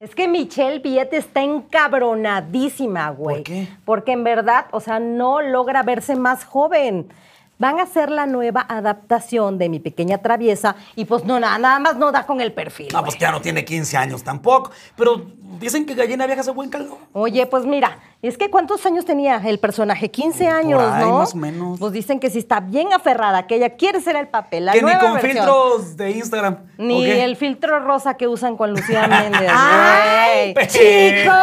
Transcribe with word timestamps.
Es 0.00 0.14
que 0.14 0.28
Michelle 0.28 0.78
Viet 0.78 1.12
está 1.12 1.42
encabronadísima, 1.42 3.10
güey. 3.10 3.36
¿Por 3.36 3.44
qué? 3.44 3.68
Porque 3.84 4.12
en 4.12 4.24
verdad, 4.24 4.64
o 4.70 4.80
sea, 4.80 4.98
no 4.98 5.42
logra 5.42 5.82
verse 5.82 6.16
más 6.16 6.42
joven. 6.46 7.12
Van 7.58 7.78
a 7.78 7.82
hacer 7.82 8.10
la 8.10 8.24
nueva 8.24 8.64
adaptación 8.66 9.58
de 9.58 9.68
Mi 9.68 9.78
Pequeña 9.78 10.16
Traviesa 10.16 10.74
y 10.96 11.04
pues 11.04 11.26
no, 11.26 11.38
nada, 11.38 11.58
nada 11.58 11.78
más 11.80 11.96
no 11.98 12.12
da 12.12 12.24
con 12.24 12.40
el 12.40 12.54
perfil. 12.54 12.88
No, 12.90 13.04
pues 13.04 13.16
güey. 13.16 13.20
ya 13.20 13.30
no 13.30 13.42
tiene 13.42 13.62
15 13.62 13.98
años 13.98 14.24
tampoco. 14.24 14.70
Pero 14.96 15.26
dicen 15.58 15.86
que 15.86 15.94
gallina 15.94 16.26
vieja 16.26 16.42
hace 16.42 16.50
buen 16.52 16.70
caldo. 16.70 16.98
Oye, 17.12 17.46
pues 17.46 17.64
mira, 17.64 17.98
es 18.22 18.36
que 18.38 18.50
¿cuántos 18.50 18.84
años 18.86 19.04
tenía 19.04 19.36
el 19.44 19.58
personaje? 19.58 20.10
15 20.10 20.46
años, 20.48 20.80
ahí, 20.82 21.04
¿no? 21.04 21.18
más 21.18 21.34
o 21.34 21.36
menos. 21.36 21.78
Pues 21.80 21.92
dicen 21.92 22.20
que 22.20 22.30
sí 22.30 22.38
está 22.38 22.60
bien 22.60 22.92
aferrada, 22.92 23.46
que 23.46 23.56
ella 23.56 23.70
quiere 23.76 24.00
ser 24.00 24.16
el 24.16 24.28
papel. 24.28 24.66
La 24.66 24.72
que 24.72 24.82
ni 24.82 24.92
con 24.98 25.14
versión. 25.14 25.32
filtros 25.32 25.96
de 25.96 26.10
Instagram. 26.12 26.58
Ni 26.78 27.10
el 27.10 27.36
filtro 27.36 27.80
rosa 27.80 28.14
que 28.14 28.28
usan 28.28 28.56
con 28.56 28.70
Lucía 28.72 29.06
Méndez. 29.08 29.50
¡Ay, 29.52 30.52
güey. 30.54 30.66
chicos! 30.68 31.34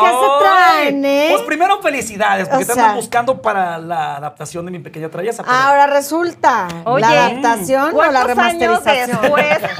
¿Qué 0.00 0.10
se 0.10 0.44
traen, 0.44 1.04
eh? 1.04 1.28
Pues 1.32 1.42
primero 1.44 1.80
felicidades, 1.80 2.48
porque 2.48 2.64
O 2.64 2.66
te 2.66 2.74
sea- 2.74 2.82
andan 2.84 2.96
buscando 2.96 3.40
para 3.40 3.78
la 3.78 4.16
adaptación 4.16 4.64
de 4.66 4.72
Mi 4.72 4.78
Pequeña 4.80 5.08
Traviesa. 5.08 5.42
pero- 5.42 5.54
Ahora 5.56 5.86
resulta, 5.86 6.68
Oye, 6.84 7.00
la 7.00 7.26
adaptación 7.26 7.94
o 7.96 8.02
la 8.04 8.24
¿cuántos 8.24 8.38
años 8.44 8.82
remasterización. 8.84 9.20
después? 9.22 9.58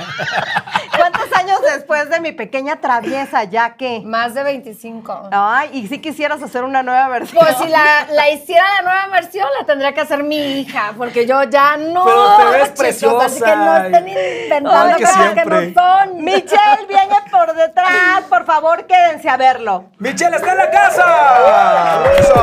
¿Cuántos 0.97 1.36
años 1.47 1.61
después 1.63 2.11
de 2.11 2.21
mi 2.21 2.33
pequeña 2.33 2.81
traviesa, 2.81 3.45
ya 3.45 3.77
que? 3.77 4.01
Más 4.05 4.35
de 4.35 4.43
25. 4.43 5.29
Ay, 5.31 5.71
y 5.73 5.87
si 5.89 6.01
quisieras 6.01 6.43
hacer 6.43 6.65
una 6.65 6.83
nueva 6.83 7.09
versión. 7.09 7.45
Pues 7.45 7.57
si 7.59 7.69
la, 7.69 8.07
la 8.11 8.31
hiciera 8.31 8.65
la 8.77 8.83
nueva 8.83 9.07
versión, 9.09 9.47
la 9.59 9.67
tendría 9.67 9.95
que 9.95 10.01
hacer 10.01 10.25
mi 10.25 10.61
hija, 10.61 10.95
porque 10.97 11.27
yo 11.27 11.45
ya 11.45 11.77
no. 11.77 12.05
Pero 12.05 12.37
te 12.37 12.45
ves 12.45 12.63
chicos, 12.65 12.79
preciosa. 12.79 13.27
Así 13.27 13.41
que 13.41 13.57
no 13.57 13.77
estén 13.77 14.09
inventando 14.09 14.71
Ay, 14.71 14.95
que 14.97 15.05
cosas 15.05 15.35
que 15.35 15.45
no 15.45 15.57
son. 15.81 16.25
Michelle 16.25 16.87
viene 16.89 17.17
por 17.31 17.55
detrás, 17.55 18.23
por 18.29 18.45
favor, 18.45 18.87
quédense 18.87 19.29
a 19.29 19.37
verlo. 19.37 19.85
¡Michelle 19.99 20.37
está 20.37 20.53
en 20.53 20.59
la 20.59 20.71
casa! 20.71 22.03
Eso. 22.19 22.35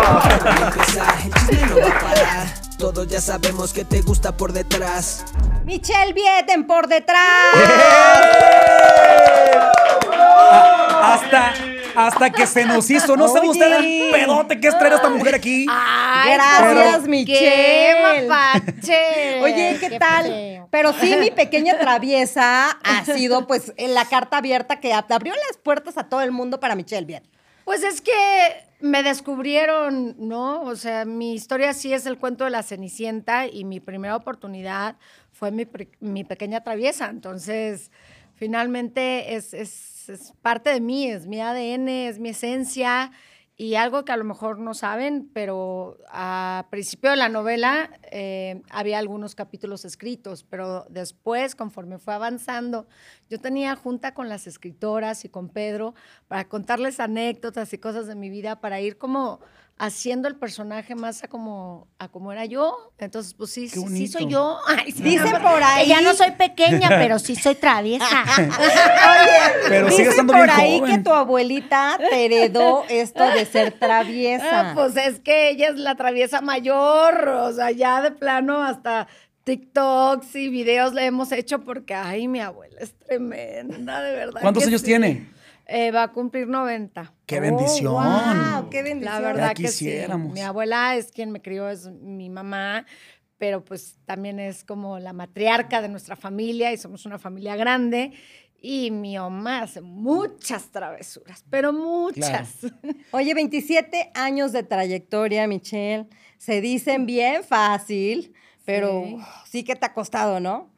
Todos 2.77 3.07
ya 3.07 3.21
sabemos 3.21 3.73
que 3.73 3.85
te 3.85 4.01
gusta 4.01 4.35
por 4.35 4.51
detrás. 4.51 5.25
Michelle 5.65 6.13
Vieten 6.13 6.67
por 6.67 6.87
detrás. 6.87 7.19
Hasta, 11.01 11.53
hasta 11.95 12.29
que 12.31 12.45
se 12.45 12.65
nos 12.65 12.89
hizo. 12.89 13.15
No 13.15 13.27
sabe 13.27 13.49
usted 13.49 13.79
el 13.79 14.11
pedote 14.11 14.59
que 14.59 14.67
es 14.67 14.77
traer 14.77 14.93
a 14.93 14.95
esta 14.97 15.09
mujer 15.09 15.35
aquí. 15.35 15.65
Ay, 15.69 16.33
Gracias, 16.33 16.99
pero 16.99 17.07
Michelle. 17.07 17.39
¡Qué 17.39 18.27
mapache! 18.27 19.41
Oye, 19.41 19.77
¿qué, 19.79 19.99
tal? 19.99 20.67
Pero 20.69 20.93
sí, 20.93 21.15
mi 21.17 21.31
pequeña 21.31 21.77
traviesa 21.79 22.71
ha 22.71 23.05
sido 23.05 23.47
pues 23.47 23.73
en 23.77 23.93
la 23.93 24.05
carta 24.05 24.37
abierta 24.37 24.79
que 24.79 24.93
abrió 24.93 25.33
las 25.33 25.57
puertas 25.57 25.97
a 25.97 26.09
todo 26.09 26.21
el 26.21 26.31
mundo 26.31 26.59
para 26.59 26.75
Michelle 26.75 27.05
Viet. 27.05 27.23
Pues 27.63 27.83
es 27.83 28.01
que 28.01 28.11
me 28.81 29.01
descubrieron, 29.01 30.15
¿no? 30.19 30.63
O 30.63 30.75
sea, 30.75 31.05
mi 31.05 31.33
historia 31.33 31.73
sí 31.73 31.93
es 31.93 32.05
el 32.05 32.17
cuento 32.17 32.43
de 32.43 32.49
la 32.49 32.63
Cenicienta 32.63 33.47
y 33.47 33.63
mi 33.63 33.79
primera 33.79 34.17
oportunidad 34.17 34.97
fue 35.43 35.51
mi, 35.51 35.67
mi 35.99 36.23
pequeña 36.23 36.61
traviesa. 36.63 37.09
Entonces, 37.09 37.91
finalmente 38.35 39.35
es, 39.35 39.53
es- 39.53 40.07
es 40.09 40.33
parte 40.41 40.69
de 40.69 40.79
mí, 40.79 41.07
es 41.07 41.27
mi 41.27 41.41
ADN, 41.41 42.07
es 42.07 42.19
mi 42.19 42.29
esencia 42.29 43.11
y 43.57 43.75
algo 43.75 44.03
que 44.05 44.11
a 44.13 44.17
lo 44.17 44.23
mejor 44.23 44.59
no 44.59 44.73
saben, 44.73 45.29
pero 45.33 45.97
a 46.09 46.67
principio 46.69 47.09
de 47.11 47.17
la 47.17 47.29
novela 47.29 47.89
eh, 48.15 48.61
había 48.69 48.99
algunos 48.99 49.33
capítulos 49.33 49.85
escritos, 49.85 50.45
pero 50.47 50.85
después, 50.89 51.55
conforme 51.55 51.97
fue 51.97 52.13
avanzando, 52.13 52.85
yo 53.27 53.39
tenía 53.39 53.75
junta 53.75 54.13
con 54.13 54.29
las 54.29 54.45
escritoras 54.45 55.25
y 55.25 55.29
con 55.29 55.49
Pedro 55.49 55.95
para 56.27 56.45
contarles 56.47 56.99
anécdotas 56.99 57.73
y 57.73 57.79
cosas 57.79 58.05
de 58.05 58.13
mi 58.13 58.29
vida, 58.29 58.61
para 58.61 58.79
ir 58.81 58.99
como 58.99 59.39
haciendo 59.79 60.27
el 60.27 60.35
personaje 60.35 60.93
más 60.93 61.23
a 61.23 61.27
como, 61.27 61.87
a 61.97 62.07
como 62.07 62.31
era 62.31 62.45
yo. 62.45 62.93
Entonces, 62.99 63.33
pues 63.33 63.49
sí, 63.49 63.67
sí, 63.67 63.83
sí 63.89 64.07
soy 64.07 64.27
yo. 64.27 64.59
Ay, 64.67 64.91
sí, 64.91 65.01
Dicen 65.01 65.31
no, 65.31 65.41
por 65.41 65.63
ahí- 65.63 65.87
Ya 65.89 65.99
no 66.01 66.13
soy 66.13 66.29
pequeña, 66.31 66.89
pero 66.89 67.17
sí 67.17 67.35
soy 67.35 67.55
traviesa. 67.55 68.05
Oye, 68.37 69.67
Pero 69.69 69.89
sigue 69.89 70.09
dicen 70.09 70.27
por 70.27 70.35
bien 70.35 70.49
ahí 70.51 70.79
joven. 70.79 70.95
que 70.97 71.03
tu 71.03 71.11
abuelita 71.11 71.97
te 71.97 72.25
heredó 72.25 72.83
esto 72.87 73.23
de 73.31 73.45
ser 73.45 73.71
traviesa. 73.79 74.71
Ah, 74.71 74.73
pues 74.75 74.95
es 74.95 75.19
que 75.19 75.49
ella 75.49 75.69
es 75.69 75.75
la 75.77 75.95
traviesa 75.95 76.41
mayor, 76.41 77.27
o 77.27 77.51
sea, 77.51 77.71
ya 77.71 78.02
de 78.03 78.11
plano 78.11 78.61
hasta 78.61 79.07
TikToks 79.43 80.35
y 80.35 80.49
videos 80.49 80.93
le 80.93 81.05
hemos 81.05 81.31
hecho 81.31 81.61
porque, 81.61 81.93
ay, 81.93 82.27
mi 82.27 82.39
abuela 82.39 82.77
es 82.79 82.93
tremenda, 82.97 84.01
de 84.01 84.15
verdad. 84.15 84.41
¿Cuántos 84.41 84.65
años 84.67 84.81
sí. 84.81 84.87
tiene? 84.87 85.27
Eh, 85.65 85.91
va 85.91 86.03
a 86.03 86.11
cumplir 86.11 86.47
90. 86.47 87.13
¡Qué 87.25 87.39
bendición! 87.39 87.93
wow, 87.93 88.03
Oh, 88.65 88.69
qué 88.69 88.83
bendición. 88.83 89.13
La 89.13 89.19
verdad 89.19 89.47
Ya 89.49 89.53
que 89.53 89.67
sí. 89.69 89.91
Mi 90.31 90.41
abuela 90.41 90.95
es 90.95 91.11
quien 91.11 91.31
me 91.31 91.41
crió, 91.41 91.69
es 91.69 91.87
mi 91.87 92.29
mamá, 92.29 92.85
pero 93.37 93.63
pues 93.63 93.97
también 94.05 94.39
es 94.39 94.63
como 94.63 94.99
la 94.99 95.13
matriarca 95.13 95.81
de 95.81 95.89
nuestra 95.89 96.15
familia 96.15 96.71
y 96.71 96.77
somos 96.77 97.05
una 97.05 97.17
familia 97.17 97.55
grande. 97.55 98.13
Y 98.61 98.91
mi 98.91 99.17
mamá 99.17 99.63
hace 99.63 99.81
muchas 99.81 100.69
travesuras, 100.71 101.43
pero 101.49 101.73
muchas. 101.73 102.59
Oye, 103.11 103.33
27 103.33 104.11
años 104.13 104.53
de 104.53 104.63
trayectoria, 104.63 105.47
Michelle. 105.47 106.07
Se 106.43 106.59
dicen 106.59 107.05
bien 107.05 107.41
fácil, 107.45 108.33
pero 108.65 109.03
Sí. 109.05 109.17
sí 109.45 109.63
que 109.63 109.77
te 109.77 109.85
ha 109.85 109.93
costado, 109.93 110.41
¿no? 110.41 110.73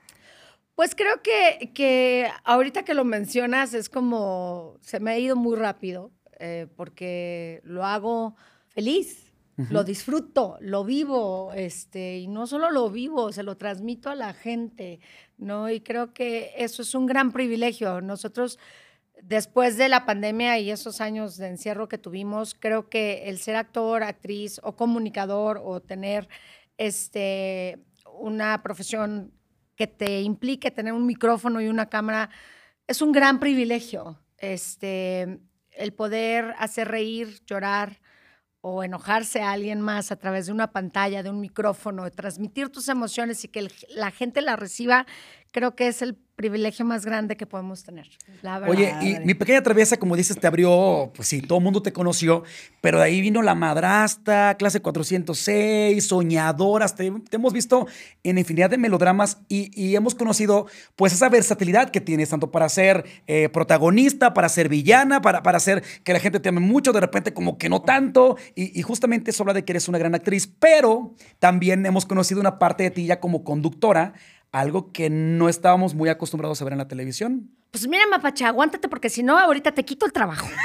Pues 0.76 0.94
creo 0.94 1.24
que, 1.24 1.72
que 1.74 2.30
ahorita 2.44 2.84
que 2.84 2.94
lo 2.94 3.04
mencionas 3.04 3.74
es 3.74 3.90
como, 3.90 4.78
se 4.82 5.00
me 5.00 5.10
ha 5.12 5.18
ido 5.18 5.36
muy 5.36 5.56
rápido, 5.58 6.12
eh, 6.40 6.68
porque 6.76 7.62
lo 7.64 7.84
hago 7.84 8.36
feliz, 8.68 9.34
lo 9.72 9.84
disfruto, 9.84 10.58
lo 10.60 10.84
vivo, 10.84 11.52
este, 11.56 12.18
y 12.20 12.28
no 12.28 12.46
solo 12.46 12.70
lo 12.70 12.92
vivo, 12.92 13.32
se 13.32 13.42
lo 13.42 13.58
transmito 13.58 14.12
a 14.12 14.16
la 14.16 14.34
gente, 14.34 15.00
¿no? 15.40 15.72
Y 15.72 15.80
creo 15.80 16.14
que 16.14 16.52
eso 16.58 16.84
es 16.84 16.94
un 16.94 17.08
gran 17.08 17.32
privilegio. 17.32 18.02
Nosotros, 18.02 18.60
después 19.22 19.78
de 19.78 19.90
la 19.90 20.06
pandemia 20.06 20.60
y 20.60 20.72
esos 20.72 21.02
años 21.02 21.38
de 21.38 21.48
encierro 21.48 21.88
que 21.88 21.98
tuvimos, 21.98 22.56
creo 22.56 22.90
que 22.90 23.30
el 23.30 23.40
ser 23.40 23.56
actor, 23.56 24.04
actriz 24.04 24.60
o 24.64 24.76
comunicador 24.76 25.62
o 25.64 25.82
tener 25.82 26.28
este, 26.78 27.80
una 28.20 28.62
profesión 28.62 29.32
que 29.76 29.88
te 29.88 30.22
implique 30.22 30.72
tener 30.72 30.94
un 30.94 31.06
micrófono 31.06 31.62
y 31.62 31.68
una 31.68 31.90
cámara 31.90 32.30
es 32.88 33.02
un 33.02 33.12
gran 33.12 33.40
privilegio. 33.40 34.20
Este, 34.38 35.40
el 35.72 35.94
poder 35.94 36.54
hacer 36.58 36.88
reír, 36.88 37.42
llorar 37.46 38.00
o 38.62 38.84
enojarse 38.84 39.42
a 39.42 39.52
alguien 39.52 39.80
más 39.82 40.12
a 40.12 40.16
través 40.16 40.48
de 40.48 40.52
una 40.52 40.72
pantalla, 40.72 41.22
de 41.22 41.30
un 41.30 41.40
micrófono, 41.40 42.10
transmitir 42.10 42.70
tus 42.70 42.90
emociones 42.90 43.44
y 43.44 43.48
que 43.48 43.70
la 43.90 44.12
gente 44.12 44.42
la 44.42 44.56
reciba, 44.56 45.06
creo 45.52 45.76
que 45.76 45.88
es 45.88 46.02
el 46.02 46.16
privilegio 46.36 46.84
más 46.84 47.06
grande 47.06 47.38
que 47.38 47.46
podemos 47.46 47.84
tener. 47.84 48.08
Oye, 48.68 48.94
y 49.02 49.20
mi 49.26 49.34
pequeña 49.34 49.64
traviesa, 49.64 49.98
como 49.98 50.18
dices, 50.18 50.38
te 50.38 50.48
abrió, 50.48 51.12
pues 51.16 51.30
sí, 51.30 51.42
todo 51.42 51.60
el 51.60 51.64
mundo 51.64 51.82
te 51.82 51.94
conoció, 51.94 52.44
pero 52.82 53.00
de 53.00 53.06
ahí 53.06 53.22
vino 53.22 53.42
la 53.42 53.56
madrastra, 53.56 54.56
clase 54.58 54.82
406, 54.82 56.06
soñadoras, 56.06 56.96
te, 56.96 57.12
hemos 57.32 57.54
visto 57.54 57.88
en 58.24 58.38
infinidad 58.38 58.70
de 58.70 58.78
melodramas 58.78 59.38
y, 59.48 59.72
y 59.82 59.96
hemos 59.96 60.14
conocido 60.14 60.68
pues 60.98 61.14
esa 61.14 61.30
versatilidad 61.30 61.90
que 61.90 62.02
tienes, 62.02 62.30
tanto 62.30 62.52
para 62.52 62.68
ser 62.68 63.06
eh, 63.28 63.48
protagonista, 63.50 64.34
para 64.34 64.50
ser 64.50 64.68
villana, 64.68 65.22
para, 65.22 65.42
para 65.42 65.58
hacer 65.58 65.84
que 66.04 66.12
la 66.12 66.20
gente 66.20 66.42
te 66.42 66.50
ame 66.50 66.60
mucho, 66.60 66.92
de 66.92 67.00
repente 67.00 67.34
como 67.34 67.58
que 67.58 67.70
no 67.70 67.82
tanto, 67.82 68.38
y, 68.56 68.78
y 68.78 68.82
justamente 68.82 69.32
eso 69.32 69.44
habla 69.44 69.54
de 69.54 69.64
que 69.64 69.72
eres 69.72 69.88
una 69.88 69.98
gran 69.98 70.16
actriz, 70.16 70.48
pero 70.48 71.14
también 71.40 71.86
hemos 71.86 72.06
conocido 72.06 72.42
una 72.42 72.60
parte 72.60 72.84
de 72.84 72.92
ti 72.92 73.06
ya 73.06 73.22
como 73.22 73.46
conductora, 73.46 74.14
algo 74.56 74.92
que 74.94 75.10
no 75.10 75.50
estábamos 75.50 75.96
muy 75.96 76.08
acostumbrados 76.08 76.62
a 76.62 76.64
ver 76.64 76.74
en 76.74 76.80
la 76.80 76.88
televisión. 76.88 77.52
Pues 77.76 77.90
mira, 77.90 78.06
Mapacha, 78.10 78.48
aguántate 78.48 78.88
porque 78.88 79.10
si 79.10 79.22
no, 79.22 79.38
ahorita 79.38 79.74
te 79.74 79.84
quito 79.84 80.06
el 80.06 80.14
trabajo. 80.14 80.48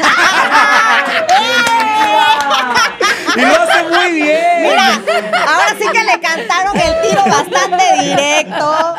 Y 3.36 3.40
lo 3.42 3.62
hace 3.62 3.82
muy 3.84 4.12
bien. 4.22 4.76
Ahora 4.76 5.68
sí 5.78 5.86
que 5.92 6.02
le 6.02 6.20
cantaron 6.20 6.76
el 6.76 7.00
tiro 7.00 7.22
bastante 7.24 7.84
directo. 8.02 8.94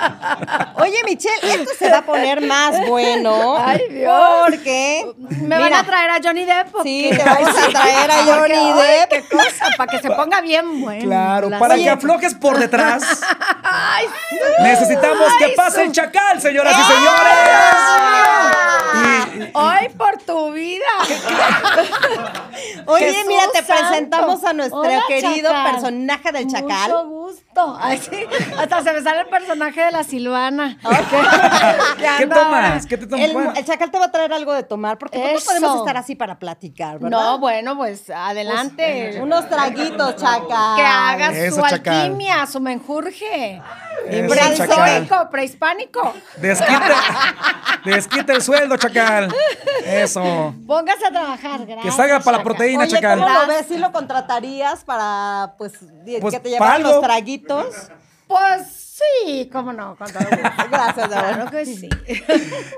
Oye, 0.75 0.95
Michelle, 1.05 1.53
esto 1.55 1.71
se 1.77 1.89
va 1.91 1.97
a 1.97 2.01
poner 2.05 2.39
más 2.39 2.79
bueno. 2.87 3.57
Ay, 3.61 3.81
Dios. 3.89 4.41
Porque. 4.45 5.11
¿Me 5.41 5.57
van 5.57 5.73
a 5.73 5.83
traer 5.83 6.11
a 6.11 6.19
Johnny 6.23 6.45
Depp? 6.45 6.73
Sí, 6.81 7.09
te 7.11 7.23
vamos 7.23 7.49
a 7.49 7.67
traer 7.71 8.09
a 8.11 8.15
Porque, 8.25 8.31
Johnny 8.55 8.71
ay, 8.81 8.99
Depp. 8.99 9.09
qué 9.09 9.35
cosa, 9.35 9.65
para 9.75 9.91
que 9.91 9.99
se 9.99 10.09
ponga 10.11 10.39
bien 10.39 10.79
bueno. 10.81 11.03
Claro, 11.03 11.49
la 11.49 11.59
para 11.59 11.75
que 11.75 11.89
aflojes 11.89 12.33
por 12.33 12.57
detrás. 12.57 13.03
Ay, 13.63 14.05
Necesitamos 14.61 15.27
que 15.39 15.49
pase 15.49 15.75
su- 15.75 15.81
el 15.81 15.91
chacal, 15.91 16.41
señoras 16.41 16.73
y 16.73 16.83
señores. 16.83 18.00
Hoy 19.53 19.89
por 19.97 20.17
tu 20.23 20.51
vida. 20.51 20.85
Oye, 22.85 23.05
Jesús 23.13 23.27
mira, 23.27 23.43
te 23.53 23.63
santo. 23.63 23.73
presentamos 23.87 24.43
a 24.43 24.53
nuestro 24.53 24.79
Hola, 24.79 25.03
querido 25.07 25.49
Chacal. 25.51 25.71
personaje 25.71 26.31
del 26.31 26.47
Chacal. 26.47 26.91
Mucho 26.91 27.07
gusto. 27.07 27.77
Ay, 27.79 27.97
sí. 27.97 28.25
Hasta 28.57 28.83
se 28.83 28.93
me 28.93 29.01
sale 29.01 29.21
el 29.21 29.27
personaje 29.27 29.81
de 29.81 29.91
la 29.91 30.03
Silvana. 30.03 30.77
¿Qué 31.97 32.07
anda 32.07 32.35
tomas? 32.35 32.85
¿Qué 32.85 32.97
te 32.97 33.07
tomas? 33.07 33.25
El, 33.25 33.35
el 33.57 33.65
Chacal 33.65 33.91
te 33.91 33.99
va 33.99 34.05
a 34.05 34.11
traer 34.11 34.33
algo 34.33 34.53
de 34.53 34.63
tomar, 34.63 34.97
porque 34.97 35.17
pues, 35.19 35.33
no 35.33 35.39
podemos 35.41 35.79
estar 35.79 35.97
así 35.97 36.15
para 36.15 36.37
platicar, 36.39 36.99
¿verdad? 36.99 37.19
No, 37.19 37.39
bueno, 37.39 37.75
pues 37.77 38.09
adelante. 38.09 39.19
Unos 39.21 39.47
traguitos, 39.49 40.15
Chacal. 40.17 40.75
que 40.75 40.83
haga 40.83 41.31
Eso, 41.31 41.55
su 41.57 41.61
Chacal. 41.67 41.93
alquimia, 42.01 42.45
su 42.45 42.59
menjurje. 42.59 43.61
Prehistórico, 44.05 45.29
prehispánico. 45.29 46.13
Desquite, 47.95 48.15
desquite 48.17 48.33
el 48.33 48.41
sueldo, 48.41 48.77
chacal. 48.77 49.33
Eso. 49.85 50.55
Póngase 50.67 51.05
a 51.07 51.11
trabajar, 51.11 51.65
gracias. 51.65 51.83
Que 51.85 51.91
salga 51.91 52.19
para 52.19 52.37
la 52.37 52.43
proteína, 52.43 52.83
Oye, 52.83 52.91
Chacal. 52.91 53.19
¿cómo 53.19 53.29
lo 53.33 53.47
ves? 53.47 53.65
¿Sí 53.67 53.77
lo 53.77 53.91
contratarías 53.91 54.83
para, 54.83 55.53
pues, 55.57 55.73
Pues, 56.21 56.33
que 56.33 56.39
te 56.39 56.49
llevaran 56.49 56.83
los 56.83 57.01
traguitos? 57.01 57.65
Pues 58.27 58.99
sí, 59.25 59.49
cómo 59.51 59.73
no, 59.73 59.95
con 59.97 60.07
todo 60.09 60.23
gusto. 60.23 60.39
Gracias, 60.71 61.09
de 61.09 61.15
verdad. 61.15 61.33
Claro 61.35 61.51
que 61.51 61.65
sí. 61.65 61.89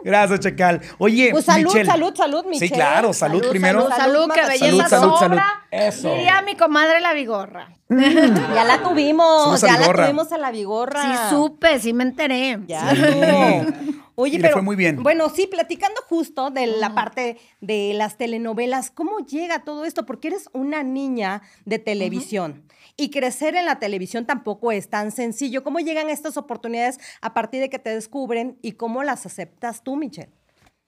Gracias, 0.04 0.40
chacal. 0.40 0.82
Oye, 0.98 1.30
Pues 1.32 1.46
salud, 1.46 1.66
Michelle. 1.72 1.86
salud, 1.86 2.16
salud, 2.16 2.46
Michelle. 2.46 2.68
Sí, 2.70 2.74
claro, 2.74 3.14
salud, 3.14 3.38
Salud, 3.40 3.50
primero. 3.52 3.82
salud, 3.88 3.96
Salud, 3.98 4.32
que 4.34 4.42
mamá. 4.42 4.48
belleza 4.54 4.90
Salud, 4.90 4.90
salud, 4.90 5.14
sobra. 5.20 5.28
salud. 5.28 5.42
Eso. 5.70 6.10
Diría 6.16 6.42
mi 6.42 6.56
comadre 6.56 7.02
la 7.02 7.14
vigorra. 7.14 7.68
Ya 7.90 8.64
la 8.64 8.80
tuvimos, 8.82 9.44
Somos 9.44 9.62
ya 9.62 9.78
la 9.78 9.94
tuvimos 9.94 10.32
a 10.32 10.38
la 10.40 10.50
vigorra. 10.50 11.02
Sí 11.04 11.10
supe, 11.30 11.80
sí 11.80 11.94
me 11.94 12.04
enteré. 12.04 12.60
Ya 12.66 12.90
Sí. 12.90 14.00
Oye, 14.16 14.36
Y 14.36 14.38
le 14.38 14.44
pero 14.44 14.54
fue 14.54 14.62
muy 14.62 14.76
bien. 14.76 15.02
bueno, 15.02 15.28
sí, 15.30 15.48
platicando 15.48 16.02
justo 16.08 16.52
de 16.52 16.68
la 16.68 16.94
parte 16.94 17.38
de 17.62 17.94
las 17.96 18.18
telenovelas, 18.18 18.92
¿cómo 18.92 19.20
llega 19.20 19.64
todo 19.64 19.86
esto? 19.86 20.06
Porque 20.06 20.28
eres 20.30 20.50
una 20.54 20.84
niña 20.84 21.42
de 21.66 21.80
televisión 21.80 22.64
y 22.96 23.10
crecer 23.10 23.56
en 23.56 23.66
la 23.66 23.80
televisión 23.80 24.26
tampoco 24.26 24.72
es 24.72 24.90
tan 24.90 25.12
sencillo. 25.12 25.64
¿Cómo 25.64 25.80
llegan 25.80 26.10
estas 26.10 26.38
oportunidades 26.38 27.00
a 27.22 27.34
partir 27.34 27.60
de 27.62 27.70
que 27.70 27.80
te 27.80 27.90
descubren 27.90 28.60
y 28.62 28.74
cómo 28.74 29.04
las 29.04 29.26
aceptas 29.26 29.84
tú, 29.84 29.96
Michelle? 29.96 30.32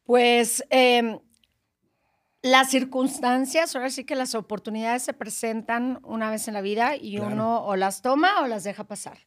Pues 0.04 0.64
eh, 0.70 1.18
las 2.44 2.70
circunstancias, 2.70 3.76
ahora 3.76 3.90
sí 3.90 4.04
que 4.04 4.14
las 4.16 4.36
oportunidades 4.36 5.02
se 5.02 5.14
presentan 5.14 6.00
una 6.04 6.30
vez 6.30 6.48
en 6.48 6.54
la 6.54 6.62
vida 6.62 6.96
y 6.96 7.16
Claro. 7.18 7.34
uno 7.34 7.66
o 7.66 7.76
las 7.76 8.04
toma 8.04 8.42
o 8.44 8.48
las 8.48 8.64
deja 8.64 8.84
pasar. 8.84 9.18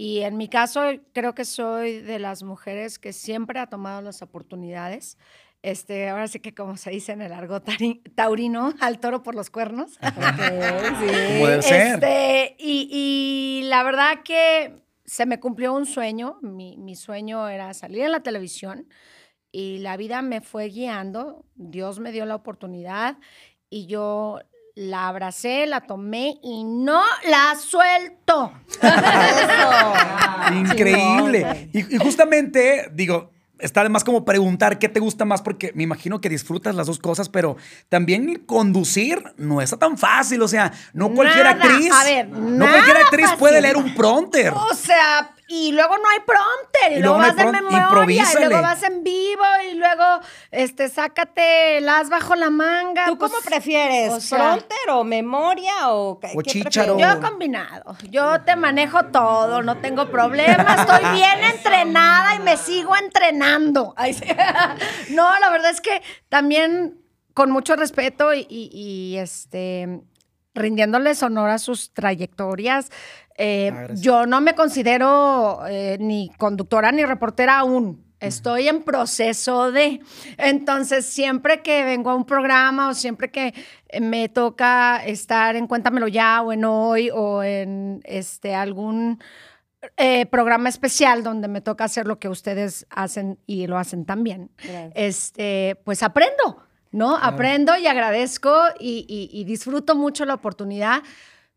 Y 0.00 0.20
en 0.20 0.36
mi 0.36 0.46
caso, 0.46 0.82
creo 1.12 1.34
que 1.34 1.44
soy 1.44 1.98
de 1.98 2.20
las 2.20 2.44
mujeres 2.44 3.00
que 3.00 3.12
siempre 3.12 3.58
ha 3.58 3.66
tomado 3.66 4.00
las 4.00 4.22
oportunidades. 4.22 5.18
Este, 5.60 6.08
ahora 6.08 6.28
sí 6.28 6.38
que 6.38 6.54
como 6.54 6.76
se 6.76 6.90
dice 6.90 7.10
en 7.10 7.20
el 7.20 7.32
argot 7.32 7.68
taurino, 8.14 8.74
al 8.78 9.00
toro 9.00 9.24
por 9.24 9.34
los 9.34 9.50
cuernos. 9.50 9.98
Como 10.14 11.48
debe 11.48 11.62
ser. 11.62 11.94
Este, 11.94 12.54
y, 12.60 12.88
y 12.92 13.62
la 13.66 13.82
verdad 13.82 14.22
que 14.24 14.76
se 15.04 15.26
me 15.26 15.40
cumplió 15.40 15.72
un 15.72 15.84
sueño. 15.84 16.38
Mi, 16.42 16.76
mi 16.76 16.94
sueño 16.94 17.48
era 17.48 17.74
salir 17.74 18.02
en 18.02 18.12
la 18.12 18.22
televisión 18.22 18.86
y 19.50 19.78
la 19.78 19.96
vida 19.96 20.22
me 20.22 20.40
fue 20.40 20.66
guiando. 20.66 21.44
Dios 21.56 21.98
me 21.98 22.12
dio 22.12 22.24
la 22.24 22.36
oportunidad 22.36 23.18
y 23.68 23.86
yo 23.86 24.38
la 24.78 25.08
abracé, 25.08 25.66
la 25.66 25.80
tomé 25.80 26.38
y 26.42 26.62
no 26.64 27.02
la 27.28 27.56
suelto. 27.56 28.52
Eso. 28.80 30.54
Increíble. 30.54 31.68
Y, 31.72 31.94
y 31.96 31.98
justamente, 31.98 32.88
digo, 32.92 33.32
está 33.58 33.80
además 33.80 34.04
como 34.04 34.24
preguntar 34.24 34.78
qué 34.78 34.88
te 34.88 35.00
gusta 35.00 35.24
más, 35.24 35.42
porque 35.42 35.72
me 35.74 35.82
imagino 35.82 36.20
que 36.20 36.28
disfrutas 36.28 36.74
las 36.74 36.86
dos 36.86 36.98
cosas, 36.98 37.28
pero 37.28 37.56
también 37.88 38.42
conducir 38.46 39.22
no 39.36 39.60
está 39.60 39.76
tan 39.76 39.98
fácil. 39.98 40.40
O 40.42 40.48
sea, 40.48 40.72
no 40.92 41.12
cualquier 41.12 41.44
Nada, 41.44 41.64
actriz. 41.64 41.92
a 41.92 42.04
ver, 42.04 42.28
no 42.28 42.66
cualquier 42.68 42.96
actriz 42.98 43.24
fácil. 43.26 43.38
puede 43.38 43.60
leer 43.60 43.76
un 43.76 43.94
prompter. 43.94 44.52
O 44.52 44.74
sea, 44.74 45.34
y 45.48 45.72
luego 45.72 45.96
no 45.96 46.04
hay 46.10 46.20
prompter, 46.20 46.92
y, 46.92 46.96
Y 46.96 46.98
luego, 47.00 47.18
luego 47.18 47.18
no 47.18 47.24
hay 47.24 47.30
vas 47.30 47.36
de 47.36 47.52
memoria, 47.62 48.24
y 48.32 48.44
luego 48.44 48.62
vas 48.62 48.82
en 48.82 49.02
vivo, 49.02 49.42
y 49.70 49.74
luego 49.74 50.04
este, 50.50 50.88
sácate 50.88 51.80
las 51.80 52.10
bajo 52.10 52.34
la 52.34 52.50
manga. 52.50 53.06
¿Tú 53.06 53.16
pues, 53.18 53.32
cómo 53.32 53.42
prefieres? 53.42 54.12
o 54.12 54.20
sea, 54.20 54.38
¿Fronter 54.38 54.90
o 54.90 55.04
memoria 55.04 55.90
o 55.92 56.20
qué- 56.20 56.32
O 56.34 56.42
prefieres? 56.42 56.96
Yo 56.98 57.20
combinado. 57.20 57.96
Yo 58.10 58.42
te 58.42 58.56
manejo 58.56 59.04
todo, 59.06 59.62
no 59.62 59.78
tengo 59.78 60.08
problema. 60.10 60.74
Estoy 60.78 61.12
bien 61.14 61.42
entrenada 61.54 62.34
y 62.34 62.40
me 62.40 62.56
sigo 62.56 62.94
entrenando. 62.96 63.94
Ay, 63.96 64.14
sí. 64.14 64.24
No, 65.10 65.38
la 65.40 65.50
verdad 65.50 65.70
es 65.70 65.80
que 65.80 66.02
también 66.28 67.00
con 67.34 67.50
mucho 67.50 67.74
respeto 67.76 68.34
y, 68.34 68.46
y- 68.50 68.70
y, 68.72 69.16
este 69.18 70.00
rindiéndoles 70.54 71.22
honor 71.22 71.50
a 71.50 71.58
sus 71.58 71.92
trayectorias. 71.94 72.90
Eh, 73.38 73.72
Ah, 73.72 73.86
yo 73.94 74.26
no 74.26 74.40
me 74.42 74.54
considero 74.54 75.60
eh, 75.68 75.96
ni 76.00 76.28
conductora 76.36 76.92
ni 76.92 77.04
reportera 77.04 77.58
aún. 77.60 78.04
Estoy 78.20 78.66
en 78.66 78.82
proceso 78.82 79.70
de. 79.70 80.00
Entonces, 80.38 81.06
siempre 81.06 81.62
que 81.62 81.84
vengo 81.84 82.10
a 82.10 82.16
un 82.16 82.24
programa 82.24 82.88
o 82.88 82.94
siempre 82.94 83.30
que 83.30 83.54
me 84.00 84.28
toca 84.28 84.96
estar 85.06 85.54
en 85.54 85.68
Cuéntamelo 85.68 86.08
Ya 86.08 86.42
o 86.42 86.52
en 86.52 86.64
Hoy 86.64 87.10
o 87.14 87.44
en 87.44 88.00
este, 88.04 88.56
algún 88.56 89.20
eh, 89.96 90.26
programa 90.26 90.68
especial 90.68 91.22
donde 91.22 91.46
me 91.46 91.60
toca 91.60 91.84
hacer 91.84 92.08
lo 92.08 92.18
que 92.18 92.28
ustedes 92.28 92.86
hacen 92.90 93.38
y 93.46 93.68
lo 93.68 93.78
hacen 93.78 94.04
también, 94.04 94.50
Gracias. 94.56 94.92
este, 94.96 95.80
pues 95.84 96.02
aprendo, 96.02 96.64
¿no? 96.90 97.16
Aprendo 97.16 97.76
y 97.76 97.86
agradezco 97.86 98.52
y, 98.80 99.06
y- 99.08 99.30
y 99.32 99.44
disfruto 99.44 99.94
mucho 99.94 100.24
la 100.24 100.34
oportunidad. 100.34 101.02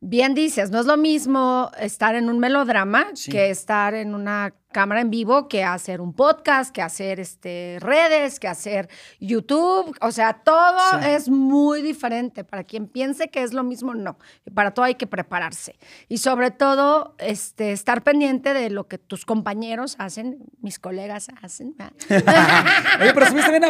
Bien 0.04 0.34
dices, 0.34 0.72
no 0.72 0.80
es 0.80 0.88
lo 0.88 0.98
mismo 0.98 1.70
estar 1.80 2.16
en 2.16 2.28
un 2.28 2.40
melodrama 2.40 3.06
Sí. 3.14 3.30
que 3.32 3.52
estar 3.52 3.94
en 3.94 4.16
una 4.16 4.52
cámara 4.72 5.02
en 5.02 5.10
vivo, 5.10 5.48
que 5.48 5.64
hacer 5.64 6.02
un 6.02 6.14
podcast, 6.14 6.74
que 6.74 6.82
hacer 6.82 7.20
este, 7.20 7.78
redes, 7.80 8.40
que 8.40 8.48
hacer 8.48 8.90
YouTube. 9.20 9.96
O 10.02 10.12
sea, 10.12 10.34
todo 10.34 10.80
Sí. 11.02 11.08
es 11.10 11.30
muy 11.30 11.82
diferente. 11.82 12.44
Para 12.44 12.64
quien 12.64 12.88
piense 12.88 13.30
que 13.30 13.44
es 13.44 13.54
lo 13.54 13.64
mismo, 13.64 13.94
no. 13.94 14.18
Para 14.54 14.72
todo 14.74 14.86
hay 14.86 14.96
que 14.96 15.08
prepararse. 15.08 15.78
Y 16.10 16.18
sobre 16.18 16.52
todo, 16.52 17.16
este, 17.20 17.72
estar 17.72 18.02
pendiente 18.04 18.54
de 18.54 18.70
lo 18.70 18.88
que 18.88 18.98
tus 18.98 19.26
compañeros 19.26 19.96
hacen, 20.00 20.38
mis 20.62 20.80
colegas 20.80 21.28
hacen. 21.42 21.76
Oye, 22.10 23.14
pero 23.14 23.24
estuviste 23.26 23.52
bien 23.52 23.64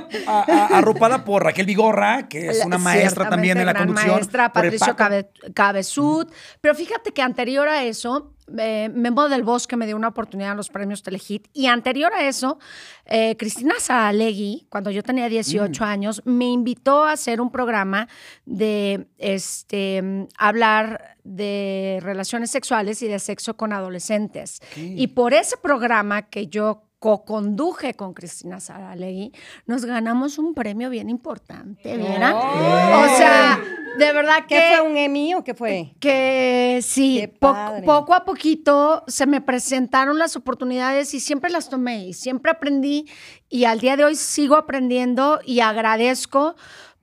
arropada 0.48 1.24
por 1.26 1.44
Raquel 1.44 1.66
Vigorra, 1.66 2.28
que 2.28 2.48
es 2.50 2.66
una 2.66 2.78
maestra 2.78 3.30
también 3.30 3.58
en 3.58 3.66
la 3.66 3.74
gran 3.74 3.88
conducción. 3.88 4.16
Maestra, 4.16 4.52
Patricio. 4.54 4.96
Cabe- 4.96 5.30
Cabezud. 5.54 6.28
Pero 6.62 6.76
fíjate 6.76 7.12
que 7.12 7.22
anterior 7.22 7.68
a 7.68 7.84
eso, 7.84 8.34
eh, 8.58 8.90
Memo 8.94 9.30
del 9.30 9.44
Bosque 9.44 9.78
me 9.78 9.86
dio 9.86 9.96
una 9.96 10.10
oportunidad 10.10 10.52
en 10.52 10.58
los 10.58 10.70
premios 10.70 11.04
Telehit. 11.04 11.48
Y 11.54 11.68
anterior 11.68 12.14
a 12.14 12.28
eso, 12.28 12.60
eh, 13.06 13.36
Cristina 13.38 13.76
Saralegui, 13.80 14.68
cuando 14.70 14.92
yo 14.92 15.04
tenía 15.04 15.30
18 15.30 15.84
años, 15.84 16.22
me 16.26 16.46
invitó 16.46 17.04
a 17.04 17.14
hacer 17.14 17.42
un 17.42 17.52
programa 17.52 18.08
de 18.46 19.08
este, 19.18 20.02
mm, 20.02 20.28
hablar 20.38 21.18
de 21.24 22.00
relaciones 22.02 22.52
sexuales 22.52 23.02
y 23.02 23.08
de 23.08 23.20
sexo 23.20 23.56
con 23.56 23.74
adolescentes. 23.74 24.60
Y 24.76 25.08
por 25.08 25.34
ese 25.34 25.58
programa 25.58 26.24
que 26.24 26.48
yo 26.48 26.84
co-conduje 27.02 27.96
con 27.96 28.14
Cristina 28.14 28.60
Saralegui, 28.60 29.34
nos 29.66 29.86
ganamos 29.86 30.38
un 30.38 30.54
premio 30.54 30.92
bien 30.92 31.10
importante, 31.10 31.98
¿vieran? 31.98 32.36
Oh. 32.36 33.02
O 33.02 33.18
sea, 33.18 33.60
de 33.98 34.14
verdad 34.14 34.46
que... 34.48 34.56
¿Qué 34.56 34.74
fue 34.78 34.90
un 34.90 34.98
Emmy 34.98 35.34
o 35.36 35.44
qué 35.44 35.54
fue? 35.54 35.94
Que 36.00 36.80
sí, 36.82 37.28
po- 37.40 37.56
poco 37.86 38.14
a 38.14 38.24
poquito 38.26 39.04
se 39.08 39.26
me 39.26 39.42
presentaron 39.42 40.18
las 40.18 40.36
oportunidades 40.36 41.14
y 41.14 41.20
siempre 41.20 41.50
las 41.52 41.70
tomé 41.70 42.06
y 42.08 42.14
siempre 42.14 42.52
aprendí 42.52 43.10
y 43.50 43.66
al 43.66 43.80
día 43.80 43.98
de 43.98 44.06
hoy 44.06 44.16
sigo 44.16 44.56
aprendiendo 44.56 45.40
y 45.46 45.60
agradezco 45.60 46.56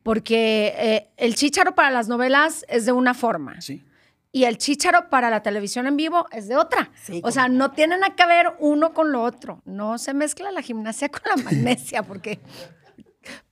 porque 0.02 0.74
eh, 0.76 1.10
el 1.16 1.34
chícharo 1.34 1.74
para 1.74 1.90
las 1.90 2.08
novelas 2.08 2.64
es 2.68 2.86
de 2.86 2.92
una 2.92 3.12
forma 3.14 3.60
Sí. 3.60 3.84
y 4.32 4.44
el 4.44 4.56
chícharo 4.56 5.10
para 5.10 5.28
la 5.28 5.42
televisión 5.42 5.86
en 5.86 5.96
vivo 5.96 6.26
es 6.32 6.48
de 6.48 6.56
otra. 6.56 6.90
Sí, 7.02 7.20
o 7.24 7.30
sea, 7.30 7.48
no 7.48 7.72
tienen 7.72 8.00
nada 8.00 8.14
que 8.14 8.24
ver 8.26 8.54
uno 8.58 8.92
con 8.94 9.12
lo 9.12 9.22
otro. 9.22 9.60
No 9.66 9.98
se 9.98 10.14
mezcla 10.14 10.50
la 10.52 10.62
gimnasia 10.62 11.08
con 11.10 11.20
la 11.36 11.42
magnesia 11.42 12.02
porque 12.02 12.40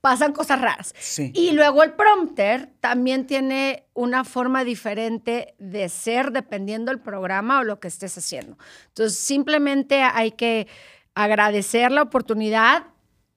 pasan 0.00 0.32
cosas 0.32 0.60
raras. 0.60 0.94
Sí. 0.98 1.32
Y 1.34 1.52
luego 1.52 1.82
el 1.82 1.92
prompter 1.94 2.70
también 2.80 3.26
tiene 3.26 3.86
una 3.94 4.24
forma 4.24 4.64
diferente 4.64 5.54
de 5.58 5.88
ser 5.88 6.30
dependiendo 6.32 6.90
del 6.90 7.00
programa 7.00 7.60
o 7.60 7.64
lo 7.64 7.80
que 7.80 7.88
estés 7.88 8.16
haciendo. 8.18 8.56
Entonces, 8.88 9.18
simplemente 9.18 10.02
hay 10.02 10.32
que 10.32 10.66
agradecer 11.14 11.90
la 11.92 12.02
oportunidad, 12.02 12.84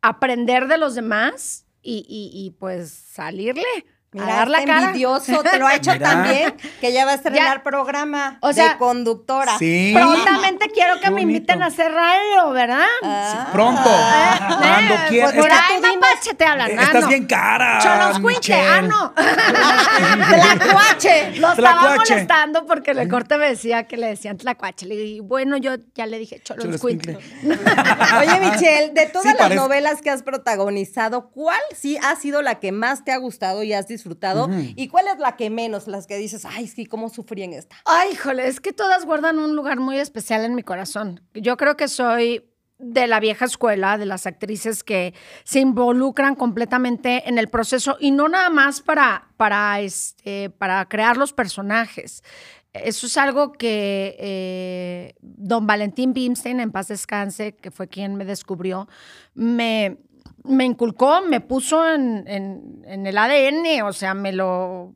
aprender 0.02 0.68
de 0.68 0.78
los 0.78 0.96
demás 0.96 1.66
y, 1.82 2.06
y- 2.08 2.32
y, 2.46 2.52
pues 2.52 2.92
salirle. 2.92 3.64
a 4.12 4.16
Mira, 4.16 4.26
dar 4.26 4.48
la 4.50 4.58
este 4.58 4.72
cara. 4.72 4.86
envidioso 4.88 5.44
te 5.44 5.60
lo 5.60 5.68
ha 5.68 5.76
hecho 5.76 5.92
Mira. 5.94 6.10
también, 6.10 6.56
que 6.82 6.92
ya 6.92 7.06
va 7.06 7.12
a 7.12 7.14
estrenar 7.14 7.58
Ya. 7.58 7.64
programa 7.64 8.40
O 8.42 8.52
sea, 8.52 8.70
de 8.70 8.78
conductora. 8.80 9.56
Sí. 9.60 9.92
Prontamente 9.94 10.68
quiero 10.74 10.96
que 10.96 11.02
Qué 11.02 11.10
me 11.12 11.22
bonito. 11.22 11.32
inviten 11.38 11.62
a 11.62 11.68
hacer 11.68 11.92
radio, 11.92 12.50
¿verdad? 12.50 12.88
Ah. 13.04 13.50
Pronto. 13.54 13.82
Ah, 13.86 14.58
Cuando 14.60 14.94
eh, 14.96 14.98
quieras. 15.10 15.34
pues, 15.36 15.46
Es 15.46 15.52
que 15.52 15.74
Tlacuache 16.20 16.34
te 16.36 16.46
hablan. 16.46 16.72
ah, 16.78 16.84
Estás 16.84 17.02
no. 17.04 17.08
bien 17.10 17.26
cara. 17.26 17.80
Choloscuincle, 17.82 18.56
Michelle. 18.56 18.68
ah, 18.70 18.82
no. 18.82 19.14
Tlacuache. 20.60 21.36
Lo 21.40 21.50
estaba 21.52 21.96
molestando 21.96 22.66
porque 22.66 22.92
el 22.92 23.08
corte 23.10 23.38
me 23.38 23.50
decía 23.50 23.84
que 23.88 23.98
le 23.98 24.08
decían 24.08 24.38
tlacuache. 24.38 24.86
Le 24.86 24.96
dije, 24.96 25.22
bueno, 25.22 25.58
yo 25.58 25.76
ya 25.96 26.06
le 26.06 26.20
dije 26.20 26.42
choloscuincle. 26.44 27.16
Oye, 27.16 28.40
Michelle, 28.52 28.92
de 28.94 29.06
todas 29.08 29.24
Sí, 29.24 29.30
las 29.30 29.38
parece- 29.38 29.56
novelas 29.56 30.02
que 30.02 30.10
has 30.10 30.24
protagonizado, 30.24 31.30
¿cuál 31.32 31.60
sí 31.76 31.98
ha 32.04 32.16
sido 32.16 32.42
la 32.42 32.60
que 32.60 32.72
más 32.72 33.04
te 33.04 33.12
ha 33.12 33.18
gustado 33.18 33.64
y 33.64 33.74
has 33.74 33.88
disfrutado? 33.88 34.50
¿Y 34.76 34.88
cuál 34.88 35.08
es 35.08 35.20
la 35.20 35.36
que 35.36 35.50
menos? 35.50 35.88
Las 35.88 36.08
que 36.08 36.18
dices, 36.18 36.46
ay, 36.46 36.68
sí, 36.68 36.86
cómo 36.86 37.10
sufrí 37.10 37.44
en 37.44 37.54
esta. 37.54 37.76
Ay, 37.86 38.12
híjole, 38.14 38.48
es 38.48 38.60
que 38.60 38.74
todas 38.74 39.06
guardan 39.06 39.40
un 39.40 39.56
lugar 39.56 39.80
muy 39.80 39.98
especial 40.00 40.44
en 40.46 40.56
mi 40.56 40.64
corazón. 40.64 41.22
Yo 41.34 41.58
creo 41.58 41.78
que 41.78 41.88
soy 41.88 42.46
de 42.80 43.08
la 43.08 43.20
vieja 43.20 43.46
escuela, 43.46 43.98
de 43.98 44.06
las 44.06 44.26
actrices 44.26 44.84
que 44.84 45.14
se 45.44 45.60
involucran 45.60 46.36
completamente 46.36 47.28
en 47.30 47.38
el 47.38 47.50
proceso 47.50 47.98
y 48.00 48.12
no 48.12 48.30
nada 48.30 48.50
más 48.50 48.82
para, 48.82 49.28
para, 49.38 49.80
este, 49.82 50.50
para 50.50 50.88
crear 50.88 51.18
los 51.18 51.34
personajes. 51.34 52.24
Eso 52.72 53.08
es 53.08 53.18
algo 53.18 53.52
que 53.52 54.16
eh, 54.20 55.14
don 55.22 55.68
Valentín 55.68 56.14
Bimstein, 56.14 56.60
en 56.62 56.72
paz 56.72 56.88
descanse, 56.88 57.54
que 57.56 57.70
fue 57.72 57.88
quien 57.90 58.16
me 58.16 58.24
descubrió, 58.26 58.88
me, 59.34 59.98
me 60.46 60.64
inculcó, 60.66 61.22
me 61.22 61.42
puso 61.42 61.86
en, 61.88 62.24
en- 62.28 62.82
en 62.86 63.06
el 63.08 63.18
ADN, 63.18 63.82
o 63.84 63.92
sea, 63.92 64.14
me 64.14 64.32
lo, 64.32 64.96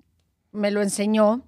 me 0.52 0.72
lo 0.72 0.82
enseñó. 0.82 1.46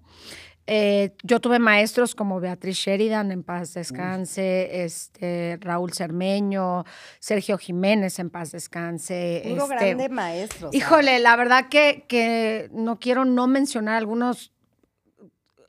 Eh, 0.68 1.12
yo 1.22 1.40
tuve 1.40 1.60
maestros 1.60 2.16
como 2.16 2.40
Beatriz 2.40 2.78
Sheridan, 2.78 3.32
en 3.32 3.44
paz 3.44 3.76
descanse, 3.76 4.84
este, 4.84 5.60
Raúl 5.62 5.94
Cermeño, 5.94 6.86
Sergio 7.20 7.60
Jiménez, 7.60 8.18
en 8.18 8.32
paz 8.32 8.52
descanse. 8.52 9.44
Puro 9.48 9.64
este, 9.66 9.76
grande 9.76 10.10
maestro. 10.10 10.72
Híjole, 10.74 11.20
la 11.20 11.36
verdad 11.36 11.70
que, 11.70 12.06
que 12.08 12.70
no 12.74 12.98
quiero 12.98 13.26
no 13.26 13.46
mencionar 13.46 13.96
algunos. 13.96 14.54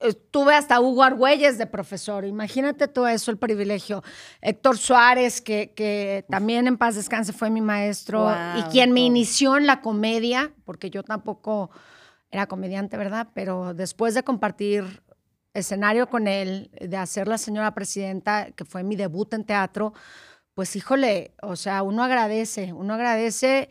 eh, 0.00 0.14
Tuve 0.30 0.54
hasta 0.54 0.80
Hugo 0.80 1.02
Argüelles 1.02 1.58
de 1.58 1.66
profesor. 1.66 2.24
Imagínate 2.24 2.88
todo 2.88 3.06
eso, 3.06 3.30
el 3.30 3.36
privilegio. 3.36 4.02
Héctor 4.40 4.78
Suárez, 4.78 5.42
que, 5.42 5.74
que 5.76 6.24
también 6.30 6.68
en 6.68 6.78
paz 6.78 6.94
descanse 6.94 7.34
fue 7.34 7.50
mi 7.50 7.60
maestro 7.60 8.22
Guau, 8.22 8.60
y 8.60 8.62
quien 8.70 8.92
me 8.92 9.00
inició 9.00 9.58
en 9.58 9.66
la 9.66 9.82
comedia, 9.82 10.52
porque 10.64 10.88
yo 10.88 11.02
tampoco 11.02 11.70
era 12.36 12.46
comediante, 12.46 12.96
¿verdad? 12.96 13.28
Pero 13.34 13.72
después 13.72 14.14
de 14.14 14.22
compartir 14.22 15.02
escenario 15.54 16.08
con 16.08 16.28
él, 16.28 16.70
de 16.78 16.96
hacer 16.98 17.28
La 17.28 17.38
Señora 17.38 17.74
Presidenta, 17.74 18.50
que 18.52 18.66
fue 18.66 18.82
mi 18.82 18.94
debut 18.94 19.32
en 19.32 19.44
teatro, 19.44 19.94
pues 20.52 20.76
híjole, 20.76 21.34
o 21.42 21.56
sea, 21.56 21.82
uno 21.82 22.02
agradece, 22.02 22.74
uno 22.74 22.92
agradece 22.92 23.70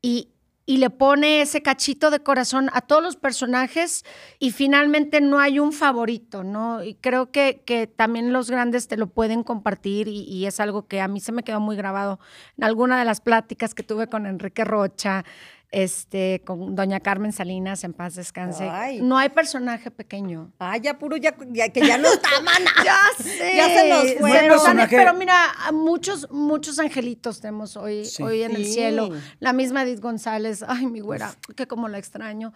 y, 0.00 0.30
y 0.64 0.78
le 0.78 0.88
pone 0.88 1.42
ese 1.42 1.62
cachito 1.62 2.10
de 2.10 2.20
corazón 2.20 2.70
a 2.72 2.80
todos 2.80 3.02
los 3.02 3.16
personajes 3.16 4.04
y 4.38 4.50
finalmente 4.50 5.20
no 5.20 5.38
hay 5.38 5.58
un 5.58 5.72
favorito, 5.72 6.42
¿no? 6.42 6.82
Y 6.82 6.94
creo 6.94 7.30
que, 7.30 7.62
que 7.66 7.86
también 7.86 8.32
los 8.32 8.50
grandes 8.50 8.88
te 8.88 8.96
lo 8.96 9.08
pueden 9.08 9.42
compartir 9.42 10.08
y, 10.08 10.22
y 10.22 10.46
es 10.46 10.58
algo 10.58 10.88
que 10.88 11.02
a 11.02 11.08
mí 11.08 11.20
se 11.20 11.32
me 11.32 11.42
quedó 11.42 11.60
muy 11.60 11.76
grabado 11.76 12.18
en 12.56 12.64
alguna 12.64 12.98
de 12.98 13.04
las 13.04 13.20
pláticas 13.20 13.74
que 13.74 13.82
tuve 13.82 14.08
con 14.08 14.24
Enrique 14.24 14.64
Rocha, 14.64 15.24
este, 15.72 16.42
con 16.46 16.74
doña 16.74 17.00
Carmen 17.00 17.32
Salinas, 17.32 17.82
en 17.84 17.92
paz 17.92 18.14
descanse. 18.14 18.68
Ay. 18.68 19.00
No 19.02 19.18
hay 19.18 19.28
personaje 19.30 19.90
pequeño. 19.90 20.52
Ay, 20.58 20.80
ya 20.80 20.98
puro, 20.98 21.16
ya, 21.16 21.34
ya- 21.48 21.68
que 21.70 21.86
ya 21.86 21.98
no 21.98 22.08
está, 22.08 22.28
mana. 22.42 22.70
Ya 22.84 22.96
sé. 23.22 23.56
Ya 23.56 23.66
se 23.68 23.88
nos 23.88 24.14
fue. 24.20 24.30
Personaje- 24.48 24.96
Pero 24.96 25.12
mira, 25.14 25.36
muchos, 25.72 26.30
muchos 26.30 26.78
angelitos 26.78 27.40
tenemos 27.40 27.76
hoy, 27.76 28.04
Sí. 28.04 28.22
hoy 28.22 28.42
en 28.42 28.54
el 28.54 28.64
cielo. 28.64 29.10
La 29.40 29.52
misma 29.52 29.82
Edith 29.82 30.00
González, 30.00 30.64
ay, 30.66 30.86
mi 30.86 31.00
güera, 31.00 31.34
que 31.56 31.66
como 31.66 31.88
la 31.88 31.98
extraño. 31.98 32.52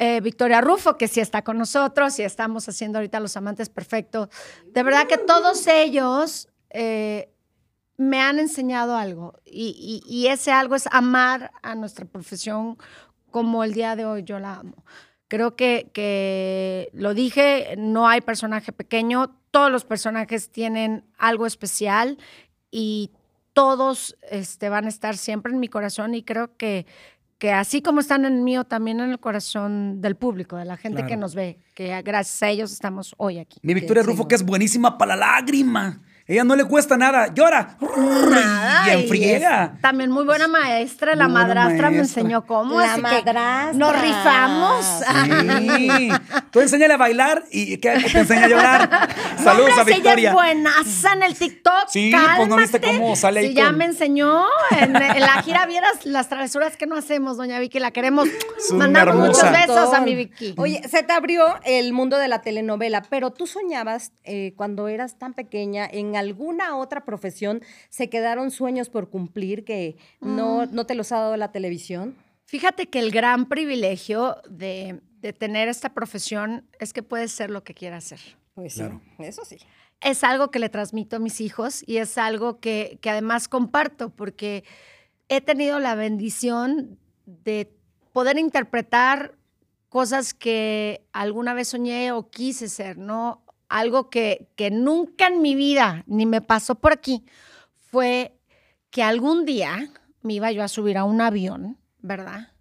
Eh, 0.00 0.20
Victoria 0.20 0.60
Rufo, 0.60 0.96
que 0.96 1.08
sí 1.08 1.20
está 1.20 1.42
con 1.42 1.58
nosotros 1.58 2.18
y 2.18 2.22
estamos 2.22 2.68
haciendo 2.68 2.98
ahorita 2.98 3.18
Los 3.20 3.36
Amantes 3.36 3.68
Perfectos. 3.68 4.28
De 4.66 4.82
verdad 4.82 5.06
que 5.06 5.18
todos 5.18 5.66
ellos 5.66 6.48
eh, 6.70 7.32
me 7.98 8.20
han 8.22 8.38
enseñado 8.38 8.96
algo 8.96 9.34
y, 9.44 10.02
y- 10.06 10.10
y 10.12 10.28
ese 10.28 10.50
algo 10.52 10.74
es 10.76 10.86
amar 10.90 11.50
a 11.62 11.74
nuestra 11.74 12.06
profesión 12.06 12.78
como 13.30 13.62
el 13.64 13.74
día 13.74 13.94
de 13.96 14.06
hoy 14.06 14.22
yo 14.22 14.38
la 14.38 14.54
amo. 14.54 14.84
Creo 15.28 15.56
que, 15.56 15.90
que 15.92 16.88
lo 16.94 17.12
dije, 17.12 17.74
no 17.76 18.08
hay 18.08 18.22
personaje 18.22 18.72
pequeño, 18.72 19.36
todos 19.50 19.70
los 19.70 19.84
personajes 19.84 20.50
tienen 20.50 21.04
algo 21.18 21.44
especial 21.44 22.16
y 22.70 23.10
todos 23.52 24.16
este, 24.30 24.68
van 24.70 24.86
a 24.86 24.88
estar 24.88 25.16
siempre 25.16 25.52
en 25.52 25.58
mi 25.60 25.68
corazón 25.68 26.14
y 26.14 26.22
creo 26.22 26.56
que, 26.56 26.86
que 27.38 27.52
así 27.52 27.82
como 27.82 28.00
están 28.00 28.24
en 28.24 28.34
el 28.36 28.40
mío, 28.42 28.64
también 28.64 29.00
en 29.00 29.10
el 29.10 29.18
corazón 29.20 30.00
del 30.00 30.14
público, 30.16 30.56
de 30.56 30.64
la 30.64 30.76
gente 30.76 30.98
Claro. 30.98 31.08
que 31.08 31.16
nos 31.16 31.34
ve, 31.34 31.58
que 31.74 32.00
gracias 32.02 32.42
a 32.42 32.48
ellos 32.48 32.72
estamos 32.72 33.14
hoy 33.18 33.38
aquí. 33.38 33.58
Mi 33.62 33.74
Victoria 33.74 34.02
Rufo, 34.04 34.28
que 34.28 34.36
es 34.36 34.44
buenísima 34.44 34.96
para 34.96 35.16
la 35.16 35.26
lágrima. 35.40 36.00
Ella 36.28 36.44
no 36.44 36.54
le 36.56 36.64
cuesta 36.66 36.98
nada. 36.98 37.32
Llora. 37.32 37.78
Nada, 37.96 38.86
Y 38.94 39.02
enfriega. 39.02 39.78
también 39.80 40.10
muy 40.10 40.24
buena 40.26 40.46
maestra, 40.46 41.14
la 41.14 41.26
buena 41.26 41.46
madrastra 41.46 41.88
me 41.90 41.98
enseñó 42.00 42.44
cómo. 42.44 42.78
La 42.78 42.92
así 42.92 42.96
que 42.96 43.02
madrastra. 43.24 43.72
Nos 43.72 44.00
rifamos. 44.00 44.86
Sí. 45.58 46.10
Tú 46.50 46.60
enséñale 46.60 46.94
a 46.94 46.96
bailar 46.98 47.44
y 47.50 47.78
que 47.78 47.90
te 48.12 48.18
enseña 48.18 48.44
a 48.44 48.48
llorar. 48.48 49.08
Saludos 49.42 49.70
Hombre, 49.78 49.94
a 49.94 49.96
Victoria. 49.96 50.12
Ella 50.12 50.28
es 50.28 50.34
buenaza 50.34 51.12
en 51.14 51.22
el 51.22 51.34
TikTok. 51.34 51.88
Sí, 51.88 52.12
pues, 52.36 52.48
¿no 52.48 52.56
viste 52.56 52.78
cálmate. 52.80 53.00
cómo 53.02 53.16
sale 53.16 53.40
ahí 53.40 53.48
Sí, 53.48 53.54
ya 53.54 53.72
me 53.72 53.86
enseñó. 53.86 54.44
En, 54.78 54.94
en 54.96 55.20
la 55.20 55.42
gira 55.42 55.64
vieras 55.64 56.04
las 56.04 56.28
travesuras 56.28 56.76
que 56.76 56.86
no 56.86 56.96
hacemos, 56.96 57.38
doña 57.38 57.58
Vicky. 57.58 57.78
La 57.78 57.90
queremos. 57.90 58.28
Mandamos 58.74 59.14
muchos 59.14 59.50
besos 59.50 59.94
a 59.94 60.00
mi 60.02 60.14
Vicky. 60.14 60.54
Oye, 60.58 60.82
se 60.88 61.02
te 61.02 61.12
abrió 61.14 61.56
el 61.64 61.94
mundo 61.94 62.18
de 62.18 62.28
la 62.28 62.42
telenovela, 62.42 63.02
pero 63.08 63.30
tú 63.30 63.46
soñabas 63.46 64.12
eh, 64.24 64.52
cuando 64.56 64.88
eras 64.88 65.18
tan 65.18 65.32
pequeña 65.32 65.88
en 65.90 66.17
alguna 66.18 66.76
otra 66.76 67.04
profesión, 67.04 67.62
se 67.88 68.08
quedaron 68.10 68.50
sueños 68.50 68.88
por 68.90 69.08
cumplir 69.10 69.64
que 69.64 69.96
no, 70.20 70.66
Mm. 70.66 70.74
no 70.74 70.86
te 70.86 70.94
los 70.94 71.12
ha 71.12 71.16
dado 71.20 71.36
la 71.36 71.52
televisión. 71.52 72.14
Fíjate 72.44 72.86
que 72.88 72.98
el 72.98 73.10
gran 73.10 73.46
privilegio 73.48 74.36
de, 74.48 75.00
de 75.20 75.32
tener 75.32 75.68
esta 75.68 75.92
profesión 75.94 76.66
es 76.80 76.92
que 76.92 77.02
puedes 77.02 77.30
ser 77.32 77.50
lo 77.50 77.62
que 77.64 77.74
quieras 77.74 78.04
ser. 78.04 78.20
Pues 78.54 78.74
Claro. 78.74 79.00
sí, 79.18 79.24
eso 79.24 79.44
sí. 79.44 79.58
es 80.00 80.24
algo 80.24 80.50
que 80.50 80.58
le 80.58 80.68
transmito 80.68 81.16
a 81.16 81.18
mis 81.18 81.40
hijos 81.40 81.82
y 81.86 81.98
es 81.98 82.16
algo 82.18 82.58
que, 82.60 82.98
que 83.02 83.10
además 83.10 83.48
comparto 83.48 84.10
porque 84.10 84.64
he 85.28 85.40
tenido 85.40 85.78
la 85.78 85.94
bendición 85.94 86.98
de 87.26 87.70
poder 88.12 88.38
interpretar 88.38 89.34
cosas 89.90 90.34
que 90.34 91.06
alguna 91.12 91.52
vez 91.54 91.68
soñé 91.68 92.12
o 92.12 92.30
quise 92.30 92.68
ser, 92.68 92.96
¿no? 92.98 93.42
Algo 93.68 94.10
que, 94.10 94.48
que 94.56 94.70
nunca 94.70 95.26
en 95.26 95.42
mi 95.42 95.54
vida 95.54 96.04
ni 96.06 96.26
me 96.26 96.40
pasó 96.40 96.76
por 96.76 96.92
aquí 96.92 97.24
fue 97.90 98.38
que 98.90 99.02
algún 99.02 99.44
día 99.44 99.90
me 100.22 100.34
iba 100.34 100.50
yo 100.52 100.62
a 100.62 100.68
subir 100.68 100.96
a 100.96 101.04
un 101.04 101.20
avión, 101.20 101.78
¿verdad? 102.00 102.52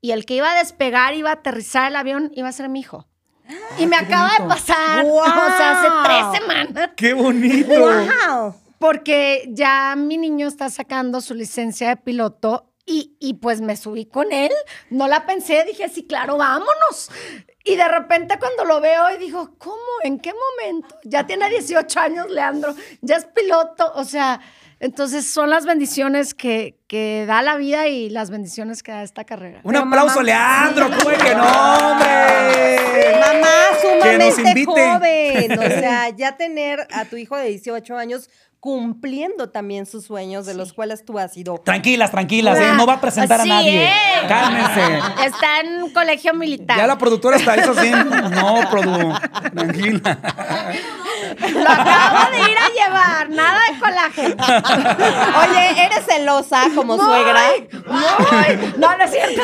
Y 0.00 0.12
el 0.12 0.26
que 0.26 0.36
iba 0.36 0.50
a 0.50 0.58
despegar, 0.58 1.14
iba 1.14 1.30
a 1.30 1.34
aterrizar 1.34 1.90
el 1.90 1.96
avión, 1.96 2.30
iba 2.34 2.48
a 2.48 2.52
ser 2.52 2.68
mi 2.68 2.80
hijo. 2.80 3.06
Y 3.78 3.86
me 3.86 3.96
acaba 3.96 4.30
de 4.38 4.44
pasar, 4.48 5.04
¡Guau! 5.04 5.26
o 5.28 5.56
sea, 5.56 5.80
hace 5.80 5.88
tres 6.04 6.40
semanas, 6.40 6.90
¡Qué 6.96 7.12
bonito! 7.12 7.80
¡Wow! 7.80 8.54
porque 8.84 9.48
ya 9.48 9.94
mi 9.96 10.18
niño 10.18 10.46
está 10.46 10.68
sacando 10.68 11.22
su 11.22 11.32
licencia 11.32 11.88
de 11.88 11.96
piloto 11.96 12.70
y, 12.84 13.16
y 13.18 13.32
pues 13.32 13.62
me 13.62 13.78
subí 13.78 14.04
con 14.04 14.30
él. 14.30 14.52
No 14.90 15.08
la 15.08 15.24
pensé, 15.24 15.64
dije, 15.64 15.88
sí, 15.88 16.06
claro, 16.06 16.36
vámonos. 16.36 17.10
Y 17.64 17.76
de 17.76 17.88
repente 17.88 18.38
cuando 18.38 18.64
lo 18.66 18.80
veo 18.80 19.10
y 19.14 19.18
digo, 19.18 19.54
¿cómo? 19.56 19.76
¿En 20.02 20.20
qué 20.20 20.32
momento? 20.34 20.98
Ya 21.02 21.26
tiene 21.26 21.48
18 21.48 21.98
años, 21.98 22.30
Leandro, 22.30 22.74
ya 23.00 23.16
es 23.16 23.24
piloto, 23.24 23.90
o 23.94 24.04
sea, 24.04 24.38
entonces 24.84 25.26
son 25.26 25.48
las 25.50 25.64
bendiciones 25.64 26.34
que, 26.34 26.76
que 26.88 27.24
da 27.26 27.40
la 27.42 27.56
vida 27.56 27.88
y 27.88 28.10
las 28.10 28.28
bendiciones 28.30 28.82
que 28.82 28.92
da 28.92 29.02
esta 29.02 29.24
carrera. 29.24 29.60
Un 29.64 29.72
Pero 29.72 29.84
aplauso, 29.84 30.16
mamá- 30.20 30.22
Leandro. 30.24 30.90
¿Cómo 30.98 31.10
es 31.10 31.22
que 31.22 31.34
no, 31.34 31.44
hombre? 31.44 32.76
Mamá 33.18 33.48
Que 34.02 34.18
nos 34.18 34.34
sumamente 34.34 34.48
invite. 34.50 34.66
joven. 34.66 35.58
O 35.58 35.62
sea, 35.80 36.08
ya 36.16 36.36
tener 36.36 36.86
a 36.92 37.06
tu 37.06 37.16
hijo 37.16 37.34
de 37.36 37.48
18 37.48 37.96
años 37.96 38.28
cumpliendo 38.60 39.50
también 39.50 39.84
sus 39.84 40.06
sueños, 40.06 40.46
de 40.46 40.54
los 40.54 40.72
cuales 40.72 41.04
tú 41.04 41.18
has 41.18 41.32
sido. 41.34 41.58
Tranquilas, 41.58 42.10
tranquilas, 42.10 42.58
¿eh? 42.58 42.72
no 42.76 42.86
va 42.86 42.94
a 42.94 43.00
presentar 43.00 43.42
Sí, 43.42 43.50
a 43.50 43.54
nadie. 43.54 43.84
¿eh? 43.84 43.90
Cálmense. 44.26 45.00
Está 45.26 45.60
en 45.60 45.82
un 45.82 45.90
colegio 45.92 46.32
militar. 46.34 46.78
Ya 46.78 46.86
la 46.86 46.96
productora 46.96 47.36
está 47.36 47.54
eso 47.56 47.74
sí. 47.74 47.90
No, 47.90 48.60
produ. 48.70 49.12
Tranquila. 49.54 50.18
Lo 51.52 51.68
acabo 51.70 52.30
de 52.32 52.50
ir 52.50 52.58
a 52.58 52.68
llevar, 52.70 53.30
nada 53.30 53.60
de 53.72 53.78
colágeno. 53.78 54.44
Oye, 55.48 55.84
¿eres 55.86 56.04
celosa 56.06 56.62
como 56.74 56.96
Muy, 56.96 57.04
suegra? 57.06 57.40
muy. 57.86 58.74
No, 58.78 58.96
no 58.96 59.04
es 59.04 59.10
cierto. 59.10 59.42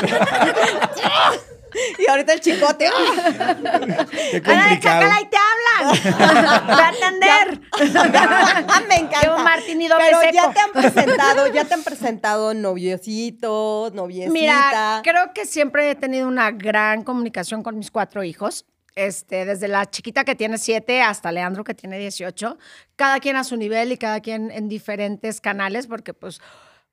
Y 1.99 2.10
ahorita 2.10 2.32
el 2.32 2.40
chicote. 2.40 2.90
Qué 2.90 4.42
Ana 4.44 4.66
de 4.66 4.80
complicado. 4.80 4.80
Chacala 4.80 5.20
y 5.20 5.26
te 5.26 5.37
hablan. 5.37 6.68
Va 6.68 6.84
a 6.84 6.88
atender. 6.88 7.60
Me 8.88 8.96
encanta. 8.96 9.20
Llevo 9.22 9.38
martini 9.38 9.87
doble 9.87 10.04
Pero 10.04 10.20
seco. 10.20 10.32
ya 10.34 10.52
te 10.52 10.60
han 10.60 10.72
presentado, 10.72 11.46
ya 11.46 11.64
te 11.64 11.75
han 11.75 11.82
presentado 11.84 12.54
noviecitos, 12.54 13.92
noviecita. 13.94 14.32
Mira, 14.32 15.00
creo 15.04 15.32
que 15.32 15.46
siempre 15.46 15.90
he 15.90 15.94
tenido 15.94 16.26
una 16.26 16.50
gran 16.50 17.04
comunicación 17.04 17.62
con 17.62 17.78
mis 17.78 17.92
cuatro 17.92 18.25
hijos. 18.25 18.66
Este, 19.00 19.47
desde 19.47 19.66
la 19.66 19.88
chiquita 19.88 20.25
que 20.25 20.35
tiene 20.35 20.59
siete 20.59 21.00
hasta 21.00 21.33
Leandro 21.33 21.64
que 21.64 21.73
tiene 21.73 21.99
18, 21.99 22.59
cada 22.97 23.19
quien 23.19 23.35
a 23.37 23.45
su 23.45 23.57
nivel 23.57 23.92
y 23.92 23.97
cada 23.97 24.21
quien 24.21 24.50
en 24.50 24.69
diferentes 24.69 25.40
canales, 25.40 25.87
porque 25.87 26.12
pues 26.12 26.38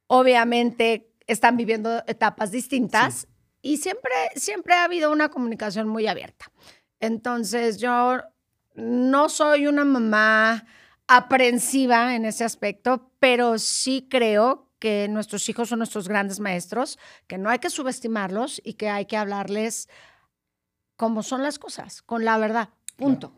obviamente 0.07 1.11
están 1.27 1.57
viviendo 1.57 2.01
etapas 2.07 2.49
distintas 2.49 3.27
y 3.61 3.75
siempre, 3.75 4.13
siempre 4.37 4.75
ha 4.75 4.85
habido 4.85 5.11
una 5.11 5.27
comunicación 5.27 5.89
muy 5.89 6.07
abierta. 6.07 6.45
Entonces 7.01 7.77
yo 7.77 8.21
no 8.75 9.27
soy 9.27 9.67
una 9.67 9.83
mamá 9.83 10.65
aprensiva 11.07 12.15
en 12.15 12.23
ese 12.23 12.45
aspecto, 12.45 13.11
pero 13.19 13.59
sí 13.59 14.07
creo 14.09 14.71
que 14.79 15.09
nuestros 15.09 15.49
hijos 15.49 15.67
son 15.67 15.79
nuestros 15.79 16.07
grandes 16.07 16.39
maestros, 16.39 16.97
que 17.27 17.37
no 17.37 17.49
hay 17.49 17.59
que 17.59 17.69
subestimarlos 17.69 18.61
y 18.63 18.75
que 18.75 18.87
hay 18.87 19.07
que 19.07 19.17
hablarles 19.17 19.89
como 20.97 21.23
son 21.23 21.41
las 21.43 21.57
cosas, 21.59 22.01
con 22.01 22.25
la 22.25 22.37
verdad. 22.37 22.69
Punto. 22.97 23.31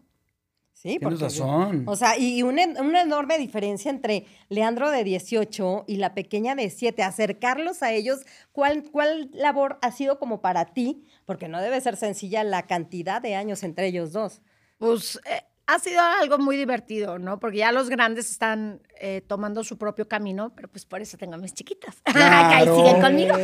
Sí, 0.73 0.97
Tienes 0.97 1.03
porque- 1.09 1.23
razón. 1.25 1.83
O 1.87 1.95
sea, 1.97 2.17
y 2.17 2.41
una, 2.41 2.63
una 2.81 3.01
enorme 3.01 3.37
diferencia 3.37 3.91
entre 3.91 4.25
Leandro 4.47 4.89
de 4.89 5.03
18 5.03 5.83
y 5.87 5.97
la 5.97 6.13
pequeña 6.15 6.55
de 6.55 6.69
7. 6.69 7.03
Acercarlos 7.03 7.83
a 7.83 7.91
ellos, 7.91 8.19
¿cuál, 8.53 8.83
¿cuál 8.89 9.29
labor 9.33 9.77
ha 9.81 9.91
sido 9.91 10.19
como 10.19 10.39
para 10.39 10.65
ti? 10.73 11.03
Porque 11.25 11.49
no 11.49 11.59
debe 11.61 11.81
ser 11.81 11.97
sencilla 11.97 12.45
la 12.45 12.65
cantidad 12.65 13.21
de 13.21 13.35
años 13.35 13.63
entre 13.63 13.87
ellos 13.87 14.13
dos. 14.13 14.41
Pues 14.77 15.19
eh, 15.29 15.41
ha 15.67 15.79
sido 15.79 15.99
algo 15.99 16.37
muy 16.37 16.55
divertido, 16.55 17.19
¿no? 17.19 17.41
Porque 17.41 17.57
ya 17.57 17.73
los 17.73 17.89
grandes 17.89 18.31
están 18.31 18.81
eh, 19.01 19.21
tomando 19.27 19.65
su 19.65 19.77
propio 19.77 20.07
camino, 20.07 20.53
pero 20.55 20.69
pues 20.69 20.85
por 20.85 21.01
eso 21.01 21.17
tengo 21.17 21.33
a 21.33 21.37
mis 21.39 21.53
chiquitas. 21.53 21.97
que 22.05 22.17
ahí 22.17 22.63
Claro. 22.63 22.75
siguen 22.77 23.01
conmigo. 23.01 23.35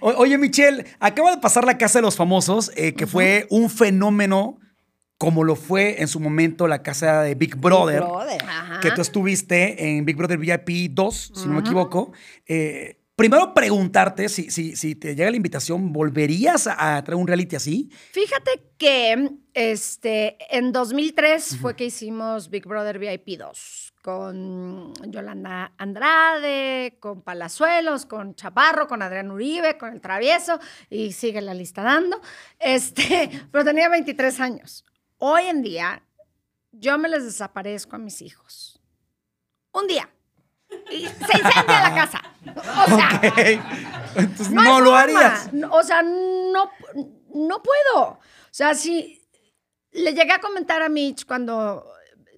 O- 0.00 0.10
oye, 0.16 0.36
Michelle, 0.38 0.84
acaba 1.00 1.30
de 1.30 1.38
pasar 1.40 1.64
la 1.64 1.78
Casa 1.78 1.98
de 1.98 2.02
los 2.02 2.16
Famosos, 2.16 2.70
eh, 2.76 2.94
que 2.94 3.06
fue 3.06 3.46
un 3.50 3.70
fenómeno 3.70 4.58
como 5.18 5.44
lo 5.44 5.54
fue 5.56 6.02
en 6.02 6.08
su 6.08 6.18
momento 6.20 6.66
la 6.66 6.82
casa 6.82 7.22
de 7.22 7.34
Big 7.34 7.56
Brother. 7.56 8.00
Brother. 8.00 8.42
Ajá. 8.46 8.80
que 8.80 8.90
tú 8.90 9.00
estuviste 9.00 9.88
en 9.96 10.04
Big 10.04 10.16
Brother 10.16 10.38
VIP 10.38 10.90
2, 10.90 11.32
si 11.34 11.46
no 11.46 11.54
me 11.54 11.60
equivoco. 11.60 12.12
Eh, 12.46 12.98
primero 13.16 13.54
preguntarte 13.54 14.28
si, 14.28 14.50
si, 14.50 14.76
si 14.76 14.94
te 14.94 15.14
llega 15.14 15.30
la 15.30 15.36
invitación, 15.36 15.92
¿volverías 15.92 16.66
a, 16.66 16.96
a 16.96 17.04
traer 17.04 17.20
un 17.20 17.26
reality 17.26 17.56
así? 17.56 17.90
Fíjate 18.12 18.72
que 18.78 19.30
este, 19.54 20.36
en 20.56 20.72
2003 20.72 21.58
fue 21.60 21.76
que 21.76 21.86
hicimos 21.86 22.50
Big 22.50 22.66
Brother 22.66 22.98
VIP 22.98 23.38
2 23.38 23.94
con 24.04 24.92
Yolanda 25.10 25.72
Andrade, 25.78 26.98
con 27.00 27.22
Palazuelos, 27.22 28.04
con 28.04 28.34
Chaparro, 28.34 28.86
con 28.86 29.00
Adrián 29.00 29.30
Uribe, 29.30 29.78
con 29.78 29.94
El 29.94 30.02
Travieso 30.02 30.60
y 30.90 31.12
sigue 31.12 31.40
la 31.40 31.54
lista 31.54 31.82
dando. 31.82 32.20
Este, 32.58 33.30
pero 33.50 33.64
tenía 33.64 33.88
23 33.88 34.40
años. 34.40 34.84
Hoy 35.16 35.44
en 35.44 35.62
día 35.62 36.02
yo 36.72 36.98
me 36.98 37.08
les 37.08 37.24
desaparezco 37.24 37.96
a 37.96 37.98
mis 37.98 38.20
hijos. 38.20 38.78
Un 39.72 39.86
día. 39.86 40.13
Y 40.90 41.00
se 41.06 41.38
incendia 41.38 41.88
la 41.88 41.94
casa. 41.94 42.22
O 42.86 42.96
sea, 42.96 43.20
Entonces 44.16 44.50
no, 44.50 44.80
lo 44.80 44.90
forma. 44.92 45.00
harías. 45.00 45.50
O 45.70 45.82
sea, 45.82 46.02
no, 46.02 46.70
no 47.34 47.62
puedo. 47.62 48.02
O 48.10 48.18
sea, 48.50 48.74
si 48.74 49.22
le 49.92 50.12
llegué 50.12 50.32
a 50.32 50.38
comentar 50.40 50.82
a 50.82 50.88
Mitch 50.88 51.26
cuando 51.26 51.84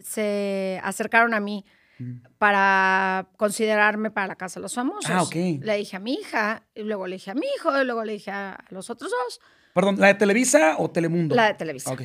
se 0.03 0.81
acercaron 0.83 1.35
a 1.35 1.41
mí 1.41 1.65
para 2.39 3.29
considerarme 3.37 4.11
para 4.11 4.27
la 4.29 4.37
Casa 4.37 4.61
de 4.61 4.63
los 4.63 4.75
Famosos. 4.75 5.11
Ah, 5.11 5.23
ok. 5.23 5.35
Le 5.63 5.77
dije 5.77 5.97
a 5.97 6.01
mi 6.01 6.15
hija, 6.15 6.63
y 6.75 6.83
luego 6.83 7.07
le 7.07 7.17
dije 7.17 7.31
a 7.31 7.35
mi 7.35 7.47
hijo, 7.57 7.81
y 7.81 7.85
luego 7.85 8.05
le 8.05 8.13
dije 8.15 8.31
a 8.31 8.63
los 8.71 8.91
otros 8.91 9.11
dos, 9.11 9.41
Perdón, 9.75 9.97
¿la 9.99 10.07
de 10.09 10.15
Televisa 10.15 10.77
o 10.79 10.91
Telemundo? 10.91 11.35
la 11.35 11.47
de 11.49 11.55
Televisa. 11.55 11.91
Ok. 11.93 12.03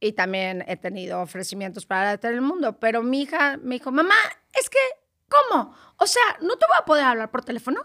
Y 0.00 0.12
también 0.12 0.64
he 0.68 0.76
tenido 0.76 1.20
ofrecimientos 1.20 1.86
para 1.86 2.04
la 2.04 2.10
de 2.12 2.18
Telemundo. 2.18 2.78
Pero 2.78 3.02
mi 3.02 3.22
hija 3.22 3.56
me 3.62 3.76
dijo, 3.76 3.90
mamá, 3.90 4.14
es 4.54 4.68
que, 4.70 4.78
¿cómo? 5.28 5.74
O 5.98 6.06
sea, 6.06 6.22
¿no 6.40 6.56
te 6.56 6.66
voy 6.66 6.76
a 6.78 6.84
poder 6.84 7.04
hablar 7.04 7.30
por 7.30 7.42
teléfono? 7.42 7.80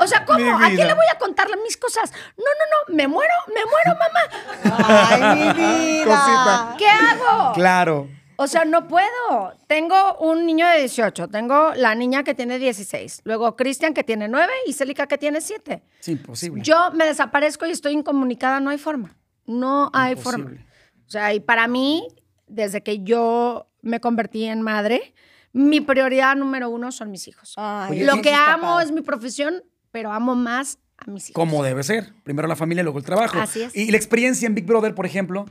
O 0.00 0.06
sea, 0.06 0.24
¿cómo? 0.24 0.56
¿A 0.56 0.68
quién 0.68 0.86
le 0.86 0.94
voy 0.94 1.06
a 1.12 1.18
contarle 1.18 1.56
mis 1.62 1.76
cosas? 1.76 2.12
No, 2.36 2.44
no, 2.44 2.94
no, 2.94 2.96
me 2.96 3.06
muero, 3.06 3.32
me 3.48 3.60
muero, 3.64 3.98
mamá. 3.98 4.80
Ay, 4.84 5.36
mi 5.36 5.52
vida. 5.52 6.04
Cosita. 6.04 6.74
¿Qué 6.76 6.88
hago? 6.88 7.52
Claro. 7.52 8.08
O 8.36 8.48
sea, 8.48 8.64
no 8.64 8.88
puedo. 8.88 9.56
Tengo 9.68 10.16
un 10.18 10.44
niño 10.46 10.66
de 10.66 10.78
18, 10.78 11.28
tengo 11.28 11.72
la 11.76 11.94
niña 11.94 12.24
que 12.24 12.34
tiene 12.34 12.58
16, 12.58 13.20
luego 13.24 13.54
Cristian 13.54 13.94
que 13.94 14.02
tiene 14.02 14.26
9 14.26 14.52
y 14.66 14.72
Celica 14.72 15.06
que 15.06 15.18
tiene 15.18 15.40
7. 15.40 15.84
Es 16.00 16.08
imposible. 16.08 16.62
Yo 16.64 16.90
me 16.92 17.06
desaparezco 17.06 17.66
y 17.66 17.70
estoy 17.70 17.92
incomunicada, 17.92 18.58
no 18.58 18.70
hay 18.70 18.78
forma. 18.78 19.16
No 19.46 19.90
hay 19.92 20.16
forma. 20.16 20.50
Imposible. 20.50 20.66
O 21.06 21.10
sea, 21.10 21.34
y 21.34 21.40
para 21.40 21.68
mí, 21.68 22.08
desde 22.48 22.82
que 22.82 23.04
yo 23.04 23.68
me 23.82 24.00
convertí 24.00 24.46
en 24.46 24.62
madre, 24.62 25.14
mi 25.52 25.80
prioridad 25.80 26.34
número 26.36 26.70
uno 26.70 26.92
son 26.92 27.10
mis 27.10 27.28
hijos. 27.28 27.54
Ay, 27.56 27.92
Oye, 27.92 28.04
Lo 28.04 28.22
que 28.22 28.32
amo 28.34 28.80
es 28.80 28.90
mi 28.90 29.02
profesión, 29.02 29.62
pero 29.90 30.12
amo 30.12 30.34
más 30.34 30.78
a 30.98 31.10
mis 31.10 31.30
hijos. 31.30 31.34
Como 31.34 31.62
debe 31.62 31.82
ser. 31.82 32.12
Primero 32.24 32.48
la 32.48 32.56
familia, 32.56 32.82
luego 32.82 32.98
el 32.98 33.04
trabajo. 33.04 33.38
Así 33.38 33.62
es. 33.62 33.76
Y 33.76 33.90
la 33.90 33.96
experiencia 33.96 34.46
en 34.46 34.54
Big 34.54 34.64
Brother, 34.64 34.94
por 34.94 35.04
ejemplo, 35.06 35.44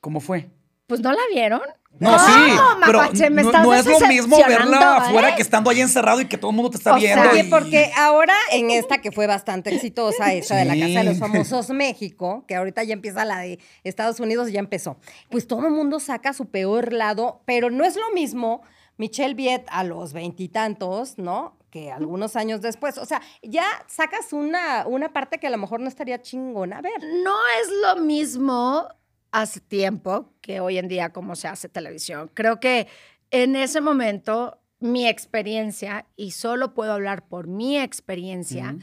¿cómo 0.00 0.20
fue? 0.20 0.50
Pues 0.86 1.00
no 1.00 1.12
la 1.12 1.20
vieron. 1.32 1.60
No, 1.98 2.18
sí, 2.18 2.32
pero 2.86 2.98
Mapache, 2.98 3.30
me 3.30 3.42
no, 3.42 3.50
no 3.52 3.74
es 3.74 3.84
lo 3.84 3.98
mismo 4.06 4.36
verla 4.38 4.46
decepcionando, 4.64 4.86
afuera 4.86 5.30
¿eh? 5.30 5.34
que 5.36 5.42
estando 5.42 5.70
ahí 5.70 5.80
encerrado 5.80 6.20
y 6.20 6.26
que 6.26 6.38
todo 6.38 6.50
el 6.52 6.56
mundo 6.56 6.70
te 6.70 6.76
está 6.78 6.94
O 6.94 7.00
sea, 7.00 7.14
viendo. 7.16 7.30
Oye, 7.32 7.44
y- 7.46 7.50
porque 7.50 7.90
ahora 7.96 8.32
en 8.52 8.70
esta 8.70 8.98
que 9.00 9.10
fue 9.12 9.26
bastante 9.26 9.74
exitosa, 9.74 10.32
esa 10.32 10.56
de 10.56 10.64
la. 10.66 10.74
Casa 10.74 11.00
de 11.00 11.04
los 11.04 11.18
Famosos 11.18 11.70
México, 11.70 12.44
que 12.46 12.54
ahorita 12.54 12.84
ya 12.84 12.94
empieza 12.94 13.24
la 13.24 13.38
de 13.38 13.58
Estados 13.84 14.20
Unidos, 14.20 14.50
ya 14.52 14.60
empezó. 14.60 14.98
Pues 15.30 15.46
todo 15.48 15.66
el 15.66 15.72
mundo 15.72 15.98
saca 16.00 16.32
su 16.32 16.46
peor 16.48 16.92
lado, 16.92 17.42
pero 17.44 17.70
no 17.70 17.84
es 17.84 17.96
lo 17.96 18.10
mismo 18.14 18.62
Michelle 19.00 19.32
Viet 19.32 19.64
a 19.70 19.82
los 19.82 20.12
veintitantos, 20.12 21.16
¿no? 21.16 21.56
Que 21.70 21.90
algunos 21.90 22.36
años 22.36 22.60
después. 22.60 22.98
O 22.98 23.06
sea, 23.06 23.22
ya 23.42 23.64
sacas 23.86 24.34
una, 24.34 24.86
una 24.86 25.10
parte 25.14 25.38
que 25.38 25.46
a 25.46 25.50
lo 25.50 25.56
mejor 25.56 25.80
no 25.80 25.88
estaría 25.88 26.20
chingona. 26.20 26.78
A 26.78 26.82
ver. 26.82 27.02
No 27.24 27.34
es 27.62 27.70
lo 27.82 28.02
mismo 28.02 28.86
hace 29.30 29.60
tiempo 29.60 30.34
que 30.42 30.60
hoy 30.60 30.76
en 30.76 30.88
día 30.88 31.14
como 31.14 31.34
se 31.34 31.48
hace 31.48 31.70
televisión. 31.70 32.30
Creo 32.34 32.60
que 32.60 32.88
en 33.30 33.56
ese 33.56 33.80
momento 33.80 34.58
mi 34.80 35.08
experiencia, 35.08 36.04
y 36.14 36.32
solo 36.32 36.74
puedo 36.74 36.92
hablar 36.92 37.26
por 37.26 37.46
mi 37.46 37.78
experiencia, 37.78 38.76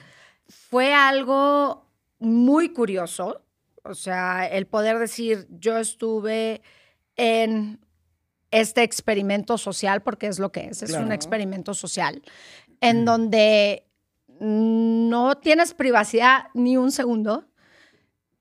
fue 0.48 0.96
algo 0.96 1.86
muy 2.18 2.70
curioso. 2.70 3.44
O 3.84 3.94
sea, 3.94 4.48
el 4.48 4.66
poder 4.66 4.98
decir, 4.98 5.48
yo 5.52 5.78
estuve 5.78 6.64
en 7.18 7.80
este 8.52 8.84
experimento 8.84 9.58
social, 9.58 10.02
porque 10.02 10.28
es 10.28 10.40
lo 10.40 10.52
que 10.52 10.68
es, 10.68 10.82
es 10.84 10.94
un 10.94 11.12
experimento 11.12 11.74
social, 11.74 12.22
en 12.82 13.06
donde 13.06 13.86
no 14.40 15.36
tienes 15.38 15.74
privacidad 15.74 16.46
ni 16.54 16.78
un 16.78 16.92
segundo. 16.92 17.46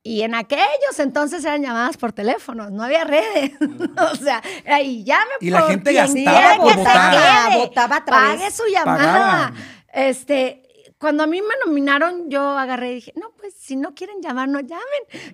Y 0.03 0.23
en 0.23 0.37
aquellos 0.37 0.99
entonces 0.99 1.45
eran 1.45 1.63
llamadas 1.63 1.97
por 1.97 2.13
teléfono, 2.13 2.71
no 2.71 2.85
había 2.85 3.03
redes. 3.03 3.51
o 4.13 4.15
sea, 4.15 4.41
ahí 4.67 5.03
llame 5.03 5.33
Y 5.41 5.51
la 5.51 5.63
gente 5.63 5.93
gastaba 5.93 6.57
por 6.59 6.77
votar. 6.77 7.53
Votaba 7.59 7.97
a 7.97 8.05
través- 8.05 8.37
Pague 8.39 8.51
su 8.53 8.63
llamada. 8.67 8.99
Pagaban. 8.99 9.55
Este, 9.93 10.63
cuando 10.99 11.23
a 11.23 11.27
mí 11.27 11.41
me 11.43 11.55
nominaron, 11.65 12.31
yo 12.31 12.43
agarré 12.43 12.93
y 12.93 12.95
dije, 12.97 13.13
no, 13.17 13.31
pues 13.37 13.55
si 13.55 13.77
no 13.77 13.95
quieren 13.95 14.21
llamar, 14.23 14.49
no 14.49 14.61
llamen. 14.61 14.83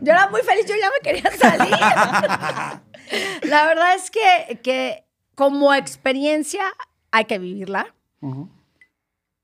Yo 0.01 0.12
era 0.12 0.29
muy 0.29 0.42
feliz, 0.42 0.66
yo 0.66 0.75
ya 0.75 0.90
me 0.90 1.01
quería 1.03 1.31
salir. 1.37 1.70
la 3.51 3.66
verdad 3.66 3.94
es 3.94 4.11
que, 4.11 4.61
que 4.62 5.05
como 5.35 5.72
experiencia 5.72 6.64
hay 7.11 7.27
que 7.27 7.38
vivirla 7.38 7.94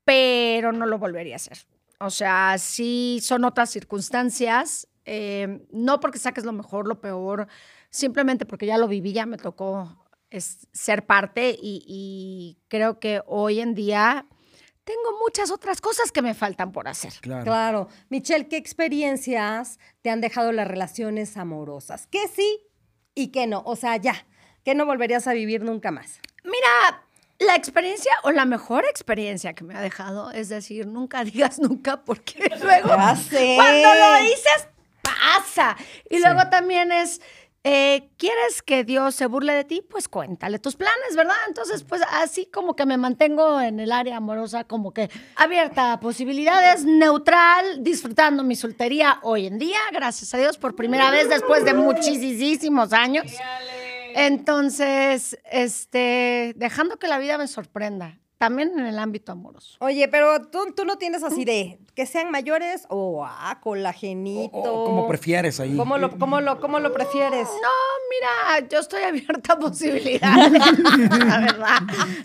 pero 0.09 0.71
no 0.71 0.87
lo 0.87 0.97
volvería 0.97 1.35
a 1.35 1.35
hacer. 1.35 1.59
O 1.99 2.09
sea, 2.09 2.57
sí 2.57 3.19
son 3.21 3.43
otras 3.43 3.69
circunstancias, 3.69 4.87
eh, 5.05 5.67
no 5.71 5.99
porque 5.99 6.17
saques 6.17 6.45
lo 6.45 6.51
mejor, 6.51 6.87
lo 6.87 6.99
peor, 6.99 7.47
simplemente 7.91 8.47
porque 8.47 8.65
ya 8.65 8.79
lo 8.79 8.87
viví, 8.87 9.13
ya 9.13 9.27
me 9.27 9.37
tocó 9.37 10.03
es, 10.31 10.67
ser 10.71 11.05
parte 11.05 11.55
y, 11.61 11.83
y 11.85 12.57
creo 12.69 12.99
que 12.99 13.21
hoy 13.27 13.59
en 13.59 13.75
día 13.75 14.25
tengo 14.89 15.19
muchas 15.19 15.51
otras 15.51 15.81
cosas 15.81 16.11
que 16.11 16.23
me 16.23 16.33
faltan 16.33 16.71
por 16.71 16.87
hacer. 16.87 17.13
Claro. 17.21 17.43
Claro. 17.43 17.87
Michelle, 18.09 18.47
¿qué 18.47 18.57
experiencias 18.57 19.77
te 20.01 20.09
han 20.09 20.19
dejado 20.19 20.51
las 20.51 20.67
relaciones 20.67 21.37
amorosas? 21.37 22.07
¿Qué 22.07 22.27
sí 22.27 22.61
y 23.13 23.27
qué 23.27 23.45
no? 23.45 23.61
O 23.67 23.75
sea, 23.75 23.97
ya, 23.97 24.25
que 24.65 24.73
no 24.73 24.87
volverías 24.87 25.27
a 25.27 25.33
vivir 25.33 25.61
nunca 25.63 25.91
más. 25.91 26.19
Mira, 26.43 27.03
la 27.37 27.55
experiencia 27.55 28.11
o 28.23 28.31
la 28.31 28.45
mejor 28.45 28.83
experiencia 28.85 29.53
que 29.53 29.63
me 29.63 29.75
ha 29.75 29.81
dejado 29.81 30.31
es 30.31 30.49
decir, 30.49 30.87
nunca 30.87 31.23
digas 31.23 31.59
nunca 31.59 32.03
porque 32.03 32.49
luego 32.63 32.89
Ya 32.89 33.15
sé. 33.15 33.53
cuando 33.57 33.89
lo 33.93 34.23
dices 34.23 34.67
pasa. 35.03 35.77
Y 36.09 36.19
luego 36.19 36.49
también 36.49 36.91
es 36.91 37.21
eh, 37.63 38.09
¿quieres 38.17 38.61
que 38.61 38.85
Dios 38.85 39.15
se 39.15 39.25
burle 39.25 39.53
de 39.53 39.65
ti? 39.65 39.83
Pues 39.87 40.07
cuéntale 40.07 40.59
tus 40.59 40.75
planes, 40.77 41.15
¿verdad? 41.15 41.35
Entonces, 41.47 41.83
pues 41.83 42.01
así 42.09 42.45
como 42.45 42.75
que 42.75 42.85
me 42.85 42.97
mantengo 42.97 43.59
en 43.59 43.79
el 43.81 43.91
área 43.91 44.17
amorosa, 44.17 44.63
como 44.63 44.93
que 44.93 45.09
abierta 45.35 45.93
a 45.93 45.99
posibilidades, 45.99 46.85
neutral, 46.85 47.83
disfrutando 47.83 48.43
mi 48.43 48.55
soltería 48.55 49.19
hoy 49.23 49.47
en 49.47 49.59
día, 49.59 49.79
gracias 49.91 50.33
a 50.33 50.37
Dios, 50.37 50.57
por 50.57 50.75
primera 50.75 51.11
vez 51.11 51.27
después 51.27 51.65
de 51.65 51.73
muchísimos 51.73 52.93
años. 52.93 53.25
Entonces, 54.15 55.37
este, 55.51 56.53
dejando 56.55 56.97
que 56.97 57.07
la 57.07 57.19
vida 57.19 57.37
me 57.37 57.47
sorprenda, 57.47 58.19
también 58.39 58.71
en 58.79 58.85
el 58.87 58.97
ámbito 58.97 59.33
amoroso. 59.33 59.77
Oye, 59.81 60.07
pero 60.07 60.47
tú, 60.47 60.73
tú 60.75 60.85
no 60.85 60.97
tienes 60.97 61.23
así 61.23 61.45
de 61.45 61.77
que 61.93 62.05
sean 62.07 62.31
mayores 62.31 62.85
o 62.89 63.23
ah, 63.23 63.59
colagenito. 63.61 64.57
O- 64.57 64.83
o 64.83 64.85
como 64.85 65.07
prefieres 65.07 65.59
ahí. 65.59 65.75
¿Cómo 65.77 65.97
lo, 65.99 66.17
cómo 66.17 66.39
lo, 66.41 66.59
cómo 66.59 66.79
lo 66.79 66.91
prefieres? 66.93 67.47
No, 67.47 67.69
mira, 68.09 68.67
yo 68.69 68.79
estoy 68.79 69.03
abierta 69.03 69.53
a 69.53 69.59
posibilidades. 69.59 70.51
la 71.09 71.39
verdad. 71.39 71.79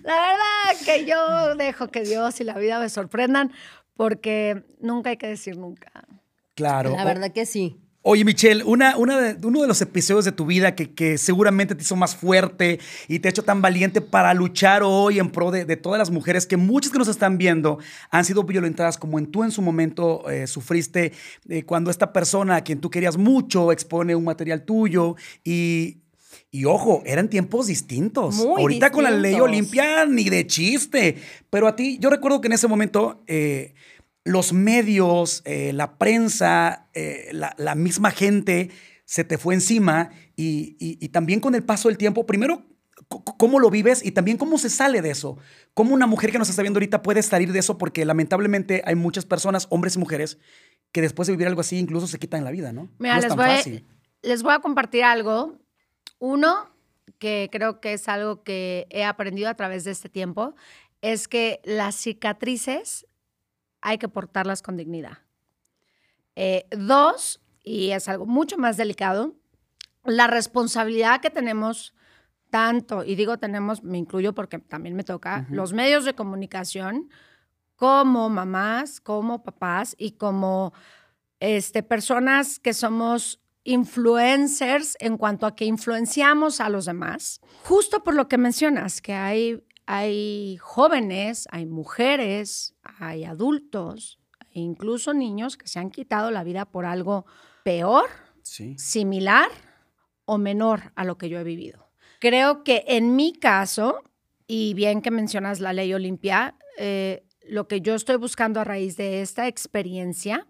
La 0.05 0.15
verdad 0.15 0.85
que 0.87 1.05
yo 1.05 1.55
dejo 1.57 1.89
que 1.89 2.03
Dios 2.05 2.41
y 2.41 2.45
la 2.45 2.55
vida 2.55 2.79
me 2.79 2.89
sorprendan 2.89 3.53
porque 3.97 4.63
nunca 4.81 5.11
hay 5.11 5.17
que 5.17 5.27
decir 5.27 5.57
nunca. 5.59 5.91
Claro. 6.55 6.91
La 6.97 7.05
verdad 7.05 7.33
que 7.33 7.45
sí. 7.47 7.81
Oye, 8.07 8.23
Michelle, 8.23 8.63
una, 8.65 8.99
una 8.99 9.19
de- 9.19 9.47
uno 9.47 9.63
de 9.63 9.67
los 9.67 9.81
episodios 9.81 10.27
de 10.27 10.33
tu 10.33 10.45
vida 10.45 10.75
que, 10.75 10.93
que 10.93 11.17
seguramente 11.17 11.75
te 11.75 11.83
hizo 11.83 11.97
más 11.97 12.15
fuerte 12.15 12.79
y 13.09 13.19
te 13.19 13.29
ha 13.29 13.31
hecho 13.31 13.45
tan 13.45 13.63
valiente 13.63 14.03
para 14.03 14.35
luchar 14.35 14.83
hoy 14.85 15.19
en 15.19 15.31
pro 15.31 15.51
de, 15.51 15.65
de 15.65 15.79
todas 15.79 15.99
las 15.99 16.11
mujeres 16.11 16.47
que 16.47 16.59
muchas 16.59 16.93
que 16.93 16.99
nos 16.99 17.09
están 17.09 17.39
viendo 17.39 17.79
han 18.11 18.27
sido 18.27 18.43
violentadas 18.45 18.99
como 18.99 19.19
en 19.19 19.27
tú 19.29 19.43
en 19.43 19.51
su 19.51 19.63
momento 19.63 20.29
eh, 20.29 20.47
sufriste 20.47 21.13
eh, 21.49 21.63
cuando 21.63 21.91
esta 21.91 22.13
persona 22.13 22.57
a 22.57 22.61
quien 22.63 22.79
tú 22.83 22.91
querías 22.91 23.17
mucho 23.17 23.73
expone 23.73 24.15
un 24.15 24.25
material 24.25 24.65
tuyo 24.67 25.17
y... 25.43 26.01
Y 26.51 26.67
ojo, 26.67 27.03
eran 27.05 27.29
tiempos 27.29 27.67
distintos. 27.67 28.37
Muy 28.37 28.61
Ahorita 28.61 28.91
con 28.93 29.03
la 29.03 29.11
ley. 29.11 29.35
Olimpia 29.41 30.05
ni 30.07 30.29
de 30.31 30.47
chiste. 30.47 31.17
Pero 31.51 31.67
a 31.67 31.75
ti, 31.75 31.99
yo 32.01 32.11
recuerdo 32.11 32.41
que 32.41 32.47
en 32.47 32.53
ese 32.53 32.69
momento 32.69 33.25
eh, 33.27 33.75
los 34.25 34.53
medios, 34.53 35.43
eh, 35.45 35.73
la 35.75 35.99
prensa, 35.99 36.89
eh, 36.95 37.29
la, 37.33 37.55
la 37.59 37.75
misma 37.75 38.11
gente 38.11 38.71
se 39.05 39.23
te 39.25 39.37
fue 39.39 39.55
encima 39.55 40.11
y, 40.35 40.77
y- 40.81 40.99
y 41.05 41.09
también 41.11 41.41
con 41.41 41.55
el 41.55 41.63
paso 41.63 41.89
del 41.89 41.99
tiempo, 41.99 42.25
primero, 42.27 42.65
¿cómo 43.09 43.61
lo 43.61 43.69
vives? 43.69 44.05
Y 44.05 44.13
también 44.13 44.39
cómo 44.39 44.57
se 44.57 44.71
sale 44.71 45.03
de 45.03 45.11
eso. 45.11 45.37
¿Cómo 45.75 45.93
una 45.95 46.07
mujer 46.07 46.33
que 46.33 46.39
nos 46.39 46.49
está 46.49 46.63
viendo 46.63 46.79
ahorita 46.79 47.03
puede 47.03 47.23
salir 47.23 47.53
de 47.53 47.59
eso? 47.59 47.77
Porque 47.77 48.05
lamentablemente 48.07 48.83
hay 48.87 48.95
muchas 48.95 49.27
personas, 49.27 49.67
hombres 49.69 49.97
y 49.97 49.99
mujeres, 49.99 50.39
que 50.91 51.03
después 51.03 51.27
de 51.27 51.33
vivir 51.35 51.47
algo 51.49 51.61
así 51.61 51.77
incluso 51.77 52.07
se 52.07 52.19
quitan 52.19 52.45
la 52.45 52.51
vida, 52.51 52.73
¿no? 52.73 52.89
Mira, 52.99 53.17
no 53.17 53.21
les, 53.23 53.37
voy, 53.37 53.45
fácil. 53.45 53.85
les 54.23 54.43
voy 54.43 54.55
a 54.55 54.61
compartir 54.61 55.05
algo. 55.05 55.59
Uno, 56.19 56.71
que 57.19 57.51
creo 57.53 57.81
que 57.81 57.93
es 57.93 58.09
algo 58.09 58.43
que 58.43 58.87
he 58.91 59.05
aprendido 59.05 59.51
a 59.51 59.55
través 59.55 59.85
de 59.85 59.91
este 59.91 60.09
tiempo, 60.09 60.55
es 61.03 61.29
que 61.29 61.61
las 61.65 61.95
cicatrices 61.97 63.07
hay 63.85 63.99
que 63.99 64.09
portarlas 64.09 64.63
con 64.63 64.77
dignidad. 64.77 65.19
Eh, 66.35 66.67
dos, 66.71 67.41
y 67.63 67.91
es 67.91 68.09
algo 68.09 68.27
mucho 68.27 68.57
más 68.57 68.77
delicado, 68.77 69.37
la 70.05 70.27
responsabilidad 70.27 71.21
que 71.21 71.31
tenemos 71.31 71.95
tanto, 72.51 73.05
y 73.05 73.15
digo 73.15 73.39
tenemos, 73.39 73.85
me 73.85 73.99
incluyo 73.99 74.35
porque 74.35 74.59
también 74.59 74.97
me 74.97 75.05
toca, 75.05 75.47
los 75.51 75.73
medios 75.73 76.05
de 76.05 76.15
comunicación 76.15 77.11
como 77.77 78.31
mamás, 78.31 79.01
como 79.01 79.43
papás 79.43 79.95
y 79.99 80.13
como 80.13 80.73
este, 81.41 81.83
personas 81.83 82.59
que 82.59 82.73
somos 82.73 83.41
influencers 83.65 84.97
en 84.99 85.19
cuanto 85.19 85.47
a 85.47 85.57
que 85.57 85.67
influenciamos 85.67 86.61
a 86.61 86.71
los 86.71 86.87
demás, 86.87 87.41
justo 87.65 88.03
por 88.03 88.15
lo 88.15 88.29
que 88.29 88.39
mencionas, 88.39 89.03
que 89.03 89.13
hay, 89.13 89.63
hay 89.87 90.57
jóvenes, 90.61 91.47
hay 91.51 91.67
mujeres, 91.67 92.75
hay 92.83 93.25
adultos, 93.25 94.19
e 94.53 94.61
incluso 94.61 95.15
niños 95.15 95.57
que 95.57 95.67
se 95.69 95.79
han 95.79 95.91
quitado 95.91 96.31
la 96.31 96.45
vida 96.45 96.65
por 96.65 96.85
algo 96.87 97.27
peor, 97.65 98.09
Sí. 98.43 98.77
similar 98.79 99.49
o 100.27 100.39
menor 100.39 100.93
a 100.97 101.05
lo 101.05 101.17
que 101.19 101.29
yo 101.29 101.39
he 101.39 101.45
vivido. 101.45 101.91
Creo 102.21 102.63
que 102.63 102.85
en 102.87 103.17
mi 103.17 103.33
caso, 103.33 104.03
y 104.47 104.75
bien 104.75 105.03
que 105.03 105.11
mencionas 105.11 105.61
la 105.61 105.73
ley 105.73 105.93
Olimpia, 105.93 106.57
eh, 106.79 107.27
lo 107.47 107.69
que 107.69 107.81
yo 107.81 107.95
estoy 107.95 108.17
buscando 108.17 108.61
a 108.61 108.65
raíz 108.65 108.97
de 108.97 109.23
esta 109.23 109.49
experiencia 109.49 110.47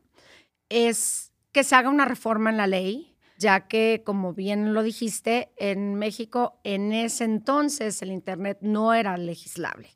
es 0.68 1.33
que 1.53 1.64
se 1.64 1.75
haga 1.75 1.88
una 1.88 2.05
reforma 2.05 2.51
en 2.51 2.57
la 2.57 2.66
ley, 2.66 3.13
ya 3.38 3.66
que, 3.66 4.03
como 4.05 4.33
bien 4.33 4.75
lo 4.75 4.83
dijiste, 4.83 5.53
en 5.57 5.94
México 5.94 6.61
en 6.64 6.92
ese 6.92 7.25
entonces 7.25 8.01
el 8.03 8.12
Internet 8.12 8.59
no 8.61 8.94
era 8.94 9.16
legislable. 9.16 9.88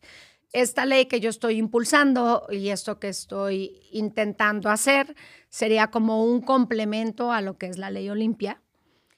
Esta 0.53 0.87
ley 0.87 1.07
que 1.07 1.21
yo 1.21 1.29
estoy 1.29 1.59
impulsando 1.59 2.47
y 2.51 2.71
esto 2.71 2.99
que 2.99 3.09
estoy 3.09 3.81
intentando 3.93 4.71
hacer 4.71 5.15
sería 5.51 5.91
como 5.91 6.25
un 6.25 6.41
complemento 6.41 7.33
a 7.33 7.43
lo 7.43 7.59
que 7.59 7.67
es 7.67 7.77
la 7.77 7.91
ley 7.91 8.09
Olimpia, 8.09 8.63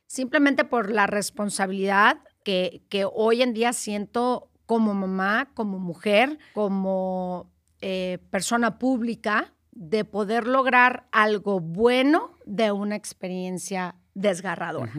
simplemente 0.06 0.64
por 0.64 0.90
la 0.90 1.06
responsabilidad 1.06 2.18
que, 2.44 2.82
que 2.88 3.04
hoy 3.04 3.42
en 3.42 3.54
día 3.54 3.72
siento 3.72 4.50
como 4.66 4.94
mamá, 4.94 5.50
como 5.54 5.78
mujer, 5.78 6.38
como 6.52 7.50
eh, 7.80 8.18
persona 8.30 8.78
pública, 8.78 9.54
de 9.72 10.04
poder 10.04 10.46
lograr 10.46 11.08
algo 11.12 11.60
bueno 11.60 12.32
de 12.44 12.70
una 12.70 12.96
experiencia 12.96 13.96
desgarradora. 14.20 14.92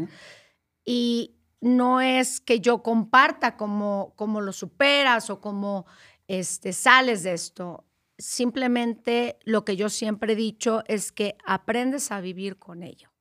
Y 0.84 1.36
no 1.62 2.02
es 2.02 2.42
que 2.42 2.60
yo 2.60 2.82
comparta 2.82 3.56
cómo, 3.56 4.14
cómo 4.16 4.42
lo 4.42 4.52
superas 4.52 5.30
o 5.30 5.40
cómo 5.40 5.86
este, 6.28 6.74
sales 6.74 7.24
de 7.24 7.34
esto. 7.34 7.86
Simplemente 8.18 9.38
lo 9.44 9.64
que 9.64 9.76
yo 9.76 9.90
siempre 9.90 10.34
he 10.34 10.36
dicho 10.36 10.84
es 10.88 11.12
que 11.12 11.38
aprendes 11.46 12.12
a 12.12 12.20
vivir 12.20 12.58
con 12.58 12.84
ello. 12.84 13.12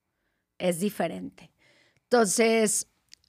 Es 0.59 0.81
diferente. 0.81 1.53
Entonces, 2.05 2.89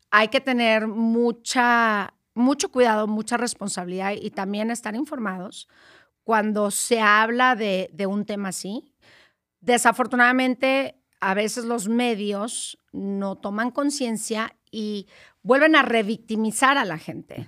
hay 0.09 0.29
que 0.29 0.41
tener 0.41 0.87
mucha, 0.87 2.13
mucho 2.33 2.71
cuidado, 2.71 3.07
mucha 3.07 3.37
responsabilidad 3.37 4.13
y 4.19 4.31
también 4.31 4.71
estar 4.71 4.95
informados 4.95 5.67
cuando 6.23 6.71
se 6.71 6.99
habla 6.99 7.55
de, 7.55 7.89
de 7.93 8.05
un 8.05 8.25
tema 8.25 8.49
así. 8.49 8.93
Desafortunadamente, 9.59 11.00
a 11.21 11.33
veces 11.35 11.65
los 11.65 11.87
medios 11.87 12.77
no 12.91 13.37
toman 13.37 13.71
conciencia 13.71 14.55
y 14.71 15.07
vuelven 15.43 15.75
a 15.75 15.83
revictimizar 15.83 16.77
a 16.77 16.85
la 16.85 16.97
gente. 16.97 17.45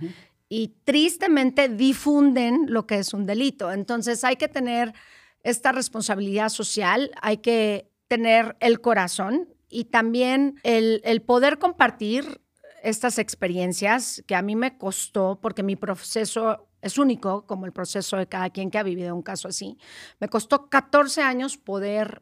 Y 0.47 0.75
tristemente 0.83 1.69
difunden 1.69 2.67
lo 2.67 2.85
que 2.85 2.99
es 2.99 3.13
un 3.13 3.25
delito. 3.25 3.71
Entonces 3.71 4.23
hay 4.23 4.35
que 4.35 4.47
tener 4.47 4.93
esta 5.41 5.71
responsabilidad 5.71 6.49
social, 6.49 7.11
hay 7.21 7.37
que 7.37 7.89
tener 8.07 8.55
el 8.59 8.79
corazón 8.79 9.49
y 9.69 9.85
también 9.85 10.59
el, 10.63 11.01
el 11.03 11.21
poder 11.23 11.57
compartir 11.57 12.41
estas 12.83 13.17
experiencias 13.17 14.23
que 14.27 14.35
a 14.35 14.41
mí 14.41 14.55
me 14.55 14.77
costó, 14.77 15.39
porque 15.41 15.63
mi 15.63 15.75
proceso 15.75 16.67
es 16.81 16.97
único, 16.97 17.47
como 17.47 17.65
el 17.65 17.71
proceso 17.71 18.17
de 18.17 18.27
cada 18.27 18.49
quien 18.49 18.69
que 18.69 18.77
ha 18.77 18.83
vivido 18.83 19.15
un 19.15 19.23
caso 19.23 19.47
así. 19.47 19.77
Me 20.19 20.27
costó 20.27 20.69
14 20.69 21.21
años 21.21 21.57
poder 21.57 22.21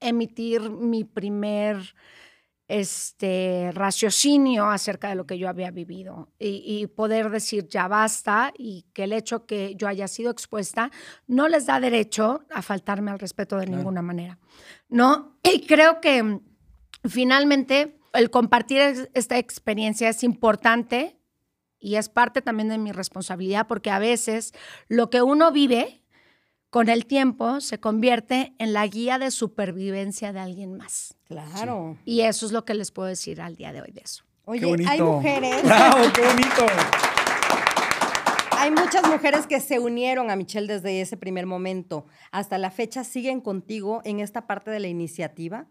emitir 0.00 0.70
mi 0.70 1.04
primer 1.04 1.94
este, 2.68 3.70
raciocinio 3.74 4.66
acerca 4.70 5.08
de 5.08 5.16
lo 5.16 5.26
que 5.26 5.38
yo 5.38 5.48
había 5.48 5.70
vivido 5.72 6.28
y, 6.38 6.62
y 6.64 6.86
poder 6.86 7.28
decir 7.30 7.66
ya 7.68 7.88
basta 7.88 8.52
y 8.56 8.86
que 8.92 9.04
el 9.04 9.12
hecho 9.12 9.44
que 9.44 9.74
yo 9.74 9.88
haya 9.88 10.06
sido 10.06 10.30
expuesta 10.30 10.90
no 11.26 11.48
les 11.48 11.66
da 11.66 11.80
derecho 11.80 12.44
a 12.50 12.62
faltarme 12.62 13.10
al 13.10 13.18
respeto 13.18 13.56
de 13.58 13.66
ninguna 13.66 14.02
manera. 14.02 14.38
¿No? 14.88 15.36
Y 15.42 15.66
creo 15.66 16.00
que 16.00 16.40
finalmente 17.08 17.98
el 18.12 18.30
compartir 18.30 18.80
es- 18.80 19.10
esta 19.14 19.36
experiencia 19.38 20.08
es 20.08 20.22
importante 20.22 21.16
y 21.80 21.96
es 21.96 22.08
parte 22.08 22.40
también 22.42 22.68
de 22.68 22.78
mi 22.78 22.92
responsabilidad 22.92 23.66
porque 23.66 23.90
a 23.90 23.98
veces 23.98 24.52
lo 24.88 25.10
que 25.10 25.22
uno 25.22 25.50
vive 25.50 25.99
con 26.70 26.88
el 26.88 27.06
tiempo 27.06 27.60
se 27.60 27.80
convierte 27.80 28.54
en 28.58 28.72
la 28.72 28.86
guía 28.86 29.18
de 29.18 29.30
supervivencia 29.30 30.32
de 30.32 30.40
alguien 30.40 30.76
más. 30.76 31.16
Claro. 31.24 31.98
Y 32.04 32.20
eso 32.22 32.46
es 32.46 32.52
lo 32.52 32.64
que 32.64 32.74
les 32.74 32.90
puedo 32.92 33.08
decir 33.08 33.40
al 33.40 33.56
día 33.56 33.72
de 33.72 33.82
hoy 33.82 33.90
de 33.90 34.00
eso. 34.04 34.24
Oye, 34.44 34.60
Qué 34.60 34.66
bonito. 34.66 34.90
hay 34.90 35.02
mujeres, 35.02 35.62
¡Bravo, 35.64 35.98
qué 36.14 36.22
bonito! 36.22 36.66
hay 38.56 38.70
muchas 38.70 39.06
mujeres 39.08 39.46
que 39.46 39.58
se 39.60 39.78
unieron 39.78 40.30
a 40.30 40.36
Michelle 40.36 40.66
desde 40.66 41.00
ese 41.00 41.16
primer 41.16 41.46
momento. 41.46 42.06
Hasta 42.30 42.58
la 42.58 42.70
fecha 42.70 43.04
siguen 43.04 43.40
contigo 43.40 44.02
en 44.04 44.20
esta 44.20 44.46
parte 44.46 44.70
de 44.70 44.80
la 44.80 44.88
iniciativa. 44.88 45.66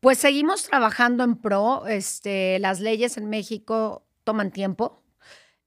Pues 0.00 0.18
seguimos 0.18 0.64
trabajando 0.64 1.22
en 1.22 1.36
pro. 1.36 1.86
Este, 1.86 2.58
las 2.58 2.80
leyes 2.80 3.16
en 3.18 3.30
México 3.30 4.04
toman 4.24 4.50
tiempo. 4.50 5.02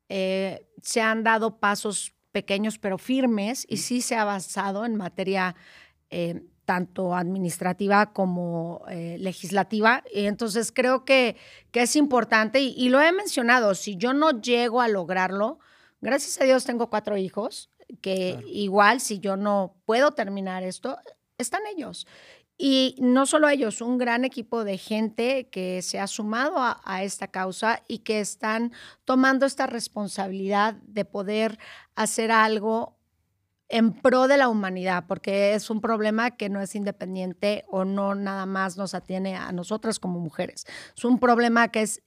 Eh, 0.09 0.67
se 0.81 1.01
han 1.01 1.23
dado 1.23 1.59
pasos 1.59 2.13
pequeños 2.37 2.77
pero 2.77 2.99
firmes 2.99 3.65
y 3.67 3.77
sí 3.77 4.01
se 4.01 4.13
ha 4.15 4.21
avanzado 4.21 4.85
en 4.85 4.95
materia 4.95 5.55
eh, 6.11 6.43
tanto 6.65 7.15
administrativa 7.15 8.13
como 8.13 8.83
eh, 8.89 9.17
legislativa. 9.19 10.03
Y 10.13 10.25
entonces 10.25 10.71
creo 10.71 11.03
que, 11.03 11.35
que 11.71 11.81
es 11.81 11.95
importante, 11.95 12.59
y, 12.59 12.75
y 12.77 12.89
lo 12.89 13.01
he 13.01 13.11
mencionado, 13.11 13.73
si 13.73 13.95
yo 13.97 14.13
no 14.13 14.39
llego 14.39 14.81
a 14.81 14.87
lograrlo, 14.87 15.57
gracias 15.99 16.39
a 16.39 16.43
Dios 16.43 16.63
tengo 16.63 16.91
cuatro 16.91 17.17
hijos, 17.17 17.71
que 18.01 18.39
igual 18.45 18.99
si 18.99 19.19
yo 19.19 19.35
no 19.35 19.77
puedo 19.85 20.11
terminar 20.11 20.61
esto, 20.61 20.97
están 21.39 21.61
ellos. 21.75 22.05
Y 22.57 22.95
no 22.99 23.27
solo 23.27 23.49
ellos, 23.49 23.81
un 23.81 23.99
gran 23.99 24.25
equipo 24.25 24.63
de 24.63 24.79
gente 24.79 25.47
que 25.49 25.83
se 25.83 25.99
ha 25.99 26.07
sumado 26.07 26.55
a, 26.57 27.03
esta 27.03 27.27
causa 27.27 27.83
y 27.87 27.99
que 27.99 28.19
están 28.19 28.73
tomando 29.05 29.45
esta 29.45 29.67
responsabilidad 29.67 30.73
de 30.87 31.05
poder 31.05 31.59
hacer 31.95 32.31
algo 32.31 32.97
en 33.69 33.93
pro 33.93 34.27
de 34.27 34.37
la 34.37 34.49
humanidad, 34.49 35.05
porque 35.07 35.53
es 35.53 35.69
un 35.69 35.81
problema 35.81 36.31
que 36.31 36.49
no 36.49 36.61
es 36.61 36.73
independiente 36.73 37.65
o 37.67 37.85
no 37.85 38.15
nada 38.15 38.45
más 38.45 38.77
nos 38.77 38.95
atiene 38.95 39.35
a 39.35 39.51
nosotras 39.51 39.99
como 39.99 40.19
mujeres. 40.19 40.65
Es 40.95 41.05
un 41.05 41.19
problema 41.19 41.67
que 41.67 41.81
es 41.83 42.01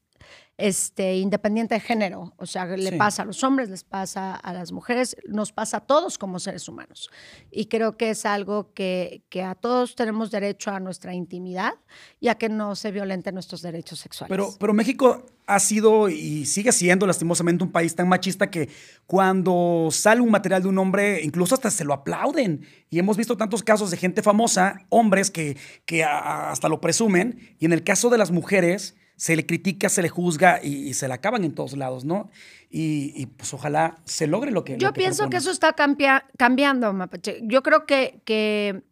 este, 0.57 1.17
independiente 1.17 1.75
de 1.75 1.81
género. 1.81 2.35
O 2.37 2.45
sea, 2.45 2.67
le 2.67 2.91
Sí. 2.91 2.97
pasa 2.97 3.23
a 3.23 3.25
los 3.25 3.43
hombres, 3.43 3.71
les 3.71 3.83
pasa 3.83 4.35
a 4.35 4.53
las 4.53 4.73
mujeres, 4.73 5.17
nos 5.27 5.53
pasa 5.53 5.79
a 5.79 5.81
todos 5.81 6.19
como 6.19 6.39
seres 6.39 6.69
humanos. 6.69 7.09
Y 7.51 7.67
creo 7.67 7.97
que 7.97 8.11
es 8.11 8.27
algo 8.27 8.75
que, 8.75 9.23
que 9.31 9.43
a 9.43 9.55
todos 9.55 9.95
tenemos 9.95 10.31
derecho 10.31 10.71
a 10.71 10.79
nuestra 10.79 11.15
intimidad 11.15 11.73
y 12.21 12.29
a 12.29 12.35
que 12.35 12.51
no 12.51 12.77
se 12.77 12.91
violenten 12.91 13.33
nuestros 13.35 13.63
derechos 13.63 14.01
sexuales. 14.01 14.29
Pero, 14.29 14.51
pero 14.61 14.75
México 14.75 15.25
ha 15.47 15.59
sido 15.61 16.11
y 16.11 16.45
sigue 16.45 16.73
siendo 16.73 17.07
lastimosamente 17.07 17.65
un 17.65 17.73
país 17.73 17.95
tan 17.97 18.07
machista 18.09 18.51
que 18.51 18.69
cuando 19.07 19.89
sale 19.91 20.21
un 20.21 20.31
material 20.31 20.63
de 20.63 20.69
un 20.69 20.79
hombre, 20.79 21.23
incluso 21.23 21.55
hasta 21.55 21.71
se 21.71 21.85
lo 21.85 21.93
aplauden. 21.95 22.67
Y 22.91 22.99
hemos 22.99 23.17
visto 23.17 23.37
tantos 23.37 23.63
casos 23.63 23.91
de 23.91 23.97
gente 23.97 24.23
famosa, 24.23 24.87
hombres 24.91 25.31
que, 25.31 25.57
que 25.87 26.05
hasta 26.05 26.69
lo 26.69 26.81
presumen. 26.81 27.57
Y 27.59 27.65
en 27.65 27.73
el 27.73 27.83
caso 27.83 28.11
de 28.11 28.19
las 28.19 28.31
mujeres, 28.31 28.95
se 29.21 29.37
le 29.37 29.45
critica, 29.45 29.91
se 29.91 30.01
le 30.01 30.09
juzga 30.09 30.61
y, 30.65 30.89
y 30.89 30.95
se 30.95 31.07
la 31.07 31.17
acaban 31.17 31.45
en 31.45 31.55
todos 31.55 31.77
lados, 31.77 32.07
¿no? 32.07 32.31
Y, 32.71 33.13
y, 33.15 33.27
pues 33.27 33.53
ojalá 33.53 33.99
se 34.07 34.27
logre 34.27 34.51
lo 34.51 34.65
que. 34.65 34.79
Yo 34.79 34.89
lo 34.89 34.93
que 34.95 35.01
pienso 35.03 35.29
que 35.29 35.37
eso 35.37 35.51
está 35.51 35.75
cambia- 35.75 36.25
cambiando, 36.39 36.91
Mapache. 36.95 37.41
Yo 37.43 37.63
creo 37.63 37.85
que, 37.85 38.23
que 38.25 38.83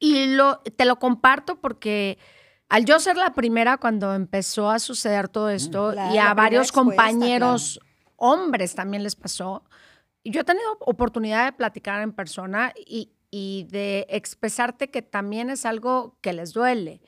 y 0.00 0.34
lo, 0.34 0.58
te 0.76 0.84
lo 0.84 0.98
comparto 0.98 1.60
porque 1.60 2.18
al 2.68 2.86
yo 2.86 2.98
ser 2.98 3.16
la 3.16 3.34
primera 3.34 3.78
cuando 3.78 4.16
empezó 4.16 4.68
a 4.68 4.80
suceder 4.80 5.28
todo 5.28 5.48
esto 5.48 5.92
Claro, 5.92 6.12
y 6.12 6.18
a 6.18 6.34
varios 6.34 6.72
compañeros 6.72 7.78
hombres 8.16 8.74
también 8.74 9.04
les 9.04 9.14
pasó, 9.14 9.62
y 10.24 10.32
yo 10.32 10.40
he 10.40 10.44
tenido 10.44 10.76
oportunidad 10.80 11.44
de 11.44 11.52
platicar 11.52 12.02
en 12.02 12.10
persona 12.12 12.72
y, 12.84 13.12
y 13.30 13.68
de 13.70 14.06
expresarte 14.10 14.90
que 14.90 15.02
también 15.02 15.50
es 15.50 15.64
algo 15.64 16.18
que 16.20 16.32
les 16.32 16.52
duele. 16.52 17.00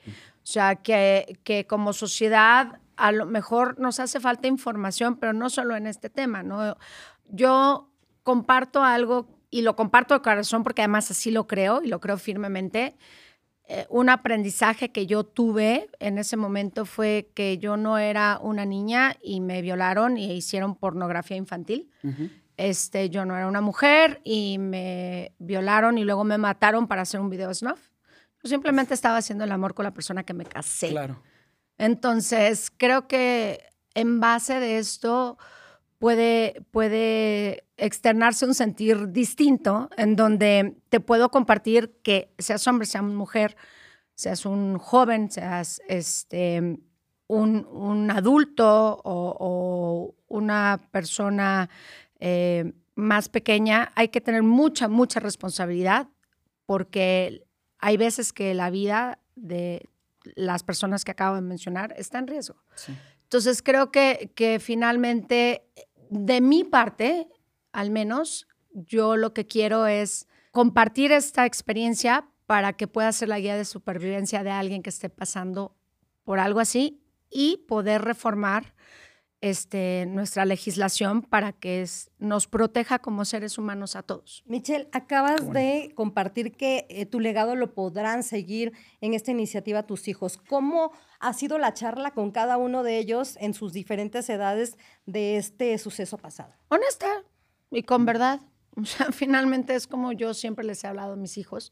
O 0.43 0.45
sea, 0.45 0.75
que, 0.75 1.39
que 1.43 1.67
como 1.67 1.93
sociedad 1.93 2.79
a 2.95 3.11
lo 3.11 3.25
mejor 3.25 3.79
nos 3.79 3.99
hace 3.99 4.19
falta 4.19 4.47
información, 4.47 5.17
pero 5.17 5.33
no 5.33 5.49
solo 5.49 5.75
en 5.75 5.87
este 5.87 6.09
tema, 6.09 6.43
¿no? 6.43 6.77
Yo 7.29 7.89
comparto 8.23 8.83
algo 8.83 9.27
y 9.49 9.61
lo 9.61 9.75
comparto 9.75 10.13
de 10.13 10.21
corazón 10.21 10.63
porque 10.63 10.81
además 10.81 11.11
así 11.11 11.31
lo 11.31 11.47
creo 11.47 11.81
y 11.83 11.87
lo 11.87 11.99
creo 11.99 12.17
firmemente. 12.17 12.95
Eh, 13.67 13.85
un 13.89 14.09
aprendizaje 14.09 14.91
que 14.91 15.05
yo 15.07 15.23
tuve 15.23 15.89
en 15.99 16.17
ese 16.17 16.37
momento 16.37 16.85
fue 16.85 17.31
que 17.33 17.57
yo 17.57 17.77
no 17.77 17.97
era 17.97 18.39
una 18.41 18.65
niña 18.65 19.15
y 19.21 19.41
me 19.41 19.61
violaron 19.61 20.17
y 20.17 20.31
hicieron 20.33 20.75
pornografía 20.75 21.37
infantil. 21.37 21.89
Este, 22.57 23.09
yo 23.09 23.25
no 23.25 23.35
era 23.35 23.47
una 23.47 23.61
mujer 23.61 24.21
y 24.23 24.57
me 24.57 25.33
violaron 25.39 25.97
y 25.97 26.03
luego 26.03 26.23
me 26.23 26.37
mataron 26.37 26.87
para 26.87 27.03
hacer 27.03 27.19
un 27.19 27.29
video 27.29 27.53
snuff. 27.53 27.90
Yo 28.43 28.49
simplemente 28.49 28.93
estaba 28.93 29.17
haciendo 29.17 29.43
el 29.43 29.51
amor 29.51 29.73
con 29.73 29.83
la 29.83 29.93
persona 29.93 30.23
que 30.23 30.33
me 30.33 30.45
casé. 30.45 30.89
Claro. 30.89 31.21
Entonces, 31.77 32.71
creo 32.75 33.07
que 33.07 33.63
en 33.93 34.19
base 34.19 34.59
de 34.59 34.77
esto 34.77 35.37
puede, 35.97 36.63
puede 36.71 37.65
externarse 37.77 38.45
un 38.45 38.53
sentir 38.53 39.11
distinto 39.11 39.89
en 39.97 40.15
donde 40.15 40.77
te 40.89 40.99
puedo 40.99 41.29
compartir 41.29 41.99
que 42.03 42.33
seas 42.37 42.65
hombre, 42.67 42.85
seas 42.85 43.03
mujer, 43.03 43.55
seas 44.15 44.45
un 44.45 44.77
joven, 44.77 45.29
seas 45.31 45.81
este, 45.87 46.79
un, 47.27 47.67
un 47.71 48.11
adulto 48.11 49.01
o, 49.03 49.37
o 49.39 50.15
una 50.27 50.79
persona 50.91 51.69
eh, 52.19 52.73
más 52.95 53.29
pequeña, 53.29 53.91
hay 53.95 54.09
que 54.09 54.21
tener 54.21 54.43
mucha, 54.43 54.87
mucha 54.87 55.19
responsabilidad 55.19 56.07
porque 56.65 57.43
hay 57.81 57.97
veces 57.97 58.31
que 58.31 58.53
la 58.53 58.69
vida 58.69 59.19
de 59.35 59.89
las 60.35 60.63
personas 60.63 61.03
que 61.03 61.11
acabo 61.11 61.35
de 61.35 61.41
mencionar 61.41 61.93
está 61.97 62.19
en 62.19 62.27
riesgo. 62.27 62.55
Sí. 62.75 62.95
Entonces 63.23 63.61
creo 63.61 63.91
que, 63.91 64.31
que 64.35 64.59
finalmente, 64.59 65.65
de 66.09 66.41
mi 66.41 66.63
parte, 66.63 67.27
al 67.71 67.89
menos, 67.89 68.47
yo 68.71 69.17
lo 69.17 69.33
que 69.33 69.47
quiero 69.47 69.87
es 69.87 70.27
compartir 70.51 71.11
esta 71.11 71.45
experiencia 71.45 72.27
para 72.45 72.73
que 72.73 72.87
pueda 72.87 73.11
ser 73.11 73.29
la 73.29 73.39
guía 73.39 73.55
de 73.55 73.65
supervivencia 73.65 74.43
de 74.43 74.51
alguien 74.51 74.83
que 74.83 74.89
esté 74.89 75.09
pasando 75.09 75.75
por 76.23 76.39
algo 76.39 76.59
así 76.59 77.01
y 77.29 77.57
poder 77.67 78.01
reformar 78.01 78.73
este, 79.41 80.05
nuestra 80.07 80.45
legislación 80.45 81.21
para 81.23 81.51
que 81.51 81.81
es- 81.81 82.11
nos 82.19 82.47
proteja 82.47 82.99
como 82.99 83.25
seres 83.25 83.57
humanos 83.57 83.95
a 83.95 84.03
todos. 84.03 84.43
Michelle, 84.45 84.87
acabas 84.91 85.51
de 85.51 85.91
compartir 85.95 86.51
que 86.51 86.85
eh, 86.89 87.05
tu 87.07 87.19
legado 87.19 87.55
lo 87.55 87.73
podrán 87.73 88.21
seguir 88.23 88.71
en 89.01 89.13
esta 89.15 89.31
iniciativa 89.31 89.83
tus 89.87 90.07
hijos. 90.07 90.37
¿Cómo 90.37 90.91
ha 91.19 91.33
sido 91.33 91.57
la 91.57 91.73
charla 91.73 92.11
con 92.11 92.31
cada 92.31 92.57
uno 92.57 92.83
de 92.83 92.99
ellos 92.99 93.35
en 93.41 93.53
sus 93.53 93.73
diferentes 93.73 94.29
edades 94.29 94.77
de 95.05 95.37
este 95.37 95.77
suceso 95.79 96.17
pasado? 96.17 96.53
honesta 96.69 97.07
y 97.71 97.83
con 97.83 98.05
verdad. 98.05 98.41
O 98.77 98.85
sea, 98.85 99.07
finalmente 99.11 99.75
es 99.75 99.85
como 99.87 100.11
yo 100.13 100.33
siempre 100.33 100.63
les 100.63 100.83
he 100.83 100.87
hablado 100.87 101.13
a 101.13 101.17
mis 101.17 101.37
hijos. 101.37 101.71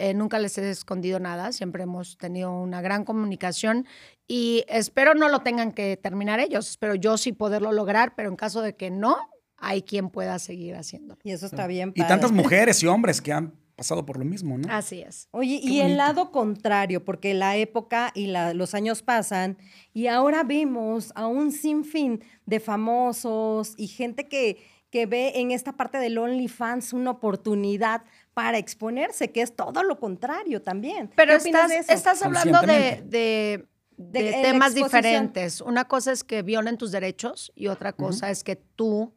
Eh, 0.00 0.14
nunca 0.14 0.38
les 0.38 0.56
he 0.58 0.70
escondido 0.70 1.18
nada, 1.18 1.50
siempre 1.52 1.82
hemos 1.82 2.16
tenido 2.18 2.52
una 2.52 2.80
gran 2.80 3.04
comunicación 3.04 3.84
y 4.28 4.64
espero 4.68 5.14
no 5.14 5.28
lo 5.28 5.40
tengan 5.40 5.72
que 5.72 5.96
terminar 5.96 6.38
ellos, 6.40 6.68
espero 6.70 6.94
yo 6.94 7.18
sí 7.18 7.32
poderlo 7.32 7.72
lograr, 7.72 8.14
pero 8.14 8.28
en 8.28 8.36
caso 8.36 8.62
de 8.62 8.76
que 8.76 8.90
no, 8.90 9.16
hay 9.56 9.82
quien 9.82 10.08
pueda 10.10 10.38
seguir 10.38 10.76
haciéndolo. 10.76 11.18
Y 11.24 11.32
eso 11.32 11.46
está 11.46 11.66
bien. 11.66 11.90
Y 11.96 12.00
padre. 12.00 12.08
tantas 12.14 12.30
mujeres 12.30 12.80
y 12.82 12.86
hombres 12.86 13.20
que 13.20 13.32
han 13.32 13.54
pasado 13.74 14.06
por 14.06 14.18
lo 14.18 14.24
mismo, 14.24 14.56
¿no? 14.58 14.72
Así 14.72 15.00
es. 15.02 15.28
Oye, 15.32 15.60
Qué 15.60 15.66
y 15.68 15.76
el 15.80 15.82
bonito. 15.86 15.96
lado 15.98 16.30
contrario, 16.32 17.04
porque 17.04 17.34
la 17.34 17.56
época 17.56 18.10
y 18.14 18.26
la- 18.28 18.54
los 18.54 18.74
años 18.74 19.02
pasan 19.02 19.56
y 19.92 20.06
ahora 20.06 20.42
vemos 20.44 21.12
a 21.16 21.26
un 21.26 21.50
sinfín 21.52 22.22
de 22.46 22.60
famosos 22.60 23.74
y 23.76 23.86
gente 23.88 24.28
que, 24.28 24.58
que 24.90 25.06
ve 25.06 25.32
en 25.40 25.50
esta 25.50 25.72
parte 25.74 25.98
del 25.98 26.18
OnlyFans 26.18 26.92
una 26.92 27.10
oportunidad 27.10 28.02
para 28.38 28.56
exponerse, 28.58 29.32
que 29.32 29.42
es 29.42 29.56
todo 29.56 29.82
lo 29.82 29.98
contrario 29.98 30.62
también. 30.62 31.10
Pero 31.16 31.32
¿Qué 31.32 31.48
estás, 31.48 31.68
de 31.70 31.78
eso? 31.78 31.92
estás 31.92 32.22
hablando 32.22 32.60
de, 32.60 33.02
de- 33.04 33.68
De- 33.96 34.22
de 34.22 34.30
la 34.30 34.42
temas 34.42 34.74
diferentes. 34.76 35.60
Una 35.60 35.86
cosa 35.86 36.12
es 36.12 36.22
que 36.22 36.42
violen 36.42 36.78
tus 36.78 36.92
derechos 36.92 37.50
y 37.56 37.66
otra 37.66 37.92
cosa 37.92 38.30
es 38.30 38.44
que 38.44 38.54
tú, 38.54 39.12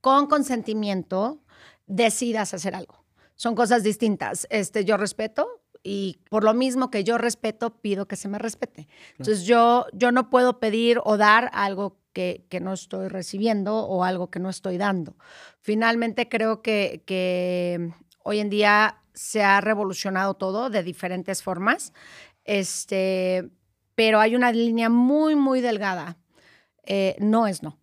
con 0.00 0.26
consentimiento, 0.26 1.38
decidas 1.86 2.52
hacer 2.52 2.74
algo. 2.74 3.04
Son 3.36 3.54
cosas 3.54 3.84
distintas. 3.84 4.48
Este, 4.50 4.84
yo 4.84 4.96
respeto 4.96 5.46
y 5.84 6.18
por 6.30 6.42
lo 6.42 6.52
mismo 6.52 6.90
que 6.90 7.04
yo 7.04 7.16
respeto, 7.16 7.80
pido 7.80 8.08
que 8.08 8.16
se 8.16 8.26
me 8.26 8.40
respete. 8.40 8.88
Entonces 9.12 9.44
yo, 9.44 9.86
yo 9.92 10.10
no 10.10 10.30
puedo 10.30 10.58
pedir 10.58 10.98
o 11.04 11.16
dar 11.16 11.48
algo 11.52 12.00
que, 12.12 12.44
que 12.48 12.58
no 12.58 12.72
estoy 12.72 13.06
recibiendo 13.08 13.84
o 13.86 14.02
algo 14.02 14.30
que 14.30 14.38
no 14.40 14.48
estoy 14.48 14.78
dando. 14.78 15.16
Finalmente 15.60 16.28
creo 16.28 16.60
que, 16.62 17.02
que 17.06 17.92
hoy 18.24 18.40
en 18.40 18.50
día 18.50 18.96
se 19.14 19.44
ha 19.44 19.60
revolucionado 19.60 20.34
todo 20.34 20.70
de 20.70 20.82
diferentes 20.82 21.42
formas, 21.42 21.92
este, 22.44 23.48
pero 23.94 24.18
hay 24.18 24.34
una 24.34 24.50
línea 24.50 24.88
muy, 24.88 25.36
muy 25.36 25.60
delgada. 25.60 26.18
Eh, 26.82 27.14
no 27.20 27.46
es 27.46 27.62
no. 27.62 27.78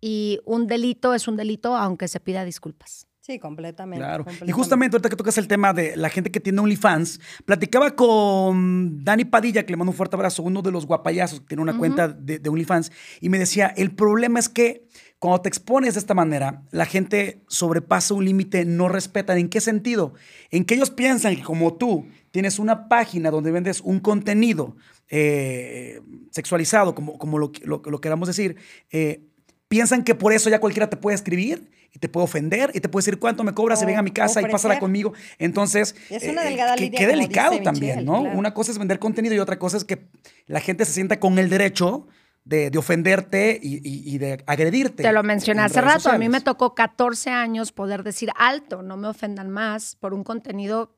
Y 0.00 0.40
un 0.44 0.66
delito 0.66 1.14
es 1.14 1.26
un 1.26 1.36
delito 1.36 1.74
aunque 1.74 2.06
se 2.06 2.20
pida 2.20 2.44
disculpas. 2.44 3.06
Sí, 3.20 3.38
completamente. 3.38 4.02
Claro. 4.02 4.24
Y 4.46 4.52
justamente 4.52 4.96
ahorita 4.96 5.10
que 5.10 5.16
tocas 5.16 5.36
el 5.36 5.48
tema 5.48 5.74
de 5.74 5.96
la 5.96 6.08
gente 6.08 6.30
que 6.30 6.40
tiene 6.40 6.62
OnlyFans, 6.62 7.20
platicaba 7.44 7.94
con 7.94 9.04
Dani 9.04 9.26
Padilla, 9.26 9.66
que 9.66 9.72
le 9.72 9.76
mando 9.76 9.90
un 9.90 9.96
fuerte 9.96 10.16
abrazo, 10.16 10.42
uno 10.42 10.62
de 10.62 10.70
los 10.70 10.86
guapayazos 10.86 11.40
que 11.40 11.46
tiene 11.46 11.62
una 11.62 11.76
cuenta 11.76 12.08
de, 12.08 12.38
de 12.38 12.48
OnlyFans, 12.48 12.90
y 13.20 13.28
me 13.28 13.38
decía, 13.38 13.66
el 13.76 13.94
problema 13.94 14.38
es 14.38 14.48
que 14.48 14.88
cuando 15.18 15.40
te 15.40 15.48
expones 15.48 15.94
de 15.94 16.00
esta 16.00 16.14
manera, 16.14 16.62
la 16.70 16.86
gente 16.86 17.42
sobrepasa 17.48 18.14
un 18.14 18.24
límite, 18.24 18.64
no 18.64 18.88
respetan. 18.88 19.38
¿En 19.38 19.48
qué 19.48 19.60
sentido? 19.60 20.14
En 20.50 20.64
que 20.64 20.74
ellos 20.74 20.90
piensan 20.90 21.34
que 21.36 21.42
como 21.42 21.74
tú 21.74 22.06
tienes 22.30 22.58
una 22.60 22.88
página 22.88 23.30
donde 23.30 23.50
vendes 23.50 23.80
un 23.80 23.98
contenido 24.00 24.76
eh, 25.10 26.00
sexualizado, 26.30 26.94
como, 26.94 27.18
como 27.18 27.38
lo, 27.38 27.50
lo, 27.64 27.82
lo 27.84 28.00
queramos 28.00 28.28
decir, 28.28 28.56
eh, 28.90 29.22
piensan 29.68 30.04
que 30.04 30.14
por 30.14 30.32
eso 30.32 30.50
ya 30.50 30.60
cualquiera 30.60 30.88
te 30.88 30.96
puede 30.96 31.14
escribir 31.16 31.70
y 31.92 31.98
te 31.98 32.08
puede 32.08 32.24
ofender 32.24 32.70
y 32.74 32.80
te 32.80 32.88
puede 32.88 33.02
decir 33.04 33.18
cuánto 33.18 33.42
me 33.44 33.54
cobras, 33.54 33.78
se 33.80 33.86
O 33.86 33.88
ven 33.88 33.96
a 33.96 34.02
mi 34.02 34.10
casa 34.12 34.40
y 34.40 34.44
pásala 34.44 34.78
conmigo. 34.78 35.14
Entonces, 35.38 35.96
Es 36.10 36.28
una 36.28 36.42
delgada 36.44 36.74
qué- 36.76 36.82
línea, 36.84 36.98
qué 37.00 37.06
delicado 37.06 37.60
también, 37.62 37.96
Michelle, 38.00 38.04
¿no? 38.04 38.22
claro. 38.22 38.38
Una 38.38 38.54
cosa 38.54 38.70
es 38.72 38.78
vender 38.78 38.98
contenido 38.98 39.34
y 39.34 39.38
otra 39.38 39.58
cosa 39.58 39.78
es 39.78 39.84
que 39.84 40.06
la 40.46 40.60
gente 40.60 40.84
se 40.84 40.92
sienta 40.92 41.18
con 41.18 41.38
el 41.38 41.48
derecho 41.48 42.06
de, 42.48 42.70
de 42.70 42.78
ofenderte 42.78 43.60
y, 43.62 43.76
y- 43.76 44.14
y 44.14 44.18
de 44.18 44.42
agredirte. 44.46 45.02
Te 45.02 45.12
lo 45.12 45.22
mencioné 45.22 45.60
en 45.60 45.66
hace 45.66 45.80
rato. 45.82 46.08
A 46.10 46.18
mí 46.18 46.28
me 46.28 46.40
tocó 46.40 46.74
14 46.74 47.30
años 47.30 47.72
poder 47.72 48.02
decir 48.02 48.30
alto, 48.36 48.82
no 48.82 48.96
me 48.96 49.08
ofendan 49.08 49.50
más 49.50 49.96
por 49.96 50.14
un 50.14 50.24
contenido 50.24 50.96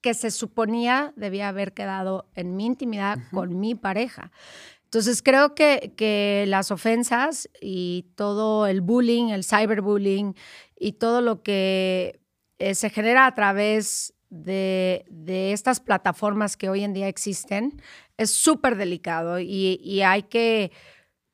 que 0.00 0.14
se 0.14 0.30
suponía 0.30 1.12
debía 1.16 1.48
haber 1.48 1.74
quedado 1.74 2.28
en 2.34 2.56
mi 2.56 2.64
intimidad 2.66 3.18
con 3.32 3.58
mi 3.60 3.74
pareja. 3.74 4.30
Entonces 4.84 5.22
creo 5.22 5.54
que, 5.54 5.92
que 5.96 6.44
las 6.48 6.70
ofensas 6.70 7.50
y 7.60 8.06
todo 8.14 8.66
el 8.66 8.80
bullying, 8.80 9.28
el 9.28 9.44
cyberbullying 9.44 10.34
y 10.78 10.92
todo 10.92 11.20
lo 11.20 11.42
que 11.42 12.20
eh, 12.58 12.74
se 12.74 12.88
genera 12.88 13.26
a 13.26 13.34
través 13.34 14.14
de, 14.30 15.04
de 15.10 15.52
estas 15.52 15.80
plataformas 15.80 16.56
que 16.56 16.68
hoy 16.70 16.84
en 16.84 16.92
día 16.94 17.08
existen 17.08 17.82
es 18.18 18.30
súper 18.32 18.76
delicado 18.76 19.40
y, 19.40 19.80
y 19.82 20.02
hay 20.02 20.24
que 20.24 20.72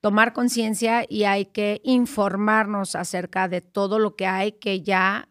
tomar 0.00 0.34
conciencia 0.34 1.04
y 1.08 1.24
hay 1.24 1.46
que 1.46 1.80
informarnos 1.82 2.94
acerca 2.94 3.48
de 3.48 3.62
todo 3.62 3.98
lo 3.98 4.14
que 4.16 4.26
hay 4.26 4.52
que 4.52 4.82
ya 4.82 5.30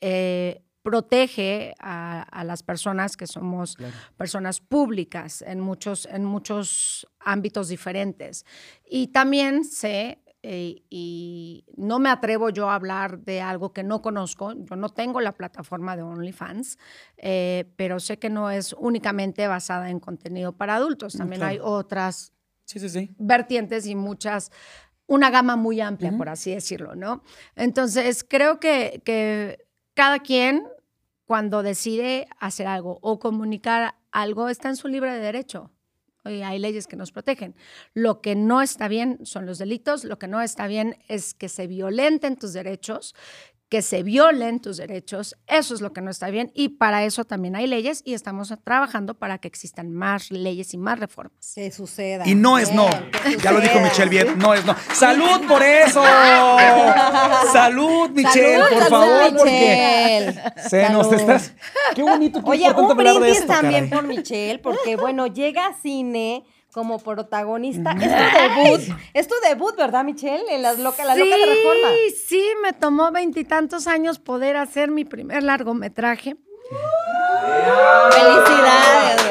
eh, 0.00 0.62
protege 0.82 1.74
a, 1.78 2.22
a 2.22 2.44
las 2.44 2.62
personas 2.62 3.16
que 3.16 3.26
somos 3.26 3.76
personas 4.16 4.60
públicas 4.60 5.42
en 5.42 5.60
muchos, 5.60 6.06
en 6.06 6.24
muchos 6.24 7.08
ámbitos 7.18 7.68
diferentes. 7.68 8.44
Y 8.88 9.08
también 9.08 9.64
sé, 9.64 10.20
eh, 10.48 10.84
y 10.90 11.64
no 11.76 11.98
me 11.98 12.08
atrevo 12.08 12.50
yo 12.50 12.70
a 12.70 12.76
hablar 12.76 13.18
de 13.18 13.40
algo 13.40 13.72
que 13.72 13.82
no 13.82 14.00
conozco, 14.00 14.52
yo 14.52 14.76
no 14.76 14.88
tengo 14.90 15.20
la 15.20 15.32
plataforma 15.32 15.96
de 15.96 16.02
OnlyFans, 16.02 16.78
eh, 17.16 17.64
pero 17.74 17.98
sé 17.98 18.20
que 18.20 18.30
no 18.30 18.48
es 18.48 18.72
únicamente 18.78 19.48
basada 19.48 19.90
en 19.90 19.98
contenido 19.98 20.52
para 20.52 20.76
adultos, 20.76 21.14
también 21.14 21.40
claro. 21.40 21.50
hay 21.52 21.58
otras 21.60 22.32
Sí, 22.64 22.78
sí, 22.78 22.88
sí. 22.88 23.14
vertientes 23.18 23.86
y 23.86 23.96
muchas, 23.96 24.52
una 25.08 25.30
gama 25.30 25.56
muy 25.56 25.80
amplia, 25.80 26.12
por 26.16 26.28
así 26.28 26.52
decirlo, 26.52 26.94
¿no? 26.94 27.24
Entonces, 27.56 28.24
creo 28.28 28.60
que, 28.60 29.02
que 29.04 29.66
cada 29.94 30.20
quien, 30.20 30.64
cuando 31.24 31.64
decide 31.64 32.28
hacer 32.38 32.68
algo 32.68 32.98
o 33.02 33.18
comunicar 33.18 33.96
algo, 34.12 34.48
está 34.48 34.68
en 34.68 34.76
su 34.76 34.86
libre 34.86 35.12
derecho. 35.18 35.72
Y 36.28 36.42
hay 36.42 36.58
leyes 36.58 36.86
que 36.86 36.96
nos 36.96 37.12
protegen. 37.12 37.54
Lo 37.94 38.20
que 38.20 38.34
no 38.34 38.62
está 38.62 38.88
bien 38.88 39.18
son 39.24 39.46
los 39.46 39.58
delitos, 39.58 40.04
lo 40.04 40.18
que 40.18 40.28
no 40.28 40.40
está 40.40 40.66
bien 40.66 40.96
es 41.08 41.34
que 41.34 41.48
se 41.48 41.66
violenten 41.66 42.36
tus 42.36 42.52
derechos, 42.52 43.14
que 43.68 43.82
se 43.82 44.04
violen 44.04 44.60
tus 44.60 44.76
derechos, 44.76 45.36
eso 45.48 45.74
es 45.74 45.80
lo 45.80 45.92
que 45.92 46.00
no 46.00 46.10
está 46.10 46.30
bien 46.30 46.52
y 46.54 46.68
para 46.70 47.04
eso 47.04 47.24
también 47.24 47.56
hay 47.56 47.66
leyes 47.66 48.00
y 48.04 48.14
estamos 48.14 48.54
trabajando 48.62 49.14
para 49.18 49.38
que 49.38 49.48
existan 49.48 49.92
más 49.92 50.30
leyes 50.30 50.72
y 50.72 50.78
más 50.78 51.00
reformas. 51.00 51.52
Que 51.54 51.70
suceda. 51.72 52.26
Y 52.28 52.36
no 52.36 52.58
es 52.58 52.72
no. 52.72 52.86
Bien, 53.24 53.40
Ya 53.40 53.50
lo 53.50 53.60
dijo. 53.60 53.80
Michelle 53.80 54.08
bien, 54.10 54.38
no 54.38 54.54
es 54.54 54.64
no. 54.64 54.76
¡Salud 54.94 55.46
por 55.48 55.62
eso! 55.64 56.00
¡Salud, 57.52 58.10
Michelle, 58.10 58.62
Salud, 58.62 58.68
por 58.68 58.78
salud, 58.78 58.90
favor! 58.90 59.36
Porque 59.36 59.50
Michelle. 59.50 60.42
se 60.68 60.90
nos 60.90 61.06
Salud. 61.06 61.20
estás. 61.20 61.52
Qué 61.94 62.02
bonito, 62.02 62.42
qué 62.42 62.50
Oye, 62.50 62.70
un 62.70 62.90
hablar 62.90 63.14
de 63.14 63.20
brindis 63.20 63.38
esto, 63.40 63.52
también 63.52 63.88
caray. 63.88 64.00
por 64.04 64.08
Michelle, 64.08 64.58
porque 64.60 64.96
bueno, 64.96 65.26
llega 65.26 65.66
a 65.66 65.74
cine 65.74 66.44
como 66.76 66.98
protagonista. 66.98 67.92
Es 67.92 67.98
tu 67.98 68.38
debut, 68.38 68.80
es 69.14 69.28
tu 69.28 69.34
debut, 69.48 69.74
¿verdad, 69.78 70.04
Michelle? 70.04 70.44
En 70.50 70.60
las 70.60 70.78
loca, 70.78 71.06
la 71.06 71.16
loca 71.16 71.34
de 71.34 71.46
reforma. 71.46 71.88
Sí, 71.88 72.14
sí, 72.28 72.44
me 72.62 72.74
tomó 72.74 73.10
veintitantos 73.10 73.86
años 73.86 74.18
poder 74.18 74.58
hacer 74.58 74.90
mi 74.90 75.06
primer 75.06 75.42
largometraje. 75.42 76.36
Felicidades, 78.10 79.22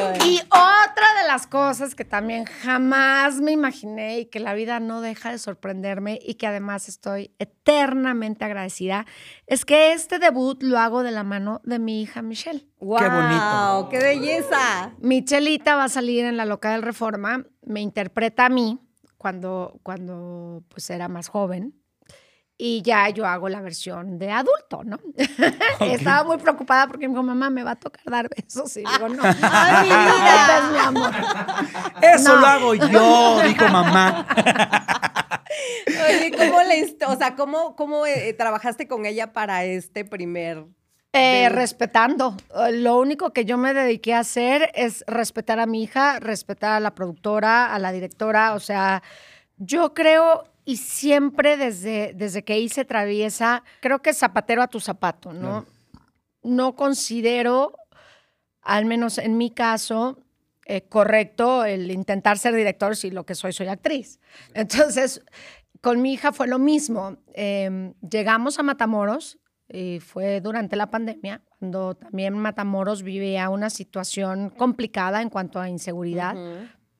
cosas 1.75 1.93
que 1.93 2.05
también 2.05 2.45
jamás 2.45 3.41
me 3.41 3.51
imaginé 3.51 4.19
y 4.19 4.25
que 4.27 4.39
la 4.39 4.53
vida 4.53 4.79
no 4.79 5.01
deja 5.01 5.31
de 5.31 5.37
sorprenderme 5.37 6.17
y 6.21 6.35
que 6.35 6.47
además 6.47 6.87
estoy 6.87 7.35
eternamente 7.37 8.45
agradecida 8.45 9.05
es 9.45 9.65
que 9.65 9.91
este 9.91 10.17
debut 10.17 10.63
lo 10.63 10.79
hago 10.79 11.03
de 11.03 11.11
la 11.11 11.25
mano 11.25 11.59
de 11.65 11.79
mi 11.79 12.01
hija 12.01 12.21
Michelle. 12.21 12.65
Wow, 12.79 12.99
Qué 12.99 13.09
bonito. 13.09 13.89
¡Qué 13.91 13.99
belleza! 13.99 14.93
Michelita 15.01 15.75
va 15.75 15.83
a 15.83 15.89
salir 15.89 16.23
en 16.23 16.37
la 16.37 16.45
loca 16.45 16.71
del 16.71 16.81
Reforma, 16.81 17.45
me 17.61 17.81
interpreta 17.81 18.45
a 18.45 18.49
mí 18.49 18.79
cuando, 19.17 19.77
cuando 19.83 20.63
pues 20.69 20.89
era 20.89 21.09
más 21.09 21.27
joven 21.27 21.73
y 22.57 22.81
ya 22.83 23.09
yo 23.09 23.25
hago 23.25 23.49
la 23.49 23.59
versión 23.61 24.17
de 24.17 24.31
adulto, 24.31 24.83
¿no? 24.85 24.97
Estaba 25.81 26.23
muy 26.23 26.37
preocupada 26.37 26.87
porque 26.87 27.07
me 27.07 27.13
dijo, 27.13 27.23
mamá, 27.23 27.49
me 27.49 27.63
va 27.63 27.71
a 27.71 27.75
tocar 27.75 28.03
dar 28.05 28.29
besos 28.29 28.77
y 28.77 28.79
digo, 28.81 29.09
no, 29.09 29.21
¡Ay, 29.41 29.83
mi 29.83 29.95
vida! 29.95 30.61
golpes, 30.61 30.71
mi 30.71 30.79
amor. 30.79 31.11
Eso 32.01 32.33
No. 32.35 32.39
lo 32.41 32.47
hago 32.47 32.73
yo, 32.75 33.41
dijo 33.47 33.67
mamá. 33.67 34.25
Oye, 36.07 36.31
¿cómo 36.37 36.61
le, 36.63 36.97
o 37.07 37.15
sea, 37.17 37.35
cómo, 37.35 37.75
cómo 37.75 38.05
eh, 38.05 38.33
trabajaste 38.33 38.87
con 38.87 39.05
ella 39.05 39.33
para 39.33 39.63
este 39.63 40.05
primer 40.05 40.65
Eh, 41.13 41.49
respetando. 41.49 42.35
Eh, 42.55 42.71
Lo 42.73 42.97
único 42.99 43.31
que 43.31 43.45
yo 43.45 43.57
me 43.57 43.73
dediqué 43.73 44.13
a 44.13 44.19
hacer 44.19 44.71
es 44.75 45.03
respetar 45.07 45.59
a 45.59 45.65
mi 45.65 45.83
hija, 45.83 46.19
respetar 46.19 46.71
a 46.73 46.79
la 46.79 46.93
productora, 46.95 47.73
a 47.73 47.79
la 47.79 47.91
directora. 47.91 48.53
O 48.53 48.59
sea, 48.59 49.01
yo 49.57 49.93
creo 49.93 50.43
y 50.65 50.77
siempre 50.77 51.57
desde, 51.57 52.13
desde 52.15 52.43
que 52.43 52.59
hice 52.59 52.85
Traviesa, 52.85 53.63
creo 53.81 54.01
que 54.01 54.13
zapatero 54.13 54.63
a 54.63 54.67
tu 54.67 54.79
zapato, 54.79 55.31
¿no? 55.31 55.65
No 56.41 56.75
considero, 56.75 57.73
al 58.61 58.85
menos 58.85 59.19
en 59.19 59.37
mi 59.37 59.51
caso, 59.51 60.19
eh, 60.65 60.81
correcto 60.81 61.63
el 61.63 61.91
intentar 61.91 62.39
ser 62.39 62.55
director 62.55 62.95
si 62.95 63.11
lo 63.11 63.25
que 63.25 63.35
soy 63.35 63.53
soy 63.53 63.67
actriz. 63.67 64.19
Entonces, 64.55 65.23
con 65.81 66.01
mi 66.01 66.13
hija 66.13 66.33
fue 66.33 66.47
lo 66.47 66.57
mismo. 66.57 67.17
Eh, 67.35 67.93
llegamos 68.01 68.57
a 68.57 68.63
Matamoros 68.63 69.37
y 69.69 69.99
fue 69.99 70.41
durante 70.41 70.75
la 70.75 70.89
pandemia, 70.89 71.43
cuando 71.59 71.95
también 71.95 72.37
Matamoros 72.37 73.03
vivía 73.03 73.49
una 73.49 73.69
situación 73.69 74.49
complicada 74.49 75.21
en 75.21 75.29
cuanto 75.29 75.59
a 75.59 75.69
inseguridad. 75.69 76.35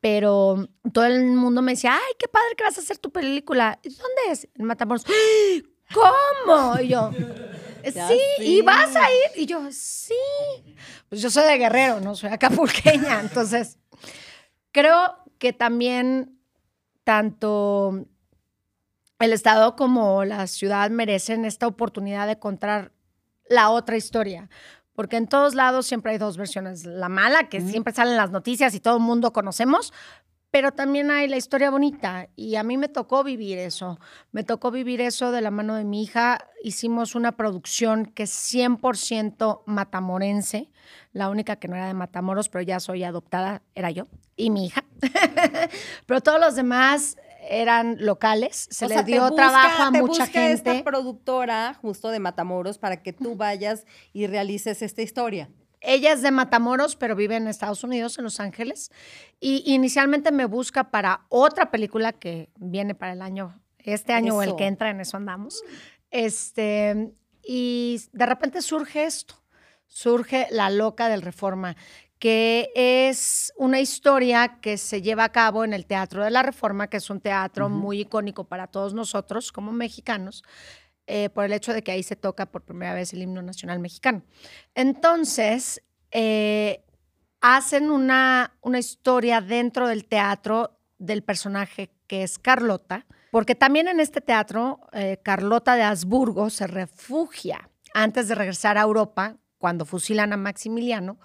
Pero 0.01 0.67
todo 0.93 1.05
el 1.05 1.25
mundo 1.25 1.61
me 1.61 1.73
decía, 1.73 1.95
ay, 1.95 2.13
qué 2.19 2.27
padre 2.27 2.55
que 2.57 2.63
vas 2.63 2.77
a 2.77 2.81
hacer 2.81 2.97
tu 2.97 3.11
película. 3.11 3.79
¿Y 3.83 3.89
¿Dónde 3.89 4.21
es? 4.31 4.47
En 4.55 4.65
Matamoros. 4.65 5.05
¿Cómo? 5.93 6.79
Y 6.79 6.89
yo, 6.89 7.11
sí. 7.83 8.19
y 8.39 8.61
vas 8.61 8.95
a 8.95 9.09
ir. 9.11 9.41
Y 9.41 9.45
yo, 9.45 9.67
sí. 9.71 10.13
Pues 11.09 11.21
yo 11.21 11.29
soy 11.29 11.45
de 11.45 11.57
Guerrero, 11.57 11.99
no 12.01 12.15
soy 12.15 12.29
acapulqueña. 12.31 13.19
Entonces, 13.21 13.77
creo 14.71 15.17
que 15.37 15.53
también 15.53 16.39
tanto 17.03 18.05
el 19.19 19.33
Estado 19.33 19.75
como 19.75 20.25
la 20.25 20.47
ciudad 20.47 20.89
merecen 20.89 21.45
esta 21.45 21.67
oportunidad 21.67 22.27
de 22.27 22.39
contar 22.39 22.91
la 23.47 23.69
otra 23.69 23.97
historia. 23.97 24.49
Porque 24.95 25.17
en 25.17 25.27
todos 25.27 25.55
lados 25.55 25.85
siempre 25.85 26.13
hay 26.13 26.17
dos 26.17 26.37
versiones. 26.37 26.85
La 26.85 27.09
mala, 27.09 27.49
que 27.49 27.61
siempre 27.61 27.93
sale 27.93 28.11
en 28.11 28.17
las 28.17 28.31
noticias 28.31 28.73
y 28.75 28.79
todo 28.79 28.97
el 28.97 29.03
mundo 29.03 29.33
conocemos, 29.33 29.93
pero 30.51 30.71
también 30.71 31.11
hay 31.11 31.27
la 31.27 31.35
historia 31.35 31.69
bonita. 31.69 32.29
Y 32.37 32.55
a 32.55 32.63
mí 32.63 32.77
me 32.77 32.87
tocó 32.87 33.23
vivir 33.23 33.57
eso. 33.57 33.99
Me 34.31 34.45
tocó 34.45 34.71
vivir 34.71 35.01
eso 35.01 35.33
de 35.33 35.41
la 35.41 35.51
mano 35.51 35.75
de 35.75 35.83
mi 35.83 36.01
hija. 36.01 36.47
Hicimos 36.63 37.13
una 37.13 37.33
producción 37.33 38.05
que 38.05 38.23
es 38.23 38.31
100% 38.31 39.63
matamorense. 39.65 40.71
La 41.11 41.29
única 41.29 41.57
que 41.57 41.67
no 41.67 41.75
era 41.75 41.87
de 41.87 41.93
Matamoros, 41.93 42.47
pero 42.47 42.61
ya 42.61 42.79
soy 42.79 43.03
adoptada, 43.03 43.63
era 43.73 43.91
yo 43.91 44.07
y 44.37 44.49
mi 44.49 44.67
hija. 44.67 44.85
pero 46.05 46.21
todos 46.21 46.39
los 46.39 46.55
demás 46.55 47.17
eran 47.49 47.97
locales. 47.99 48.67
Se 48.71 48.85
O 48.85 48.87
les 48.87 48.97
sea, 48.97 49.03
dio 49.03 49.21
busca- 49.21 49.35
trabajo 49.35 49.83
a 49.83 49.91
te 49.91 49.99
mucha 50.01 50.25
busca 50.25 50.25
gente. 50.39 50.71
esta 50.71 50.83
productora 50.83 51.73
justo 51.81 52.09
de 52.09 52.19
Matamoros 52.19 52.77
para 52.77 53.01
que 53.03 53.13
tú 53.13 53.35
vayas 53.35 53.85
y 54.13 54.27
realices 54.27 54.81
esta 54.81 55.01
historia. 55.01 55.49
Ella 55.81 56.13
es 56.13 56.21
de 56.23 56.31
Matamoros, 56.31 56.95
pero 56.95 57.15
vive 57.15 57.35
en 57.35 57.47
Estados 57.47 57.83
Unidos, 57.83 58.17
en 58.17 58.23
Los 58.23 58.39
Ángeles. 58.39 58.91
Y 59.39 59.61
inicialmente 59.71 60.31
me 60.31 60.45
busca 60.45 60.89
para 60.89 61.25
otra 61.29 61.69
película 61.69 62.11
que 62.13 62.49
viene 62.57 62.95
para 62.95 63.13
el 63.13 63.21
año, 63.21 63.61
este 63.79 64.13
año 64.13 64.35
o 64.37 64.41
el 64.41 64.55
que 64.55 64.65
entra, 64.65 64.89
en 64.89 64.99
eso 65.01 65.17
andamos. 65.17 65.61
Este, 66.09 67.11
y 67.43 68.01
de 68.13 68.25
repente 68.25 68.61
surge 68.61 69.03
esto, 69.03 69.35
surge 69.85 70.47
La 70.49 70.69
Loca 70.69 71.07
del 71.09 71.21
Reforma, 71.21 71.75
que 72.19 72.71
es 72.75 73.53
una 73.57 73.79
historia 73.79 74.59
que 74.61 74.77
se 74.77 75.01
lleva 75.01 75.25
a 75.25 75.31
cabo 75.31 75.63
en 75.63 75.73
el 75.73 75.85
Teatro 75.85 76.23
de 76.23 76.31
la 76.31 76.43
Reforma, 76.43 76.87
que 76.87 76.97
es 76.97 77.09
un 77.09 77.19
teatro 77.19 77.69
muy 77.69 78.01
icónico 78.01 78.45
para 78.45 78.67
todos 78.67 78.93
nosotros 78.93 79.51
como 79.51 79.71
mexicanos, 79.71 80.43
eh, 81.07 81.29
por 81.29 81.45
el 81.45 81.53
hecho 81.53 81.73
de 81.73 81.83
que 81.83 81.91
ahí 81.91 82.03
se 82.03 82.15
toca 82.15 82.47
por 82.47 82.63
primera 82.63 82.93
vez 82.93 83.13
el 83.13 83.21
himno 83.21 83.41
nacional 83.41 83.79
mexicano. 83.79 84.23
Entonces, 84.73 85.83
eh, 86.11 86.83
hacen 87.41 87.91
una, 87.91 88.57
una 88.61 88.79
historia 88.79 89.41
dentro 89.41 89.87
del 89.87 90.05
teatro 90.05 90.79
del 90.97 91.23
personaje 91.23 91.91
que 92.07 92.23
es 92.23 92.39
Carlota, 92.39 93.05
Porque 93.31 93.53
también 93.55 93.87
en 93.87 93.99
este 93.99 94.21
teatro, 94.21 94.79
eh, 94.93 95.17
Carlota 95.21 95.75
de 95.75 95.83
Habsburgo 95.83 96.49
se 96.49 96.67
refugia 96.67 97.69
antes 97.93 98.27
de 98.29 98.35
regresar 98.35 98.77
a 98.77 98.81
Europa, 98.81 99.35
cuando 99.57 99.85
fusilan 99.85 100.31
a 100.31 100.37
Maximiliano, 100.37 101.19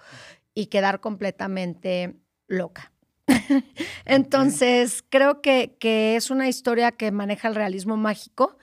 y 0.53 0.67
quedar 0.67 0.99
completamente 0.99 2.15
loca. 2.47 2.91
Entonces, 4.05 5.03
creo 5.09 5.41
que, 5.41 5.77
que 5.79 6.15
es 6.15 6.29
una 6.29 6.47
historia 6.47 6.91
que 6.91 7.11
maneja 7.11 7.47
el 7.47 7.55
realismo 7.55 7.97
mágico, 7.97 8.57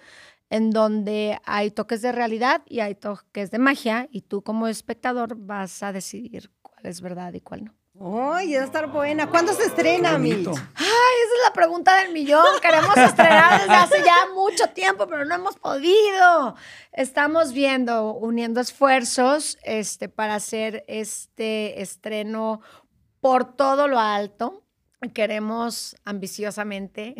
en 0.51 0.70
donde 0.70 1.39
hay 1.45 1.70
toques 1.70 2.03
de 2.03 2.12
realidad 2.12 2.62
y 2.66 2.80
hay 2.80 2.95
toques 2.95 3.51
de 3.51 3.59
magia, 3.59 4.09
y 4.11 4.22
tú 4.22 4.43
como 4.43 4.68
espectador 4.68 5.36
vas 5.36 5.82
a 5.82 5.93
decidir 5.93 6.51
cuál 6.62 6.86
es 6.86 7.01
verdad 7.01 7.32
y 7.34 7.41
cuál 7.41 7.64
no. 7.66 7.78
Ay, 8.01 8.55
va 8.55 8.61
a 8.61 8.64
estar 8.64 8.92
buena. 8.92 9.28
¿Cuándo 9.28 9.53
se 9.53 9.64
estrena, 9.64 10.18
Mitch? 10.18 10.46
Ay, 10.46 10.55
esa 10.55 11.34
es 11.34 11.42
la 11.44 11.53
pregunta 11.53 12.01
del 12.01 12.12
millón. 12.12 12.44
Queremos 12.62 12.96
estrenar 12.96 13.61
desde 13.61 13.74
hace 13.74 14.05
ya 14.05 14.14
mucho 14.34 14.68
tiempo, 14.68 15.09
pero 15.09 15.24
no 15.24 15.34
hemos 15.34 15.57
podido. 15.57 16.55
Estamos 16.92 17.53
viendo, 17.53 18.12
uniendo 18.14 18.61
esfuerzos 18.61 19.59
este, 19.64 20.09
para 20.09 20.36
hacer 20.36 20.84
este 20.86 21.82
estreno 21.82 22.61
por 23.20 23.57
todo 23.57 23.88
lo 23.88 23.99
alto. 23.99 24.62
Queremos 25.12 25.96
ambiciosamente 26.05 27.16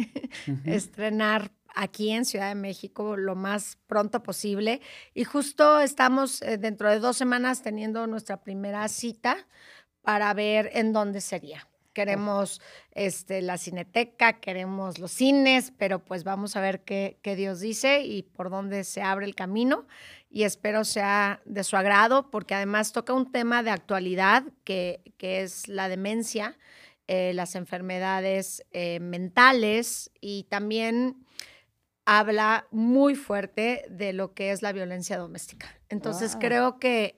estrenar 0.64 1.50
aquí 1.74 2.10
en 2.10 2.24
Ciudad 2.24 2.48
de 2.48 2.54
México 2.54 3.16
lo 3.16 3.34
más 3.34 3.78
pronto 3.88 4.22
posible. 4.22 4.80
Y 5.12 5.24
justo 5.24 5.80
estamos 5.80 6.40
eh, 6.42 6.56
dentro 6.56 6.88
de 6.88 7.00
dos 7.00 7.16
semanas 7.16 7.62
teniendo 7.62 8.06
nuestra 8.06 8.42
primera 8.42 8.86
cita 8.86 9.44
para 10.09 10.32
ver 10.32 10.70
en 10.72 10.94
dónde 10.94 11.20
sería. 11.20 11.68
Queremos 11.92 12.62
este, 12.92 13.42
la 13.42 13.59
cineteca, 13.59 14.40
queremos 14.40 14.98
los 14.98 15.11
cines, 15.12 15.70
pero 15.76 15.98
pues 16.02 16.24
vamos 16.24 16.56
a 16.56 16.62
ver 16.62 16.80
qué, 16.80 17.18
qué 17.20 17.36
Dios 17.36 17.61
dice 17.61 18.00
y 18.00 18.22
por 18.22 18.48
dónde 18.48 18.84
se 18.84 19.02
abre 19.02 19.26
el 19.26 19.34
camino. 19.34 19.86
Y 20.30 20.44
espero 20.44 20.86
sea 20.86 21.42
de 21.44 21.62
su 21.62 21.76
agrado, 21.76 22.30
porque 22.30 22.54
además 22.54 22.92
toca 22.92 23.12
un 23.12 23.30
tema 23.30 23.62
de 23.62 23.68
actualidad 23.68 24.44
que, 24.64 25.02
que 25.18 25.42
es 25.42 25.68
la 25.68 25.90
demencia, 25.90 26.56
eh, 27.06 27.34
las 27.34 27.54
enfermedades 27.54 28.64
eh, 28.72 29.00
mentales 29.00 30.11
y 30.22 30.44
también 30.44 31.26
habla 32.06 32.66
muy 32.70 33.14
fuerte 33.14 33.84
de 33.90 34.14
lo 34.14 34.32
que 34.32 34.52
es 34.52 34.62
la 34.62 34.72
violencia 34.72 35.18
doméstica. 35.18 35.68
Entonces 35.90 36.32
Wow. 36.32 36.40
creo 36.40 36.78
que, 36.78 37.14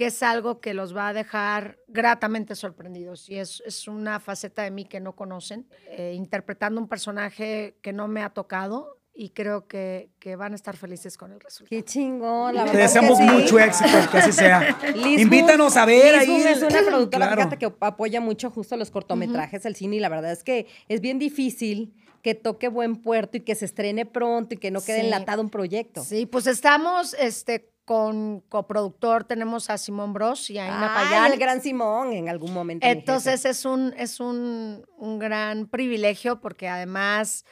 que 0.00 0.06
es 0.06 0.22
algo 0.22 0.62
que 0.62 0.72
los 0.72 0.96
va 0.96 1.08
a 1.08 1.12
dejar 1.12 1.76
gratamente 1.86 2.54
sorprendidos 2.54 3.28
y 3.28 3.36
es, 3.36 3.62
es 3.66 3.86
una 3.86 4.18
faceta 4.18 4.62
de 4.62 4.70
mí 4.70 4.86
que 4.86 4.98
no 4.98 5.14
conocen, 5.14 5.68
eh, 5.90 6.14
interpretando 6.16 6.80
un 6.80 6.88
personaje 6.88 7.76
que 7.82 7.92
no 7.92 8.08
me 8.08 8.22
ha 8.22 8.30
tocado 8.30 8.96
y 9.12 9.28
creo 9.28 9.66
que, 9.68 10.08
que 10.18 10.36
van 10.36 10.52
a 10.52 10.54
estar 10.56 10.74
felices 10.78 11.18
con 11.18 11.32
el 11.32 11.40
resultado. 11.40 11.68
Qué 11.68 11.84
chingón, 11.84 12.54
la 12.54 12.64
Te 12.64 12.70
verdad. 12.70 12.72
que 12.72 12.78
deseamos 12.78 13.18
sí. 13.18 13.24
mucho 13.24 13.58
éxito, 13.58 14.10
que 14.10 14.16
así 14.16 14.32
sea. 14.32 14.78
Liz 14.94 15.20
Invítanos 15.20 15.76
a 15.76 15.84
ver 15.84 16.14
Liz 16.14 16.22
ahí. 16.22 16.28
Boom 16.28 16.46
es 16.46 16.62
una 16.62 16.82
productora, 16.88 17.32
Claro. 17.34 17.58
que 17.58 17.70
apoya 17.80 18.22
mucho 18.22 18.48
justo 18.50 18.78
los 18.78 18.90
cortometrajes, 18.90 19.66
el 19.66 19.76
cine, 19.76 19.96
y 19.96 20.00
la 20.00 20.08
verdad 20.08 20.32
es 20.32 20.42
que 20.42 20.66
es 20.88 21.02
bien 21.02 21.18
difícil 21.18 21.92
que 22.22 22.34
toque 22.34 22.68
buen 22.68 22.96
puerto 22.96 23.38
y 23.38 23.40
que 23.40 23.54
se 23.54 23.64
estrene 23.64 24.04
pronto 24.06 24.54
y 24.54 24.58
que 24.58 24.70
no 24.70 24.80
quede 24.82 25.00
Sí. 25.00 25.06
enlatado 25.06 25.40
un 25.42 25.48
proyecto. 25.50 26.02
Sí, 26.04 26.26
pues 26.26 26.46
estamos 26.46 27.14
este, 27.18 27.69
con 27.94 28.38
coproductor, 28.48 29.24
tenemos 29.24 29.68
a 29.68 29.76
Simón 29.76 30.12
Bros 30.12 30.48
y 30.48 30.58
a 30.58 30.66
Ina 30.68 30.92
Payán. 30.94 31.32
el 31.32 31.40
gran 31.40 31.60
Simón 31.60 32.12
en 32.12 32.28
algún 32.28 32.52
momento. 32.54 32.86
Entonces 32.86 33.44
es 33.44 33.64
un, 33.64 33.92
es 33.96 34.20
un, 34.20 34.86
un 34.96 35.18
gran 35.18 35.66
privilegio 35.66 36.40
porque 36.40 36.68
además 36.68 37.44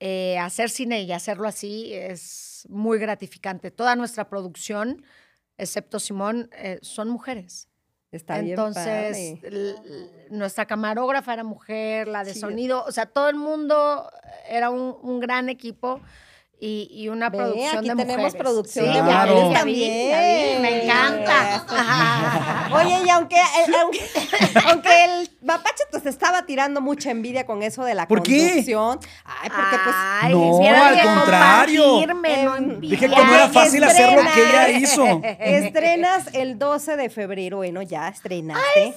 eh, 0.00 0.38
hacer 0.38 0.70
cine 0.70 1.02
y 1.02 1.12
hacerlo 1.12 1.46
así 1.46 1.92
es 1.92 2.66
muy 2.70 2.98
gratificante. 2.98 3.70
Toda 3.70 3.94
nuestra 3.94 4.30
producción, 4.30 5.04
excepto 5.58 6.00
Simón, 6.00 6.48
eh, 6.56 6.78
son 6.80 7.10
mujeres. 7.10 7.68
Está 8.10 8.38
bien 8.38 8.52
Entonces, 8.52 8.84
padre. 8.86 9.40
l- 9.42 9.70
l- 9.84 10.08
nuestra 10.30 10.64
camarógrafa 10.64 11.34
era 11.34 11.44
mujer, 11.44 12.08
la 12.08 12.24
de 12.24 12.32
Sí. 12.32 12.40
sonido, 12.40 12.84
o 12.86 12.90
sea, 12.90 13.04
todo 13.04 13.28
el 13.28 13.36
mundo 13.36 14.10
era 14.48 14.70
un, 14.70 14.96
un 15.02 15.20
gran 15.20 15.50
equipo 15.50 16.00
y, 16.66 16.88
y 16.90 17.08
una 17.08 17.28
Ve, 17.30 17.38
producción 17.38 17.78
aquí 17.78 17.88
de 17.88 17.94
tenemos 17.96 18.16
mujeres. 18.24 18.34
producción 18.42 18.84
Sí, 18.86 18.92
de 18.92 19.02
mujeres 19.02 19.52
también. 19.52 20.62
me 20.62 20.84
encanta. 20.84 21.66
Oye, 22.74 23.00
y 23.06 23.10
aunque, 23.10 23.36
eh, 23.36 23.66
aunque, 23.80 24.00
aunque 24.70 25.04
el 25.04 25.28
mapache 25.44 25.84
pues 25.90 26.06
estaba 26.06 26.46
tirando 26.46 26.80
mucha 26.80 27.10
envidia 27.10 27.46
con 27.46 27.62
eso 27.62 27.84
de 27.84 27.94
la 27.94 28.08
¿Por 28.08 28.22
qué? 28.22 28.48
conducción. 28.48 28.98
Ay, 29.24 29.50
porque 29.50 29.76
pues 29.84 29.96
Ay, 29.96 30.32
No, 30.32 30.60
al 30.84 31.02
contrario. 31.02 32.02
Em, 32.24 32.80
Dije 32.80 32.96
que 33.08 33.08
no 33.08 33.34
era 33.34 33.48
fácil 33.48 33.84
hacer 33.84 34.12
lo 34.12 34.22
que 34.32 34.42
ella 34.42 34.68
hizo. 34.70 35.20
Estrenas 35.22 36.28
el 36.34 36.58
12 36.58 36.96
de 36.96 37.10
febrero, 37.10 37.58
bueno, 37.58 37.82
ya 37.82 38.08
estrenaste. 38.08 38.94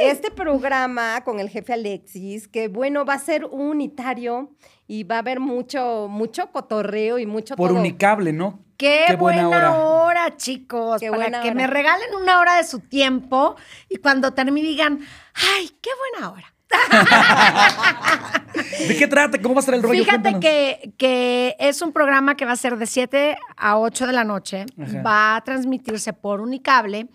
Este 0.00 0.30
programa 0.30 1.22
con 1.24 1.40
el 1.40 1.48
jefe 1.48 1.72
Alexis, 1.72 2.48
que 2.48 2.68
bueno, 2.68 3.04
va 3.04 3.14
a 3.14 3.18
ser 3.18 3.44
unitario 3.44 4.50
y 4.86 5.04
va 5.04 5.16
a 5.16 5.18
haber 5.20 5.40
mucho, 5.40 6.06
mucho 6.10 6.50
cotorreo 6.52 7.18
y 7.18 7.26
mucho 7.26 7.56
Por 7.56 7.70
todo. 7.70 7.78
unicable, 7.80 8.32
¿no? 8.32 8.60
Qué, 8.76 9.04
Qué 9.08 9.16
buena 9.16 9.46
buena, 9.48 9.72
hora. 9.72 9.74
hora. 9.78 10.36
chicos. 10.36 11.00
Qué 11.00 11.08
para 11.10 11.22
buena 11.22 11.40
que 11.42 11.48
hora. 11.48 11.56
me 11.56 11.66
regalen 11.66 12.14
una 12.20 12.38
hora 12.40 12.56
de 12.56 12.64
su 12.64 12.80
tiempo 12.80 13.56
y 13.88 13.96
cuando 13.96 14.32
termine 14.32 14.68
digan, 14.68 15.00
ay, 15.34 15.70
qué 15.80 15.90
buena 16.12 16.30
hora. 16.32 16.52
¿De 18.88 18.96
qué 18.96 19.06
trata? 19.06 19.40
¿Cómo 19.40 19.54
va 19.54 19.58
a 19.58 19.60
estar 19.60 19.74
el 19.74 19.82
rollo? 19.82 20.04
Fíjate 20.04 20.38
que, 20.40 20.92
que 20.98 21.56
es 21.58 21.82
un 21.82 21.92
programa 21.92 22.36
que 22.36 22.44
va 22.44 22.52
a 22.52 22.56
ser 22.56 22.76
de 22.76 22.86
7 22.86 23.36
a 23.56 23.78
8 23.78 24.06
de 24.06 24.12
la 24.12 24.24
noche. 24.24 24.66
Ajá. 24.80 25.02
Va 25.02 25.36
a 25.36 25.40
transmitirse 25.42 26.12
por 26.12 26.40
Unicable. 26.40 27.08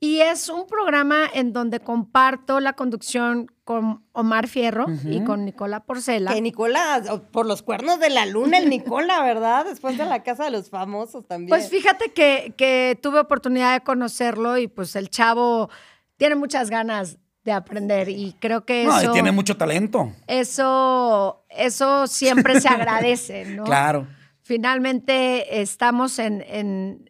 Y 0.00 0.20
es 0.20 0.48
un 0.48 0.66
programa 0.66 1.24
en 1.32 1.52
donde 1.52 1.80
comparto 1.80 2.60
la 2.60 2.74
conducción 2.74 3.50
con 3.64 4.04
Omar 4.12 4.46
Fierro 4.46 4.86
y 5.04 5.24
con 5.24 5.44
Nicola 5.44 5.80
Porcela. 5.80 6.32
Que 6.32 6.40
Nicola, 6.40 7.02
por 7.32 7.46
los 7.46 7.62
cuernos 7.62 7.98
de 7.98 8.08
la 8.08 8.24
luna, 8.24 8.58
el 8.58 8.70
Nicola, 8.70 9.22
¿verdad? 9.24 9.64
Después 9.64 9.98
de 9.98 10.04
la 10.04 10.22
casa 10.22 10.44
de 10.44 10.50
los 10.50 10.70
famosos 10.70 11.26
también. 11.26 11.48
Pues 11.48 11.68
fíjate 11.68 12.12
que, 12.12 12.54
que 12.56 12.98
tuve 13.02 13.18
oportunidad 13.18 13.74
de 13.74 13.80
conocerlo 13.80 14.56
y 14.56 14.68
pues 14.68 14.94
el 14.94 15.10
chavo 15.10 15.68
tiene 16.16 16.36
muchas 16.36 16.70
ganas 16.70 17.18
de 17.44 17.52
aprender 17.52 18.08
y 18.08 18.36
creo 18.38 18.64
que 18.64 18.84
No, 18.84 19.00
y 19.00 19.04
eso, 19.04 19.12
tiene 19.12 19.32
mucho 19.32 19.56
talento. 19.56 20.12
eso, 20.26 21.44
eso 21.48 22.06
siempre 22.06 22.60
se 22.60 22.68
agradece, 22.68 23.46
¿no? 23.46 23.64
Claro. 23.64 24.06
Finalmente 24.42 25.60
estamos 25.60 26.18
en, 26.18 26.42
en, 26.46 27.07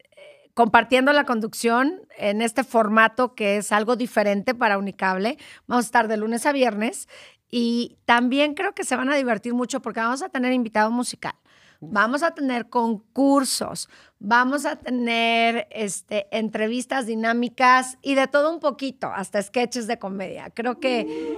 compartiendo 0.59 1.13
la 1.13 1.23
conducción 1.23 2.01
en 2.17 2.43
este 2.43 2.65
formato 2.65 3.37
que 3.37 3.59
es 3.59 3.71
algo 3.71 3.95
diferente 3.95 4.57
para 4.57 4.77
Unicable. 4.77 5.39
Vamos 5.69 5.85
a 5.85 5.87
estar 5.87 6.09
de 6.09 6.17
lunes 6.17 6.47
a 6.47 6.53
viernes 6.53 7.07
y 7.49 7.97
también 8.07 8.55
creo 8.55 8.75
que 8.75 8.83
se 8.83 8.97
van 8.97 9.09
a 9.09 9.15
divertir 9.15 9.55
mucho 9.55 9.81
porque 9.81 10.01
vamos 10.01 10.21
a 10.21 10.31
tener 10.31 10.53
invitado 10.53 10.91
musical. 10.91 11.35
Vamos 11.79 12.25
a 12.25 12.33
tener 12.35 12.69
concursos, 12.69 13.89
vamos 14.19 14.67
a 14.67 14.75
tener 14.75 15.69
este, 15.71 16.27
entrevistas 16.37 17.07
dinámicas 17.07 17.97
y 18.03 18.17
de 18.17 18.27
todo 18.27 18.53
un 18.53 18.59
poquito, 18.59 19.13
hasta 19.15 19.41
sketches 19.41 19.87
de 19.87 20.01
comedia. 20.01 20.51
Creo 20.51 20.81
que, 20.81 21.37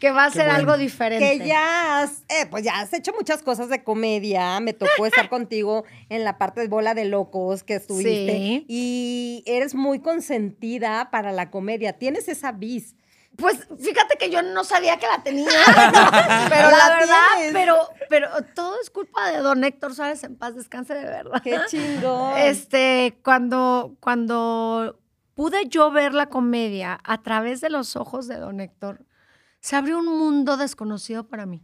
que 0.00 0.10
va 0.10 0.26
a 0.26 0.30
ser 0.30 0.46
bueno. 0.46 0.58
algo 0.58 0.76
diferente. 0.76 1.38
Que 1.38 1.46
ya 1.46 2.02
has, 2.02 2.24
eh, 2.28 2.46
pues 2.50 2.64
ya 2.64 2.80
has 2.80 2.92
hecho 2.92 3.12
muchas 3.14 3.42
cosas 3.42 3.68
de 3.68 3.82
comedia. 3.82 4.60
Me 4.60 4.72
tocó 4.72 5.06
estar 5.06 5.28
contigo 5.30 5.84
en 6.08 6.24
la 6.24 6.38
parte 6.38 6.60
de 6.60 6.68
bola 6.68 6.94
de 6.94 7.04
locos 7.06 7.62
que 7.62 7.74
estuviste. 7.74 8.32
Sí. 8.32 8.64
Y 8.68 9.42
eres 9.46 9.74
muy 9.74 10.00
consentida 10.00 11.10
para 11.10 11.32
la 11.32 11.50
comedia. 11.50 11.94
Tienes 11.94 12.28
esa 12.28 12.52
vis. 12.52 12.94
Pues 13.36 13.68
fíjate 13.78 14.16
que 14.18 14.30
yo 14.30 14.42
no 14.42 14.64
sabía 14.64 14.98
que 14.98 15.06
la 15.06 15.22
tenía. 15.22 15.46
Pero 16.48 16.70
la, 16.70 16.78
la 16.78 16.96
verdad, 16.96 17.16
tienes. 17.36 17.52
pero, 17.52 17.76
pero 18.08 18.28
todo 18.54 18.80
es 18.80 18.90
culpa 18.90 19.30
de 19.30 19.38
don 19.38 19.62
Héctor 19.62 19.94
Suárez 19.94 20.24
en 20.24 20.36
paz 20.36 20.54
descanse 20.54 20.94
de 20.94 21.04
verdad. 21.04 21.42
Qué 21.42 21.58
chingón. 21.68 22.38
Este, 22.38 23.18
cuando, 23.22 23.96
cuando 24.00 24.98
pude 25.34 25.68
yo 25.68 25.90
ver 25.90 26.14
la 26.14 26.26
comedia 26.26 26.98
a 27.04 27.22
través 27.22 27.60
de 27.60 27.70
los 27.70 27.94
ojos 27.96 28.26
de 28.26 28.36
don 28.36 28.60
Héctor, 28.60 29.05
se 29.66 29.74
abrió 29.74 29.98
un 29.98 30.06
mundo 30.06 30.56
desconocido 30.56 31.26
para 31.26 31.44
mí. 31.44 31.60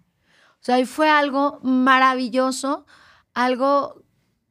O 0.55 0.65
sea, 0.65 0.81
y 0.81 0.87
fue 0.87 1.09
algo 1.09 1.61
maravilloso, 1.63 2.85
algo 3.33 4.03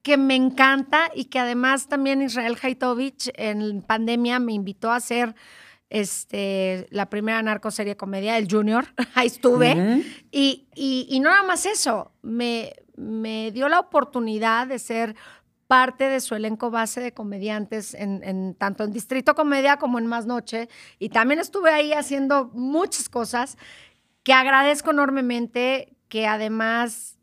que 0.03 0.15
me 0.15 0.35
encanta 0.35 1.11
y 1.13 1.25
que 1.25 1.37
además 1.39 1.87
también 1.89 2.21
Israel 2.21 2.57
Haitovich 2.61 3.29
en 3.35 3.81
pandemia 3.81 4.39
me 4.39 4.53
invitó 4.53 4.89
a 4.89 4.95
hacer 4.95 5.35
este, 5.89 6.87
la 6.91 7.09
primera 7.09 7.41
narcoserie 7.43 7.97
comedia, 7.97 8.37
el 8.37 8.47
Junior. 8.49 8.85
Ahí 9.15 9.27
estuve. 9.27 10.01
Y, 10.31 10.67
y- 10.73 11.07
y 11.09 11.19
no 11.19 11.29
nada 11.29 11.43
más 11.43 11.65
eso, 11.65 12.13
me, 12.21 12.71
me 12.95 13.51
dio 13.51 13.67
la 13.67 13.79
oportunidad 13.81 14.67
de 14.67 14.79
ser 14.79 15.15
parte 15.71 16.09
de 16.09 16.19
su 16.19 16.35
elenco 16.35 16.69
base 16.69 16.99
de 16.99 17.13
comediantes, 17.13 17.93
en, 17.93 18.21
en- 18.25 18.55
tanto 18.55 18.83
en 18.83 18.91
Distrito 18.91 19.35
Comedia 19.35 19.77
como 19.77 19.99
en 19.99 20.05
Más 20.05 20.25
Noche. 20.25 20.67
Y 20.99 21.07
también 21.07 21.39
estuve 21.39 21.71
ahí 21.71 21.93
haciendo 21.93 22.49
muchas 22.53 23.07
cosas 23.07 23.57
que 24.23 24.33
agradezco 24.33 24.91
enormemente, 24.91 25.93
que 26.09 26.27
además 26.27 27.17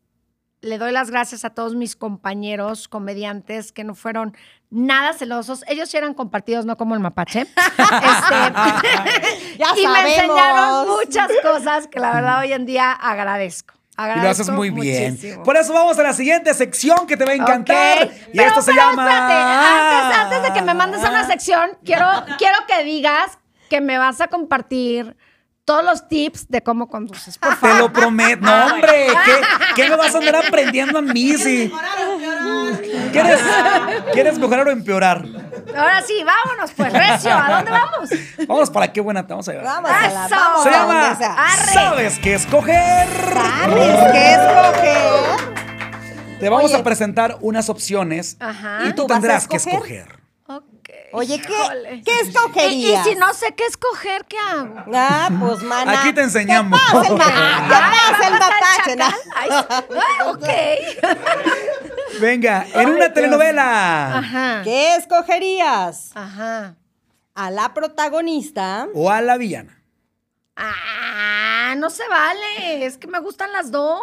le 0.63 0.79
doy 0.79 0.93
las 0.93 1.11
gracias 1.11 1.45
a 1.45 1.51
todos 1.51 1.75
mis 1.75 1.95
compañeros 1.95 2.89
comediantes 2.89 3.71
que 3.71 3.85
no 3.85 3.95
fueron 3.95 4.35
nada 4.71 5.13
celosos. 5.13 5.63
Ellos 5.69 5.91
sí 5.91 5.99
eran 5.99 6.15
compartidos, 6.15 6.65
no 6.65 6.79
como 6.79 6.95
el 6.95 7.01
mapache. 7.01 7.41
Este, 7.79 9.59
Ya 9.59 9.67
y 9.77 9.87
me 9.87 10.15
enseñaron 10.17 10.89
muchas 10.89 11.29
cosas 11.43 11.87
que 11.87 12.01
la 12.01 12.13
verdad 12.15 12.41
hoy 12.41 12.53
en 12.55 12.65
día 12.65 12.93
agradezco. 12.93 13.75
Y 14.01 14.21
lo 14.21 14.29
haces 14.31 14.49
muy 14.51 14.71
bien. 14.71 15.15
muchísimo. 15.15 15.43
Por 15.43 15.57
eso 15.57 15.73
vamos 15.73 15.99
a 15.99 16.03
la 16.05 16.13
siguiente 16.13 16.55
sección 16.55 17.07
que 17.07 17.17
te 17.17 17.25
va 17.25 17.33
a 17.33 17.35
encantar. 17.35 18.05
Ok, 18.05 18.13
Y 18.33 18.37
pero- 18.37 18.49
esto 18.49 18.63
se 18.63 18.73
pero 18.73 18.83
llama. 18.91 19.03
espérate, 19.05 19.35
antes, 19.35 20.19
antes 20.19 20.43
de 20.43 20.53
que 20.53 20.63
me 20.63 20.75
mandes 20.75 21.03
a 21.05 21.11
una 21.11 21.27
sección, 21.27 21.71
quiero, 21.85 22.07
quiero 22.39 22.59
que 22.69 22.85
digas 22.85 23.39
que 23.69 23.81
me 23.81 23.99
vas 23.99 24.21
a 24.21 24.29
compartir 24.29 25.17
todos 25.65 25.85
los 25.85 26.09
tips 26.09 26.49
de 26.49 26.63
cómo 26.63 26.89
conduces. 26.89 27.37
Por 27.37 27.51
Te 27.51 27.57
favor. 27.57 27.79
lo 27.79 27.93
prometo. 27.93 28.41
No, 28.43 28.67
hombre. 28.75 29.09
¿qué, 29.25 29.83
qué 29.83 29.91
me 29.91 29.97
vas 29.97 30.15
a 30.15 30.19
andar 30.19 30.37
aprendiendo 30.37 30.99
a 30.99 31.03
mí? 31.03 31.35
Si... 31.37 31.71
¿Quieres, 33.13 33.41
¿Quieres 34.13 34.39
mejorar 34.39 34.67
o 34.69 34.71
empeorar? 34.71 35.25
Ahora 35.77 36.03
sí, 36.03 36.25
vámonos, 36.25 36.71
pues, 36.73 36.93
Recio, 36.93 37.31
¿a 37.33 37.51
dónde 37.57 37.71
vamos? 37.71 38.11
Vamos 38.47 38.71
para 38.71 38.93
qué 38.93 39.01
buena 39.01 39.27
te 39.27 39.33
vamos 39.33 39.49
a 39.49 39.53
llevar. 39.53 39.67
Vamos 39.67 39.91
a 39.91 40.09
la 40.09 40.29
vamos 40.29 40.63
Se 40.65 40.71
llama. 40.71 41.11
Arre. 41.11 41.73
¿Sabes 41.73 42.19
qué 42.19 42.35
escoger? 42.35 43.07
¿Sabes 43.35 44.13
qué 44.13 44.33
escoger? 44.35 45.59
Te 46.41 46.49
vamos 46.49 46.67
Oye. 46.73 46.77
a 46.81 46.85
presentar 46.85 47.37
unas 47.41 47.69
opciones 47.69 48.37
Ajá. 48.41 48.79
y 48.85 48.93
tú 48.93 49.03
¿Tú 49.03 49.09
vas 49.09 49.19
a 49.19 49.21
tendrás 49.21 49.49
que 49.49 49.57
escoger? 49.57 50.03
escoger. 50.07 50.19
Ok. 50.47 50.65
Oye, 51.13 51.41
¿qué, 51.41 51.53
Híjole. 51.53 52.03
¿qué 52.05 52.13
Y, 52.13 52.27
y 52.27 52.29
escogerías? 52.29 53.05
si 53.07 53.15
no 53.17 53.35
sé 53.35 53.55
qué 53.55 53.65
escoger, 53.67 54.25
¿qué 54.27 54.37
hago? 54.39 54.75
Ah, 54.95 55.29
pues, 55.41 55.63
mana. 55.63 56.01
Aquí 56.01 56.13
te 56.13 56.23
enseñamos. 56.23 56.79
¿Qué 56.81 56.97
pasa 56.97 57.09
el, 57.09 57.17
ma- 57.17 57.25
¿Qué 57.25 57.75
pasa 57.75 58.29
el 58.29 58.33
¿va 58.33 58.47
a 58.47 58.51
pasar 58.61 58.99
mapache? 58.99 60.31
ok. 60.31 60.45
Venga, 62.21 62.67
en 62.75 62.89
una 62.91 63.13
telenovela 63.13 64.19
Ajá. 64.19 64.61
¿Qué 64.65 64.95
escogerías? 64.97 66.11
Ajá. 66.15 66.75
¿A 67.35 67.51
la 67.51 67.73
protagonista? 67.75 68.89
o 68.95 69.11
a 69.11 69.21
la 69.21 69.37
villana. 69.37 69.83
Ah, 70.57 71.75
no 71.77 71.89
se 71.91 72.07
vale. 72.09 72.85
Es 72.85 72.99
que 72.99 73.07
me 73.07 73.21
gustan 73.21 73.53
las 73.53 73.71
dos. 73.71 74.01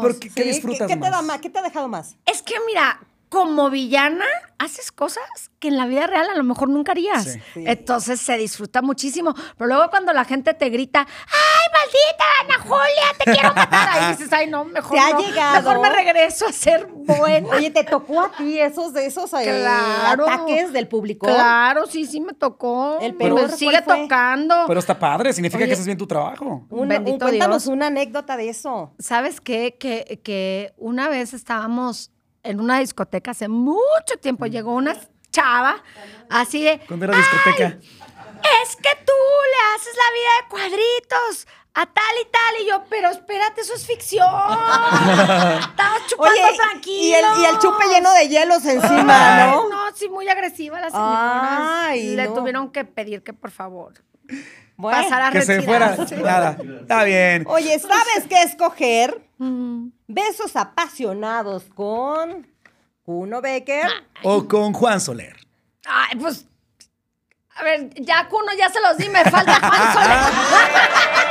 ¿Por 0.00 0.18
qué, 0.20 0.28
qué 0.32 0.42
Sí, 0.44 0.48
disfrutas 0.50 0.86
¿Qué, 0.86 0.96
te 0.96 1.10
da 1.10 1.22
más? 1.22 1.40
¿Qué 1.40 1.50
te 1.50 1.58
ha 1.58 1.62
dejado 1.62 1.88
más? 1.88 2.14
Es 2.24 2.40
que 2.42 2.54
mira, 2.66 3.00
como 3.28 3.70
villana 3.70 4.24
haces 4.58 4.90
cosas 4.90 5.22
que 5.60 5.68
en 5.68 5.76
la 5.76 5.86
vida 5.86 6.06
real 6.06 6.28
a 6.30 6.34
lo 6.36 6.42
mejor 6.42 6.68
nunca 6.68 6.92
harías. 6.92 7.24
Sí. 7.24 7.40
Sí. 7.54 7.64
Entonces 7.66 8.20
se 8.20 8.36
disfruta 8.36 8.82
muchísimo. 8.82 9.34
Pero 9.56 9.68
luego 9.68 9.88
cuando 9.90 10.12
la 10.12 10.24
gente 10.24 10.52
te 10.54 10.68
grita, 10.68 11.00
¡ay, 11.00 11.72
maldita 11.72 12.24
Ana 12.56 12.64
Julia, 12.64 13.04
te 13.24 13.32
quiero 13.32 13.54
matar! 13.54 13.88
Ahí 13.90 14.16
dices, 14.16 14.32
ay, 14.32 14.48
no, 14.48 14.64
mejor 14.64 14.96
¿Te 14.96 15.00
ha 15.00 15.10
no. 15.10 15.20
llegado? 15.20 15.54
Mejor 15.70 15.80
me 15.80 15.90
regreso 15.90 16.46
a 16.46 16.52
ser 16.52 16.86
buena. 16.86 17.48
Oye, 17.56 17.70
¿te 17.70 17.84
tocó 17.84 18.20
a 18.20 18.32
ti 18.32 18.58
esos, 18.60 18.94
esos 18.96 19.32
eh, 19.34 19.44
Claro. 19.44 20.28
ataques 20.28 20.72
del 20.72 20.88
público? 20.88 21.26
Claro, 21.26 21.86
sí, 21.86 22.04
sí 22.06 22.20
me 22.20 22.32
tocó. 22.34 22.98
El 23.00 23.12
Me 23.12 23.26
peor, 23.26 23.50
sigue 23.52 23.72
¿cuál 23.82 23.84
fue? 23.84 24.02
tocando. 24.02 24.54
Pero 24.66 24.80
está 24.80 24.98
padre, 24.98 25.32
significa 25.32 25.58
Oye. 25.58 25.66
que 25.68 25.72
haces 25.74 25.86
bien 25.86 25.98
tu 25.98 26.06
trabajo. 26.06 26.66
Un- 26.70 26.88
Bendito 26.88 27.12
un- 27.14 27.18
cuéntanos 27.20 27.64
Dios. 27.64 27.72
una 27.72 27.86
anécdota 27.88 28.36
de 28.36 28.48
eso. 28.48 28.92
¿Sabes 28.98 29.40
qué? 29.40 29.76
Que, 29.78 30.20
que 30.24 30.72
una 30.78 31.08
vez 31.08 31.32
estábamos 31.34 32.10
en 32.42 32.60
una 32.60 32.78
discoteca 32.80 33.30
hace 33.32 33.48
mucho 33.48 34.16
tiempo. 34.20 34.46
Llegó 34.46 34.74
una 34.74 34.96
chava 35.30 35.82
así 36.30 36.62
de. 36.64 36.80
Cuando 36.86 37.04
era 37.06 37.16
discoteca. 37.16 37.78
Es 38.62 38.76
que 38.76 38.90
tú 39.04 39.12
le 39.52 39.74
haces 39.74 39.94
la 39.96 40.12
vida 40.14 40.30
de 40.42 40.48
cuadritos 40.48 41.46
a 41.74 41.86
tal 41.86 42.14
y 42.22 42.24
tal. 42.30 42.62
Y 42.62 42.68
yo, 42.68 42.84
pero 42.88 43.08
espérate, 43.10 43.60
eso 43.62 43.74
es 43.74 43.84
ficción. 43.86 44.26
Estamos 45.60 46.06
chupando 46.06 46.32
Oye, 46.40 46.56
tranquilos. 46.56 46.98
y 47.00 47.14
el, 47.14 47.24
y 47.42 47.44
el 47.46 47.58
chupe 47.58 47.84
lleno 47.88 48.12
de 48.12 48.28
hielos 48.28 48.64
encima, 48.64 49.44
Ay, 49.44 49.50
¿no? 49.50 49.68
no, 49.68 49.96
sí, 49.96 50.08
muy 50.08 50.28
agresiva 50.28 50.80
la 50.80 50.90
señora. 50.90 51.86
Ay, 51.88 52.16
Le 52.16 52.26
no. 52.28 52.34
tuvieron 52.34 52.70
que 52.70 52.84
pedir 52.84 53.22
que 53.22 53.32
por 53.32 53.50
favor 53.50 53.94
Bueno, 54.76 55.02
pasara 55.02 55.28
a 55.28 55.30
Que 55.32 55.42
se 55.42 55.62
fuera. 55.62 55.96
Nada. 56.22 56.56
Está 56.82 57.04
bien. 57.04 57.44
Oye, 57.48 57.78
¿sabes 57.78 58.26
qué 58.28 58.42
escoger? 58.42 59.20
Mm. 59.38 59.88
Besos 60.08 60.56
apasionados 60.56 61.64
con 61.74 62.46
Kuno 63.04 63.40
Becker. 63.42 63.86
O 64.22 64.48
con 64.48 64.72
Juan 64.72 65.00
Soler. 65.00 65.36
Ay, 65.86 66.16
pues. 66.18 66.46
A 67.54 67.62
ver, 67.62 67.90
ya 68.00 68.26
Cuno 68.28 68.52
ya 68.58 68.68
se 68.70 68.80
los 68.80 68.96
di, 68.96 69.08
me 69.08 69.22
falta 69.24 69.60
Juan 69.60 69.92
Soler. 69.92 70.18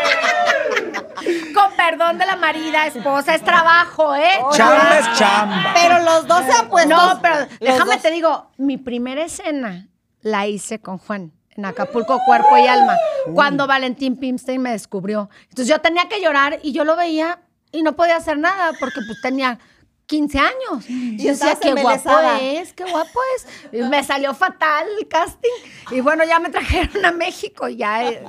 Con 1.53 1.71
perdón 1.75 2.17
de 2.19 2.25
la 2.27 2.35
marida, 2.35 2.85
esposa, 2.85 3.33
es 3.35 3.43
trabajo, 3.43 4.15
¿eh? 4.15 4.39
Chamba 4.53 4.99
es 4.99 5.17
chamba. 5.17 5.71
Pero 5.73 5.99
los 6.03 6.27
dos 6.27 6.43
se 6.45 6.51
han 6.51 6.69
puesto. 6.69 6.95
No, 6.95 7.19
pero 7.21 7.47
déjame 7.59 7.93
dos- 7.95 8.01
te 8.03 8.11
digo, 8.11 8.51
mi 8.57 8.77
primera 8.77 9.23
escena 9.23 9.87
la 10.21 10.45
hice 10.47 10.79
con 10.79 10.99
Juan 10.99 11.33
en 11.49 11.65
Acapulco, 11.65 12.19
cuerpo 12.25 12.55
y 12.57 12.67
alma, 12.67 12.95
cuando 13.33 13.65
Valentín 13.65 14.17
Pimstein 14.17 14.61
me 14.61 14.71
descubrió. 14.71 15.29
Entonces 15.49 15.67
yo 15.67 15.81
tenía 15.81 16.07
que 16.07 16.21
llorar 16.21 16.59
y 16.61 16.71
yo 16.71 16.83
lo 16.83 16.95
veía 16.95 17.39
y 17.77 17.83
no 17.83 17.95
podía 17.95 18.15
hacer 18.17 18.37
nada 18.37 18.71
porque 18.79 18.99
pues 19.05 19.21
tenía 19.21 19.59
15 20.07 20.39
años. 20.39 20.89
Y 20.89 21.17
yo 21.23 21.31
decía, 21.31 21.57
qué 21.61 21.73
guapo 21.73 22.17
es, 22.41 22.73
qué 22.73 22.83
guapo 22.85 23.19
es. 23.35 23.47
Y 23.73 23.81
me 23.83 24.03
salió 24.03 24.33
fatal 24.33 24.87
el 24.99 25.07
casting. 25.07 25.49
Y 25.91 26.01
bueno, 26.01 26.23
ya 26.25 26.39
me 26.39 26.49
trajeron 26.49 27.05
a 27.05 27.11
México 27.11 27.67
y 27.67 27.77
ya... 27.77 28.09
eh, 28.09 28.23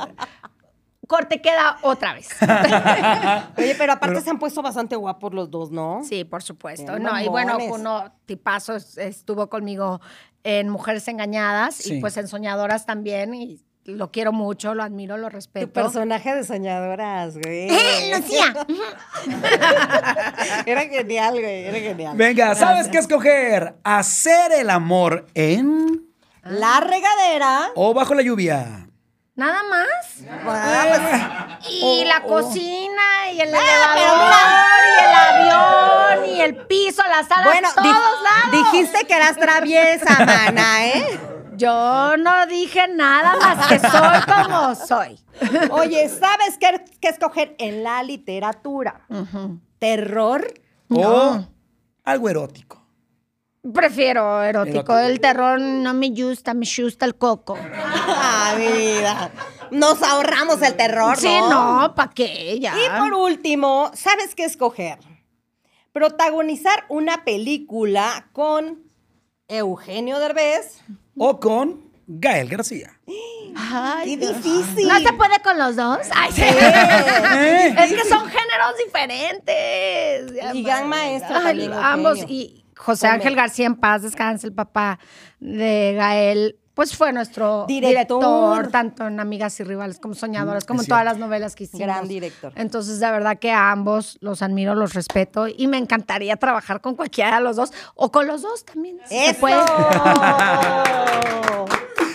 corte 1.07 1.41
queda 1.41 1.79
otra 1.83 2.13
vez. 2.13 2.29
Oye, 3.57 3.75
pero 3.79 3.95
aparte 3.95 4.21
se 4.21 4.29
han 4.29 4.39
puesto 4.39 4.61
bastante 4.61 4.95
guapos 4.97 5.33
los 5.33 5.51
dos, 5.51 5.71
¿no? 5.71 6.01
Sí, 6.05 6.25
por 6.25 6.43
supuesto. 6.43 6.93
Bien 6.93 7.03
No, 7.03 7.19
y 7.21 7.29
bueno, 7.29 7.57
uno 7.71 8.13
tipazo 8.27 8.75
es- 8.77 8.99
estuvo 8.99 9.49
conmigo 9.49 10.01
en 10.45 10.69
Mujeres 10.69 11.09
Engañadas 11.09 11.77
Sí. 11.77 11.95
y 11.95 12.01
pues 12.01 12.17
en 12.19 12.29
Soñadoras 12.29 12.85
también. 12.85 13.35
Y 13.35 13.65
lo 13.89 14.11
quiero 14.11 14.33
mucho, 14.33 14.75
lo 14.75 14.83
admiro, 14.83 15.17
lo 15.17 15.29
Tu 15.29 15.35
respeto. 15.37 15.73
personaje 15.73 16.35
de 16.35 16.45
soñadoras, 16.45 17.39
güey. 17.39 17.69
¡Eh, 17.71 18.13
Lucía! 18.15 18.55
Era 20.67 20.83
genial, 20.83 21.33
güey. 21.41 21.65
Era 21.67 21.79
genial. 21.79 22.17
Venga, 22.17 22.55
¿sabes 22.55 22.89
qué 22.89 22.99
escoger? 22.99 23.77
¿Hacer 23.85 24.53
el 24.53 24.71
amor 24.71 25.27
en 25.35 26.07
La 26.45 26.81
regadera. 26.81 27.71
o 27.75 27.95
bajo 27.95 28.15
la 28.15 28.23
lluvia? 28.23 28.85
Nada 29.35 29.63
más. 29.71 29.89
Ah, 30.45 30.85
pues, 31.61 31.71
Y 31.73 31.81
Oh, 31.83 32.05
la 32.09 32.23
oh. 32.25 32.29
cocina, 32.29 33.31
y 33.33 33.41
el 33.41 33.51
pero 33.51 33.63
elevador, 33.63 34.85
y 34.85 35.05
el 35.05 35.15
avión, 35.15 36.37
y 36.37 36.41
el 36.41 36.57
piso, 36.67 37.03
la 37.09 37.23
sala, 37.25 37.45
bueno, 37.45 37.69
todos 37.73 37.87
di- 37.87 37.93
lados. 37.93 38.73
dijiste 38.73 39.07
que 39.07 39.15
eras 39.15 39.37
traviesa, 39.37 40.25
mana, 40.27 40.87
¿eh? 40.89 41.21
Yo 41.59 42.17
no 42.17 42.47
dije 42.47 42.87
nada 42.89 43.37
más 43.37 43.67
que 43.67 43.79
soy 43.81 44.23
como 44.27 44.75
soy. 44.77 45.19
Oye, 45.71 46.09
¿sabes 46.09 46.57
qué, 46.59 46.85
qué 47.01 47.09
escoger 47.09 47.57
en 47.59 47.83
la 47.83 48.03
literatura? 48.05 49.07
¿Terror? 49.79 50.47
O 50.89 51.41
algo 52.05 52.29
erótico. 52.29 52.87
Prefiero 53.75 54.43
erótico. 54.43 54.77
Erótico. 54.79 54.99
El 54.99 55.21
terror 55.21 55.61
no 55.61 55.93
me 55.95 56.11
gusta, 56.11 56.55
me 56.55 56.67
gusta 56.79 57.05
el 57.05 57.17
coco. 57.17 57.59
Ah, 57.75 58.55
mi 58.57 58.69
vida. 58.69 59.31
Nos 59.71 60.03
ahorramos 60.03 60.63
el 60.63 60.77
terror, 60.77 61.17
Sí, 61.17 61.29
no, 61.51 61.93
¿para 61.95 62.11
qué? 62.13 62.59
Ya. 62.61 62.75
Y 62.77 63.01
por 63.01 63.13
último, 63.15 63.91
¿sabes 63.95 64.35
qué 64.35 64.45
escoger? 64.45 64.99
Protagonizar 65.93 66.85
una 66.89 67.25
película 67.25 68.29
con 68.33 68.88
Eugenio 69.49 70.19
Derbez. 70.19 70.83
O 71.17 71.41
con 71.41 71.89
Gael 72.07 72.49
García. 72.49 72.99
Ay, 73.57 74.17
¡Qué 74.19 74.27
difícil! 74.29 74.87
¿No 74.87 74.99
se 75.01 75.13
puede 75.15 75.41
con 75.43 75.59
los 75.59 75.75
dos? 75.75 75.99
Ay, 76.15 76.31
sí. 76.33 76.43
¿Eh? 76.43 77.75
Es 77.85 77.93
que 77.93 78.05
son 78.09 78.27
géneros 78.27 78.77
diferentes. 78.85 80.55
Y 80.55 80.63
gran 80.63 80.89
maestro 80.89 81.37
Ay, 81.37 81.45
también, 81.45 81.73
Ambos. 81.73 82.19
Y 82.29 82.65
José 82.77 83.09
Ángel 83.09 83.35
García 83.35 83.67
en 83.67 83.77
paz, 83.77 84.03
descanse, 84.03 84.47
el 84.47 84.53
papá 84.53 84.99
de 85.41 85.95
Gael. 85.97 86.59
Pues 86.79 86.95
fue 86.97 87.13
nuestro 87.13 87.65
Director. 87.67 88.21
director, 88.21 88.71
tanto 88.71 89.09
en 89.09 89.19
Amigas 89.19 89.59
y 89.59 89.65
Rivales 89.65 89.99
como 89.99 90.15
Soñadoras, 90.15 90.65
como 90.65 90.83
en 90.83 90.87
todas 90.87 91.05
las 91.05 91.19
novelas 91.19 91.57
que 91.57 91.65
hicimos. 91.65 91.81
Gran 91.85 92.07
director. 92.07 92.53
Entonces, 92.55 93.01
de 93.01 93.11
verdad 93.11 93.37
que 93.37 93.51
a 93.51 93.73
ambos 93.73 94.17
los 94.21 94.43
admiro, 94.43 94.77
los 94.77 94.95
respeto 94.95 95.49
y 95.49 95.67
me 95.67 95.77
encantaría 95.77 96.37
trabajar 96.37 96.81
con 96.81 96.95
cualquiera 96.95 97.39
de 97.39 97.43
los 97.43 97.57
dos 97.57 97.73
o 97.97 98.13
con 98.13 98.29
los 98.29 98.43
dos 98.43 98.65
también. 98.65 99.01
si 99.09 99.17
se 99.17 99.31
¡Eso! 99.31 99.41
puede. 99.41 99.57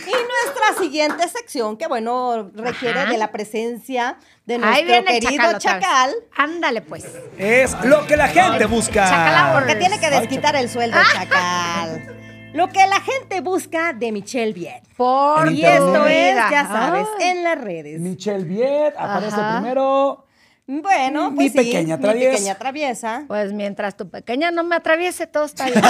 y 0.07 0.13
nuestra 0.13 0.81
siguiente 0.81 1.27
sección, 1.27 1.75
que 1.75 1.87
bueno, 1.87 2.49
requiere 2.55 3.01
Ajá. 3.01 3.11
de 3.11 3.17
la 3.17 3.33
presencia 3.33 4.17
de 4.45 4.61
Ahí 4.63 4.85
nuestro 4.85 5.03
querido 5.05 5.59
chacal. 5.59 6.13
Ándale, 6.37 6.79
pues. 6.81 7.05
Es 7.37 7.75
lo 7.83 8.07
que 8.07 8.15
la 8.15 8.29
gente 8.29 8.65
busca. 8.67 9.09
Chacalabor. 9.09 9.65
que 9.67 9.75
tiene 9.75 9.99
que 9.99 10.05
Ay, 10.05 10.21
desquitar 10.21 10.55
el 10.55 10.69
sueldo, 10.69 10.97
chacal. 11.13 12.21
Lo 12.53 12.69
que 12.69 12.85
la 12.87 12.99
gente 13.01 13.41
busca 13.41 13.93
de 13.93 14.11
Michelle 14.11 14.53
Viet. 14.53 14.83
Por 14.95 15.51
Y 15.51 15.65
esto 15.65 16.05
es, 16.05 16.35
ya 16.51 16.67
sabes, 16.67 17.07
Ay. 17.19 17.29
en 17.29 17.43
las 17.43 17.59
redes. 17.59 17.99
Michelle 17.99 18.43
Viet 18.45 18.93
aparece 18.97 19.35
Ajá. 19.39 19.59
primero 19.59 20.25
Bueno, 20.67 21.31
Mi 21.31 21.35
pues 21.37 21.51
sí, 21.51 21.57
pequeña 21.57 21.99
traviesa. 21.99 22.29
Mi 22.29 22.35
pequeña 22.35 22.55
traviesa. 22.55 23.23
Pues 23.27 23.51
mientras 23.53 23.97
tu 23.97 24.07
pequeña 24.09 24.51
no 24.51 24.63
me 24.63 24.75
atraviese, 24.75 25.25
todo 25.27 25.45
está 25.45 25.65
bien. 25.65 25.81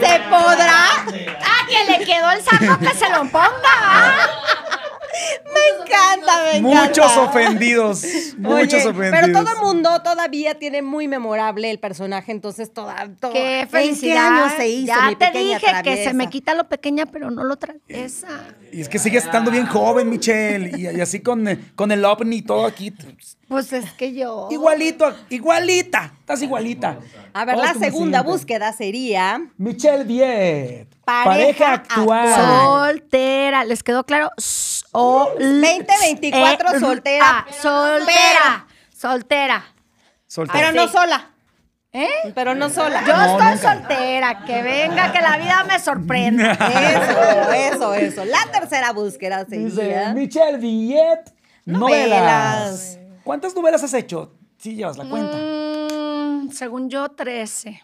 ¿Se 0.00 0.20
podrá? 0.30 0.86
¡Ah, 1.44 1.66
que 1.68 1.84
le 1.98 2.04
quedó 2.06 2.30
el 2.30 2.42
saco 2.42 2.78
que 2.78 2.94
se 2.94 3.10
lo 3.10 3.20
ponga! 3.30 3.50
¿ah? 3.66 4.26
Me 6.36 6.56
encanta, 6.58 6.62
me 6.62 6.70
encanta. 6.70 6.86
Muchos 6.86 7.16
ofendidos. 7.16 8.04
Muchos 8.38 8.74
Oye, 8.74 8.88
ofendidos. 8.88 9.20
Pero 9.20 9.32
todo 9.32 9.52
el 9.54 9.60
mundo 9.62 10.02
todavía 10.02 10.58
tiene 10.58 10.82
muy 10.82 11.08
memorable 11.08 11.70
el 11.70 11.78
personaje, 11.78 12.32
entonces 12.32 12.72
toda, 12.72 13.08
¡Qué 13.32 13.66
felicidad! 13.70 13.92
¿En 13.92 14.34
qué 14.34 14.40
año 14.42 14.56
se 14.56 14.68
hizo 14.68 14.86
Ya 14.86 15.08
mi 15.08 15.16
te 15.16 15.30
dije 15.30 15.66
que 15.84 16.04
se 16.04 16.14
me 16.14 16.28
quita 16.28 16.54
lo 16.54 16.68
pequeña, 16.68 17.06
pero 17.06 17.30
no 17.30 17.44
lo 17.44 17.56
traviesa. 17.56 18.28
Y 18.72 18.80
es 18.80 18.88
que 18.88 18.98
sigues 18.98 19.24
estando 19.24 19.50
bien 19.50 19.66
joven, 19.66 20.08
Michelle. 20.08 20.72
Y, 20.76 20.96
y 20.96 21.00
así 21.00 21.20
con, 21.20 21.46
eh, 21.46 21.58
con 21.74 21.92
el 21.92 22.04
ovni 22.04 22.36
y 22.36 22.42
todo 22.42 22.66
aquí. 22.66 22.92
Pues 23.52 23.70
es 23.74 23.92
que 23.92 24.14
yo... 24.14 24.48
Igualito, 24.50 25.14
igualita. 25.28 26.14
Estás 26.20 26.40
igualita. 26.40 26.96
A 27.34 27.44
ver, 27.44 27.58
la 27.58 27.74
segunda 27.74 28.22
búsqueda 28.22 28.72
sería 28.72 29.42
Michelle 29.58 30.04
Viet. 30.04 30.88
Pareja 31.04 31.74
actual. 31.74 32.32
actual. 32.32 32.88
Soltera, 32.88 33.64
¿les 33.64 33.82
quedó 33.82 34.04
claro? 34.04 34.30
Sol 34.38 35.28
2024 35.38 36.76
eh, 36.76 36.80
soltera. 36.80 37.24
ah, 37.28 37.46
soltera. 37.60 38.66
Soltera. 38.90 39.64
Soltera. 40.26 40.58
Pero 40.70 40.72
no 40.72 40.88
sola. 40.90 41.30
¿Eh? 41.92 42.08
Pero 42.34 42.54
no 42.54 42.70
sola. 42.70 43.04
Yo 43.06 43.14
No, 43.14 43.22
estoy 43.36 43.54
nunca. 43.54 43.74
soltera, 43.74 44.44
que 44.46 44.62
venga, 44.62 45.12
que 45.12 45.20
la 45.20 45.36
vida 45.36 45.62
me 45.68 45.78
sorprenda. 45.78 46.52
Eso, 47.52 47.52
eso, 47.52 47.94
eso. 47.94 48.24
La 48.24 48.50
tercera 48.50 48.92
búsqueda 48.92 49.44
Dice 49.44 49.76
sería. 49.76 50.14
Michelle 50.14 50.56
Viet. 50.56 51.34
Novelas. 51.66 52.96
Novelas. 52.96 52.98
¿Cuántas 53.24 53.54
novelas 53.54 53.82
has 53.84 53.94
hecho? 53.94 54.34
Sí, 54.58 54.74
llevas 54.74 54.96
la 54.98 55.08
cuenta. 55.08 55.36
Mm, 55.36 56.50
según 56.50 56.88
yo, 56.90 57.08
13. 57.10 57.80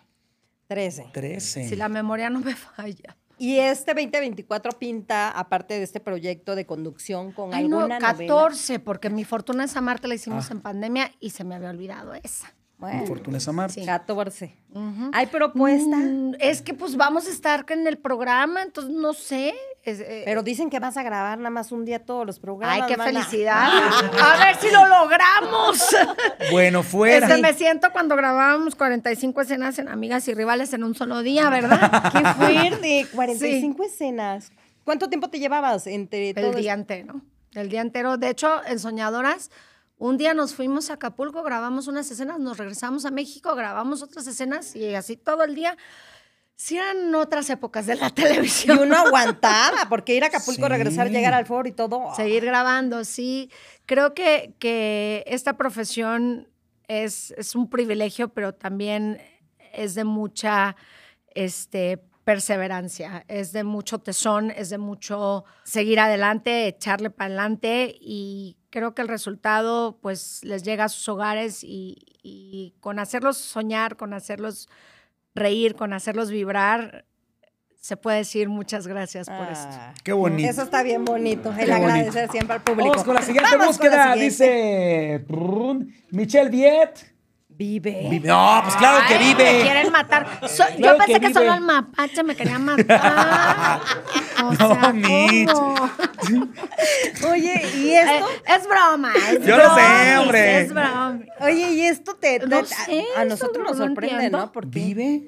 13. 0.66 1.06
Trece. 1.12 1.68
Si 1.68 1.76
la 1.76 1.88
memoria 1.88 2.28
no 2.30 2.40
me 2.40 2.54
falla. 2.54 3.16
Y 3.38 3.56
este 3.58 3.94
2024 3.94 4.72
pinta, 4.78 5.30
aparte 5.30 5.74
de 5.74 5.84
este 5.84 6.00
proyecto 6.00 6.56
de 6.56 6.66
conducción, 6.66 7.30
con 7.32 7.54
Ay, 7.54 7.68
no, 7.68 7.78
alguna 7.80 8.00
novela. 8.00 8.12
14, 8.18 8.80
porque 8.80 9.10
mi 9.10 9.24
fortuna 9.24 9.64
es 9.64 9.76
amarte 9.76 10.08
la 10.08 10.14
hicimos 10.16 10.50
Ah. 10.50 10.54
en 10.54 10.60
pandemia 10.60 11.12
y 11.20 11.30
se 11.30 11.44
me 11.44 11.54
había 11.54 11.70
olvidado 11.70 12.14
esa. 12.14 12.52
Bueno, 12.78 13.06
Fortuna 13.06 13.38
es 13.38 13.48
amarte. 13.48 13.84
14. 13.84 14.54
¿Hay 15.12 15.26
propuesta? 15.26 15.96
Mm, 15.96 16.34
es 16.38 16.62
que 16.62 16.74
pues 16.74 16.96
vamos 16.96 17.26
a 17.26 17.30
estar 17.30 17.66
en 17.70 17.88
el 17.88 17.98
programa, 17.98 18.62
entonces 18.62 18.92
no 18.92 19.14
sé. 19.14 19.52
es, 19.82 19.98
eh, 19.98 20.22
Pero 20.24 20.44
dicen 20.44 20.70
que 20.70 20.78
vas 20.78 20.96
a 20.96 21.02
grabar 21.02 21.38
nada 21.38 21.50
más 21.50 21.72
un 21.72 21.84
día 21.84 22.04
todos 22.04 22.24
los 22.24 22.38
programas. 22.38 22.82
Ay, 22.82 22.88
qué 22.88 22.96
mana. 22.96 23.24
felicidad. 23.24 23.68
A 24.22 24.44
ver 24.44 24.56
si 24.60 24.70
lo 24.70 24.86
logramos. 24.86 25.78
Bueno, 26.52 26.82
fuera. 26.82 27.26
Este, 27.26 27.42
me 27.42 27.52
siento 27.52 27.88
cuando 27.92 28.16
grabábamos 28.16 28.74
45 28.74 29.40
escenas 29.40 29.78
en 29.78 29.88
Amigas 29.88 30.26
y 30.28 30.34
Rivales 30.34 30.72
en 30.72 30.84
un 30.84 30.94
solo 30.94 31.22
día, 31.22 31.50
¿verdad? 31.50 32.12
Qué 32.12 32.24
fuerte, 32.34 33.06
45 33.12 33.82
escenas. 33.84 34.52
¿Cuánto 34.84 35.08
tiempo 35.08 35.28
te 35.28 35.38
llevabas 35.38 35.86
entre 35.86 36.30
El 36.30 36.54
día 36.54 36.74
entero. 36.74 37.20
El 37.54 37.68
día 37.68 37.80
entero. 37.80 38.16
De 38.16 38.30
hecho, 38.30 38.64
en 38.66 38.78
Soñadoras, 38.78 39.50
un 39.98 40.16
día 40.16 40.32
nos 40.34 40.54
fuimos 40.54 40.90
a 40.90 40.94
Acapulco, 40.94 41.42
grabamos 41.42 41.88
unas 41.88 42.10
escenas, 42.10 42.38
nos 42.38 42.56
regresamos 42.58 43.04
a 43.04 43.10
México, 43.10 43.54
grabamos 43.54 44.02
otras 44.02 44.26
escenas 44.26 44.74
y 44.76 44.94
así 44.94 45.16
todo 45.16 45.44
el 45.44 45.54
día. 45.54 45.76
Sí 46.54 46.76
eran 46.76 47.14
otras 47.14 47.48
épocas 47.50 47.86
de 47.86 47.94
la 47.96 48.08
Y 48.08 48.10
televisión. 48.12 48.78
uno 48.80 48.96
aguantaba, 48.96 49.86
porque 49.88 50.14
ir 50.16 50.24
a 50.24 50.28
Acapulco, 50.28 50.62
Sí. 50.62 50.68
regresar, 50.68 51.08
llegar 51.10 51.34
al 51.34 51.46
foro 51.46 51.68
y 51.68 51.72
todo. 51.72 52.12
Seguir 52.16 52.44
grabando, 52.44 53.04
sí. 53.04 53.50
Creo 53.86 54.12
que, 54.14 54.54
que 54.58 55.22
esta 55.28 55.56
profesión 55.56 56.48
es, 56.88 57.32
es 57.36 57.54
un 57.54 57.70
privilegio, 57.70 58.28
pero 58.30 58.54
también 58.54 59.20
es 59.72 59.94
de 59.94 60.02
mucha 60.04 60.74
este, 61.34 62.02
perseverancia, 62.28 63.24
es 63.26 63.52
de 63.52 63.64
mucho 63.64 64.00
tesón, 64.00 64.50
es 64.50 64.68
de 64.68 64.76
mucho 64.76 65.46
seguir 65.64 65.98
adelante, 65.98 66.66
echarle 66.66 67.08
para 67.08 67.28
adelante 67.28 67.96
y 67.98 68.58
creo 68.68 68.94
que 68.94 69.00
el 69.00 69.08
resultado 69.08 69.98
pues 70.02 70.44
les 70.44 70.62
llega 70.62 70.84
a 70.84 70.88
sus 70.90 71.08
hogares 71.08 71.64
y, 71.64 71.96
y 72.22 72.74
con 72.80 72.98
hacerlos 72.98 73.38
soñar, 73.38 73.96
con 73.96 74.12
hacerlos 74.12 74.68
reír, 75.34 75.74
con 75.74 75.94
hacerlos 75.94 76.30
vibrar, 76.30 77.06
se 77.80 77.96
puede 77.96 78.18
decir 78.18 78.50
muchas 78.50 78.86
gracias 78.86 79.26
por 79.26 79.50
esto. 79.50 79.70
Ah, 79.70 79.94
Qué 80.04 80.12
bonito. 80.12 80.50
Eso 80.50 80.64
está 80.64 80.82
bien 80.82 81.06
bonito, 81.06 81.48
el 81.58 81.64
Qué 81.64 81.72
agradecer 81.72 82.12
bonito. 82.12 82.32
siempre 82.32 82.56
al 82.56 82.62
público. 82.62 82.90
Vamos 82.90 83.04
con 83.04 83.14
la 83.14 83.22
siguiente 83.22 83.56
Vamos 83.56 83.78
con 83.78 83.88
la 83.88 84.12
búsqueda. 84.12 84.12
siguiente. 84.12 85.24
Dice 85.24 85.94
Michelle 86.10 86.50
Viet. 86.50 87.17
Vive. 87.58 88.06
Vive. 88.08 88.28
No, 88.28 88.60
pues 88.62 88.76
claro 88.76 89.04
que 89.08 89.14
Ay, 89.14 89.34
Me 89.34 89.34
vive. 89.34 89.60
quieren 89.62 89.90
matar. 89.90 90.26
So- 90.48 90.64
Claro 90.64 90.78
yo 90.78 90.96
pensé 90.98 91.12
que 91.14 91.20
que, 91.20 91.26
vive. 91.26 91.34
solo 91.40 91.54
el 91.54 91.60
mapache 91.60 92.22
me 92.22 92.36
quería 92.36 92.58
matar. 92.60 93.80
O 94.44 94.52
No, 94.52 94.68
sea, 94.80 94.92
Mitch. 94.92 95.50
¿cómo? 95.52 95.90
Oye, 97.32 97.62
¿y 97.74 97.90
esto? 97.90 98.28
Eh, 98.28 98.42
es 98.56 98.68
broma. 98.68 99.12
Es 99.32 99.44
Yo 99.44 99.56
lo 99.56 99.74
sé, 99.74 100.18
hombre. 100.18 100.60
Es 100.60 100.72
broma. 100.72 101.18
Oye, 101.40 101.72
¿y 101.72 101.82
esto 101.82 102.14
te, 102.14 102.38
te- 102.38 102.46
No 102.46 102.58
a- 102.58 102.64
sé, 102.64 103.04
a, 103.16 103.22
eso 103.22 103.28
nosotros 103.28 103.64
no 103.64 103.70
nos 103.70 103.78
sorprende. 103.78 104.30
¿no? 104.30 104.52
Porque, 104.52 104.68
¿Vive? 104.78 105.22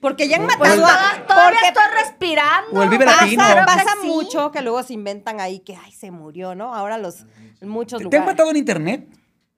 porque 0.00 0.28
ya 0.28 0.36
han 0.38 0.46
Pues 0.46 0.58
matado 0.58 0.84
a... 0.84 0.88
toda- 0.88 1.26
todavía 1.26 1.58
porque 1.60 1.68
estoy 1.68 2.04
respirando. 2.04 2.80
O 2.80 2.82
el 2.82 2.88
Vive 2.88 3.04
pasa, 3.04 3.22
Latino. 3.22 3.44
Claro 3.44 3.60
que 3.60 3.66
pasa 3.66 3.96
sí. 4.02 4.06
mucho 4.08 4.50
que 4.52 4.62
luego 4.62 4.82
se 4.82 4.92
inventan 4.94 5.40
ahí 5.40 5.60
que, 5.60 5.76
ay, 5.76 5.92
se 5.92 6.10
murió, 6.10 6.54
¿no? 6.56 6.74
Ahora 6.74 6.98
los, 6.98 7.24
muchos 7.62 7.98
¿Te 8.00 8.04
han 8.06 8.10
lugares. 8.10 8.26
matado 8.26 8.50
en 8.50 8.56
internet? 8.56 9.08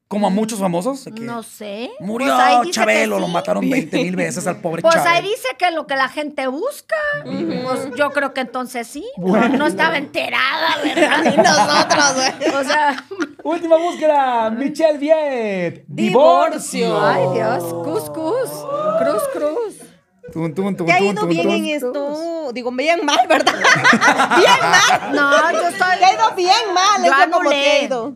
Como 0.08 0.26
a 0.26 0.30
muchos 0.30 0.58
famosos. 0.58 1.04
que 1.04 1.20
No 1.20 1.42
sé. 1.42 1.90
Murió 2.00 2.34
Pues 2.62 2.70
Chabelo, 2.70 3.18
lo 3.20 3.28
mataron 3.28 3.68
20 3.68 3.96
mil 4.04 4.16
veces 4.16 4.46
al 4.46 4.56
pobre 4.56 4.80
Pues 4.80 4.94
Chabelo. 4.94 5.14
ahí 5.16 5.22
dice 5.22 5.48
que 5.58 5.70
lo 5.70 5.86
que 5.86 5.96
la 5.96 6.08
gente 6.08 6.46
busca. 6.46 6.96
Pues 7.24 7.90
yo 7.94 8.10
creo 8.10 8.32
que 8.32 8.40
entonces 8.40 8.86
sí. 8.88 9.04
No, 9.18 9.48
no 9.50 9.66
estaba 9.66 9.98
enterada, 9.98 10.78
¿verdad? 10.82 11.34
Y 11.34 11.36
nosotros, 11.36 12.14
güey. 12.14 12.54
O 12.54 12.64
sea, 12.64 13.04
Última 13.44 13.76
búsqueda, 13.76 14.50
Michelle 14.50 14.98
Viet. 14.98 15.84
Divorcio. 15.86 17.00
Ay 17.06 17.24
Dios, 17.34 17.64
cuscus, 17.84 18.48
cruz, 18.98 19.22
cruz. 19.32 19.74
Tun, 20.32 20.54
tun, 20.54 20.76
Te 20.76 20.92
ha 20.92 21.00
ido 21.00 21.26
bien 21.26 21.50
en 21.50 21.66
esto. 21.66 22.50
Digo, 22.52 22.70
bien 22.72 23.04
mal, 23.04 23.26
¿verdad? 23.28 23.54
bien 24.36 24.50
mal. 24.60 25.12
No, 25.14 25.52
yo 25.52 25.68
estoy. 25.68 25.98
Te 25.98 26.04
ha 26.04 26.12
ido 26.14 26.34
bien 26.36 26.74
mal. 26.74 27.02
Yo 27.04 27.12
eso 27.12 27.30
como 27.30 27.50
te 27.50 27.56
ha 27.56 27.60
anulé. 27.60 27.84
ido. 27.84 28.14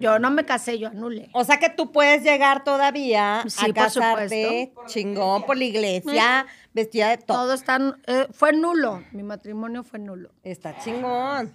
Yo 0.00 0.18
no 0.18 0.30
me 0.30 0.44
casé, 0.44 0.78
yo 0.78 0.88
anulé. 0.88 1.28
O 1.32 1.44
sea 1.44 1.58
que 1.58 1.68
tú 1.70 1.92
puedes 1.92 2.22
llegar 2.22 2.64
todavía 2.64 3.42
Sí, 3.46 3.58
a 3.60 3.64
por 3.66 3.74
casarte 3.74 4.72
chingón 4.86 5.44
por 5.44 5.56
la 5.56 5.64
iglesia, 5.64 6.46
vestida 6.72 7.08
de 7.08 7.18
todo. 7.18 7.38
Todo 7.38 7.52
está. 7.54 7.78
eh, 8.06 8.26
fue 8.32 8.52
nulo. 8.52 9.02
Mi 9.12 9.22
matrimonio 9.22 9.82
fue 9.84 9.98
nulo. 9.98 10.30
Está 10.42 10.76
chingón. 10.78 11.54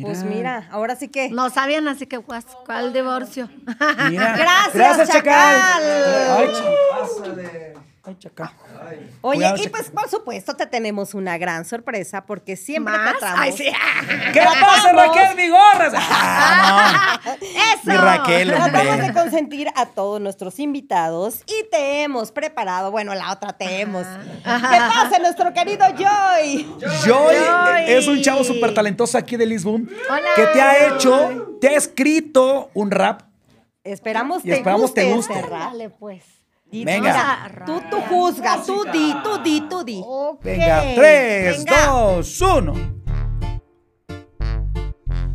Pues 0.00 0.24
mira, 0.24 0.68
ahora 0.70 0.96
sí 0.96 1.08
que. 1.08 1.28
No 1.30 1.50
sabían, 1.50 1.86
así 1.88 2.06
que, 2.06 2.16
guas, 2.16 2.46
¿cuál 2.64 2.92
divorcio? 2.92 3.48
Mira. 4.08 4.36
Gracias, 4.74 5.08
Chacal. 5.08 5.82
Ay, 6.38 6.48
Ay, 8.04 8.16
Chacal. 8.18 8.50
Oye, 9.20 9.36
Cuidado, 9.36 9.62
y 9.62 9.68
pues 9.68 9.88
por 9.90 10.08
supuesto 10.08 10.54
te 10.56 10.66
tenemos 10.66 11.14
una 11.14 11.38
gran 11.38 11.64
sorpresa 11.64 12.26
porque 12.26 12.56
siempre 12.56 12.92
¿Más? 12.98 13.12
tratamos. 13.16 13.38
Ay, 13.40 13.52
sí. 13.52 13.64
¿Qué 14.32 14.40
pasa, 14.60 14.92
Raquel 14.92 15.36
Vigorras? 15.36 15.92
Ah, 16.04 17.20
Eso. 17.40 17.82
Mi 17.84 17.96
Raquel, 17.96 18.48
Tratamos 18.50 18.98
de 18.98 19.12
consentir 19.12 19.68
a 19.76 19.86
todos 19.86 20.20
nuestros 20.20 20.58
invitados 20.58 21.42
y 21.46 21.68
te 21.70 22.02
hemos 22.02 22.32
preparado, 22.32 22.90
bueno, 22.90 23.14
la 23.14 23.30
otra 23.32 23.52
te 23.52 23.80
hemos. 23.80 24.04
¿Qué 24.04 24.42
pasa, 24.44 25.18
nuestro 25.20 25.52
querido 25.52 25.86
Joy? 25.96 26.64
no. 26.80 26.88
Joy 27.04 27.36
Joy. 27.36 27.84
es 27.86 28.08
un 28.08 28.20
chavo 28.20 28.42
súper 28.42 28.74
talentoso 28.74 29.16
aquí 29.16 29.36
de 29.36 29.46
Lisboa 29.46 29.78
Hola. 30.10 30.28
que 30.34 30.46
te 30.46 30.60
ha 30.60 30.88
hecho, 30.88 31.56
te 31.60 31.68
ha 31.68 31.76
escrito 31.76 32.70
un 32.74 32.90
rap. 32.90 33.22
Esperamos 33.84 34.44
Y 34.44 34.48
te 34.48 34.54
esperamos 34.54 34.82
guste, 34.90 35.02
te 35.02 35.12
guste. 35.12 35.32
este 35.34 35.48
rap. 35.48 35.60
Dale, 35.70 35.90
pues. 35.90 36.24
Y 36.72 36.84
Venga. 36.86 37.48
mira, 37.50 37.64
Tú, 37.66 37.82
tú 37.90 38.00
juzga, 38.08 38.62
tú 38.64 38.84
di, 38.90 39.14
tú 39.22 39.38
di, 39.44 39.60
tú 39.68 39.84
di. 39.84 40.00
Ok. 40.04 40.42
Venga, 40.42 40.80
tres, 40.94 41.58
venga. 41.58 41.86
dos, 41.86 42.40
uno. 42.40 42.72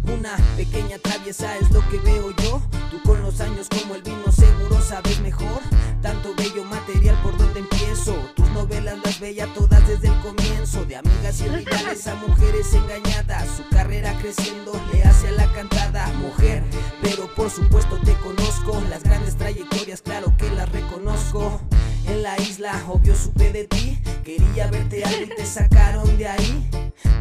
Una 0.03 0.35
pequeña 0.55 0.97
traviesa 0.97 1.55
es 1.57 1.69
lo 1.69 1.87
que 1.89 1.97
veo 1.99 2.31
yo. 2.43 2.59
Tú 2.89 2.99
con 3.05 3.21
los 3.21 3.39
años 3.39 3.67
como 3.69 3.93
el 3.95 4.01
vino 4.01 4.31
seguro 4.31 4.56
sabes 4.87 5.19
mejor. 5.19 5.61
Tanto 6.01 6.33
bello 6.35 6.63
material 6.63 7.19
por 7.21 7.37
donde 7.37 7.59
empiezo. 7.59 8.15
Tus 8.35 8.49
novelas 8.51 8.97
las 9.03 9.19
veía 9.19 9.45
todas 9.53 9.85
desde 9.87 10.07
el 10.07 10.19
comienzo. 10.21 10.85
De 10.85 10.95
amigas 10.95 11.41
y 11.41 11.47
rivales 11.49 12.07
a 12.07 12.15
mujeres 12.15 12.73
engañadas. 12.73 13.47
Su 13.57 13.67
carrera 13.75 14.17
creciendo 14.19 14.71
le 14.93 15.03
hace 15.03 15.27
a 15.27 15.31
la 15.31 15.51
cantada. 15.51 16.07
Mujer, 16.21 16.63
pero 17.01 17.27
por 17.35 17.49
supuesto 17.49 17.97
te 18.05 18.13
conozco. 18.15 18.81
Las 18.89 19.03
grandes 19.03 19.35
trayectorias, 19.35 20.01
claro 20.01 20.33
que 20.37 20.49
las 20.51 20.71
reconozco. 20.71 21.59
En 22.07 22.23
la 22.23 22.27
la 22.27 22.37
isla, 22.41 22.83
obvio 22.89 23.15
supe 23.15 23.53
de 23.53 23.63
ti. 23.67 23.97
Quería 24.25 24.67
verte 24.67 25.01
algo 25.05 25.23
y 25.23 25.35
te 25.35 25.45
sacaron 25.45 26.17
de 26.17 26.27
ahí. 26.27 26.69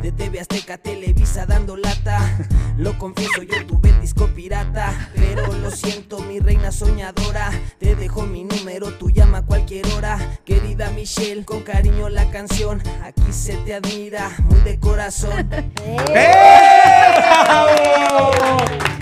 De 0.03 0.11
TV 0.11 0.41
Azteca 0.41 0.79
Televisa 0.79 1.47
dando 1.47 1.77
lata. 1.77 2.19
Lo 2.77 2.99
confieso, 2.99 3.43
yo 3.43 3.65
tuve 3.67 3.91
el 3.91 4.01
disco 4.01 4.27
pirata. 4.35 4.93
Pero 5.15 5.47
lo 5.53 5.71
siento, 5.71 6.19
mi 6.19 6.41
reina 6.41 6.73
soñadora. 6.73 7.53
Te 7.79 7.95
dejo 7.95 8.23
mi 8.23 8.43
número, 8.43 8.93
tú 8.95 9.11
llama 9.11 9.39
a 9.39 9.43
cualquier 9.43 9.87
hora. 9.93 10.19
Querida 10.45 10.91
Michelle, 10.91 11.45
con 11.45 11.63
cariño 11.63 12.09
la 12.09 12.29
canción. 12.31 12.83
Aquí 13.05 13.33
se 13.33 13.57
te 13.59 13.75
admira, 13.75 14.29
muy 14.41 14.59
de 14.63 14.81
corazón. 14.81 15.49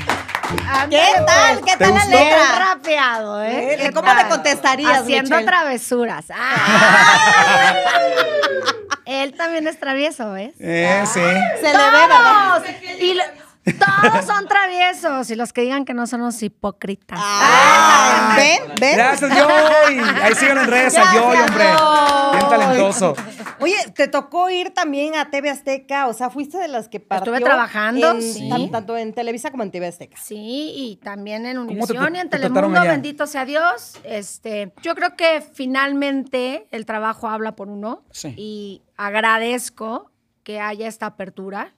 ¿Qué 0.91 1.07
tal? 1.27 1.61
¿Qué 1.61 1.73
¿Te 1.73 1.77
tal 1.85 1.95
la 1.95 2.01
gustó? 2.05 2.11
letra? 2.19 2.59
rapeado, 2.59 3.43
¿eh? 3.43 3.77
¿Qué 3.81 3.93
¿Cómo 3.93 4.09
le 4.13 4.21
tal? 4.21 4.29
contestarías, 4.29 5.01
Haciendo 5.03 5.31
Michelle? 5.37 5.47
travesuras. 5.47 6.25
Ah. 6.35 7.75
Él 9.07 9.35
también 9.37 9.67
es 9.69 9.79
travieso, 9.79 10.33
¿ves? 10.33 10.55
Eh, 10.59 11.03
sí. 11.07 11.21
Se 11.21 11.73
le 11.73 11.91
ve, 11.91 12.07
¿verdad? 12.09 12.65
Y 13.01 13.15
lo- 13.15 13.23
todos 13.65 14.25
son 14.27 14.47
traviesos. 14.47 15.31
Y 15.31 15.35
los 15.37 15.53
que 15.53 15.63
digan 15.63 15.85
que 15.85 15.95
no 15.95 16.07
son 16.07 16.21
los 16.21 16.43
hipócritas. 16.43 17.19
Ah, 17.23 18.35
¿Ven? 18.37 18.63
¿Ven? 18.81 18.97
Gracias, 18.97 19.31
Joy. 19.31 19.99
Ahí 20.23 20.35
síganlo 20.35 20.63
en 20.63 20.71
redes 20.71 20.97
a 20.99 21.07
Joy, 21.13 21.37
hombre. 21.37 21.65
Bien 21.65 22.49
talentoso. 22.49 23.15
Oye, 23.61 23.77
te 23.95 24.09
tocó 24.09 24.51
ir 24.51 24.71
también 24.75 25.15
a 25.15 25.31
TV 25.31 25.49
Azteca, 25.49 26.09
o 26.09 26.13
sea, 26.13 26.29
fuiste 26.29 26.59
de 26.59 26.69
las 26.69 26.89
que 26.89 27.01
partió 27.01 27.33
Estuve 27.33 27.45
trabajando, 27.49 28.11
en- 28.13 28.23
sí. 28.23 28.49
tan- 28.51 28.71
tanto 28.71 28.97
en 28.97 29.13
Televisa 29.15 29.51
como 29.51 29.63
en 29.63 29.71
TV 29.71 29.87
Azteca. 29.87 30.17
Sí, 30.21 30.73
y 30.75 30.97
también 31.03 31.47
en 31.47 31.57
¿Cómo 31.57 31.69
te 31.69 31.73
Univisión 31.95 32.17
y 32.17 32.19
en 32.19 32.29
Telemundo, 32.31 32.81
bendito 32.83 33.27
sea 33.27 33.45
Dios. 33.45 33.95
Este, 34.05 34.73
yo 34.83 34.95
creo 34.95 35.17
que 35.17 35.41
finalmente 35.55 36.67
el 36.73 36.85
trabajo 36.85 37.29
habla 37.29 37.53
por 37.57 37.69
uno 37.69 38.03
Sí. 38.11 38.35
y 38.37 38.83
agradezco 38.97 40.11
que 40.43 40.61
haya 40.61 40.87
esta 40.89 41.07
apertura, 41.07 41.73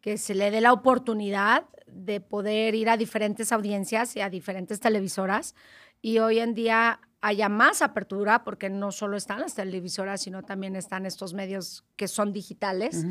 que 0.00 0.18
se 0.18 0.34
le 0.34 0.50
dé 0.50 0.60
la 0.60 0.72
oportunidad 0.72 1.64
de 1.86 2.20
poder 2.20 2.74
ir 2.74 2.88
a 2.90 2.96
diferentes 2.96 3.52
audiencias 3.52 4.14
y 4.16 4.20
a 4.20 4.30
diferentes 4.30 4.80
televisoras 4.80 5.54
y 6.00 6.18
hoy 6.18 6.38
en 6.38 6.54
día 6.54 7.00
haya 7.20 7.48
más 7.48 7.82
apertura 7.82 8.44
porque 8.44 8.70
no 8.70 8.92
solo 8.92 9.16
están 9.16 9.40
las 9.40 9.54
televisoras, 9.54 10.22
sino 10.22 10.42
también 10.42 10.76
están 10.76 11.06
estos 11.06 11.34
medios 11.34 11.84
que 11.96 12.06
son 12.06 12.32
digitales. 12.32 13.04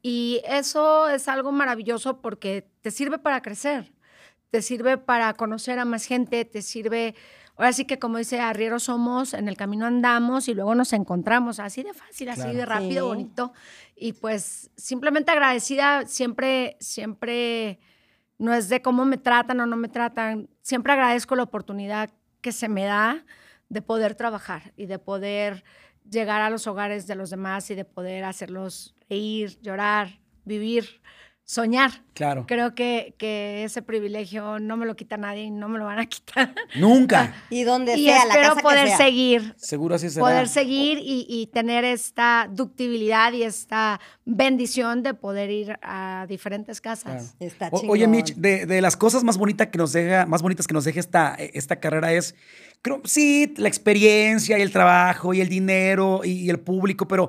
Y 0.00 0.40
eso 0.46 1.08
es 1.08 1.28
algo 1.28 1.52
maravilloso 1.52 2.20
porque 2.20 2.66
te 2.80 2.90
sirve 2.90 3.18
para 3.18 3.42
crecer, 3.42 3.92
te 4.50 4.62
sirve 4.62 4.98
para 4.98 5.34
conocer 5.34 5.78
a 5.78 5.84
más 5.84 6.06
gente, 6.06 6.44
te 6.44 6.62
sirve, 6.62 7.14
ahora 7.62 7.72
sí 7.72 7.84
que 7.84 7.98
como 8.00 8.18
dice 8.18 8.40
Arriero 8.40 8.80
somos, 8.80 9.34
en 9.34 9.46
el 9.48 9.56
camino 9.56 9.86
andamos 9.86 10.48
y 10.48 10.54
luego 10.54 10.74
nos 10.74 10.92
encontramos, 10.92 11.60
así 11.60 11.82
de 11.84 11.94
fácil, 11.94 12.28
así 12.28 12.42
Claro. 12.42 12.58
de 12.58 12.66
rápido, 12.66 13.04
Sí. 13.04 13.08
bonito. 13.08 13.52
Y 13.94 14.14
pues 14.14 14.70
simplemente 14.76 15.30
agradecida, 15.30 16.06
siempre, 16.06 16.76
siempre, 16.80 17.78
no 18.38 18.52
es 18.52 18.68
de 18.68 18.82
cómo 18.82 19.04
me 19.04 19.16
tratan 19.16 19.60
o 19.60 19.66
no 19.66 19.76
me 19.76 19.88
tratan, 19.88 20.48
siempre 20.60 20.92
agradezco 20.92 21.36
la 21.36 21.44
oportunidad 21.44 22.10
que 22.40 22.50
se 22.50 22.68
me 22.68 22.84
da 22.84 23.24
de 23.68 23.80
poder 23.80 24.16
trabajar 24.16 24.72
y 24.76 24.86
de 24.86 24.98
poder 24.98 25.62
llegar 26.10 26.42
a 26.42 26.50
los 26.50 26.66
hogares 26.66 27.06
de 27.06 27.14
los 27.14 27.30
demás 27.30 27.70
y 27.70 27.76
de 27.76 27.84
poder 27.84 28.24
hacerlos 28.24 28.96
reír, 29.08 29.60
llorar, 29.62 30.18
vivir, 30.44 31.00
soñar. 31.52 31.90
Claro. 32.14 32.44
Creo 32.46 32.74
que, 32.74 33.14
que 33.18 33.64
ese 33.64 33.80
privilegio 33.82 34.58
no 34.58 34.76
me 34.76 34.84
lo 34.86 34.96
quita 34.96 35.16
nadie 35.16 35.44
y 35.44 35.50
no 35.50 35.68
me 35.68 35.78
lo 35.78 35.84
van 35.86 35.98
a 35.98 36.06
quitar. 36.12 36.54
Nunca. 36.78 37.34
Y 37.50 37.64
donde 37.64 37.94
y 37.96 38.04
sea, 38.06 38.24
la 38.26 38.34
espero 38.34 38.42
casa 38.48 38.56
que 38.56 38.62
poder 38.62 38.88
sea. 38.88 38.96
seguir, 38.96 39.54
Seguro 39.58 39.94
así 39.94 40.08
será. 40.10 40.22
poder 40.24 40.48
seguir 40.48 40.98
y, 40.98 41.26
y 41.28 41.46
tener 41.48 41.84
esta 41.84 42.48
ductibilidad 42.50 43.32
y 43.32 43.42
esta 43.42 44.00
bendición 44.24 45.02
de 45.02 45.14
poder 45.14 45.50
ir 45.50 45.78
a 45.82 46.26
diferentes 46.28 46.80
casas. 46.80 47.34
Claro. 47.38 47.52
Está 47.52 47.68
O- 47.70 47.80
chingón. 47.80 47.92
Oye, 47.96 48.06
Mitch, 48.06 48.34
de, 48.34 48.66
de 48.66 48.80
las 48.80 48.96
cosas 48.96 49.22
más 49.24 49.36
bonitas 49.36 49.68
que 49.68 49.78
nos 49.78 49.92
deja, 49.92 50.24
más 50.26 50.42
bonitas 50.42 50.66
que 50.66 50.74
nos 50.74 50.84
deja 50.84 51.00
esta, 51.00 51.34
esta 51.34 51.76
carrera 51.80 52.12
es, 52.12 52.34
creo, 52.82 53.00
sí, 53.04 53.52
la 53.56 53.68
experiencia 53.68 54.58
y 54.58 54.62
el 54.62 54.72
trabajo 54.72 55.34
y 55.34 55.40
el 55.40 55.48
dinero 55.48 56.22
y, 56.24 56.30
y 56.32 56.50
el 56.50 56.60
público, 56.60 57.06
pero 57.08 57.28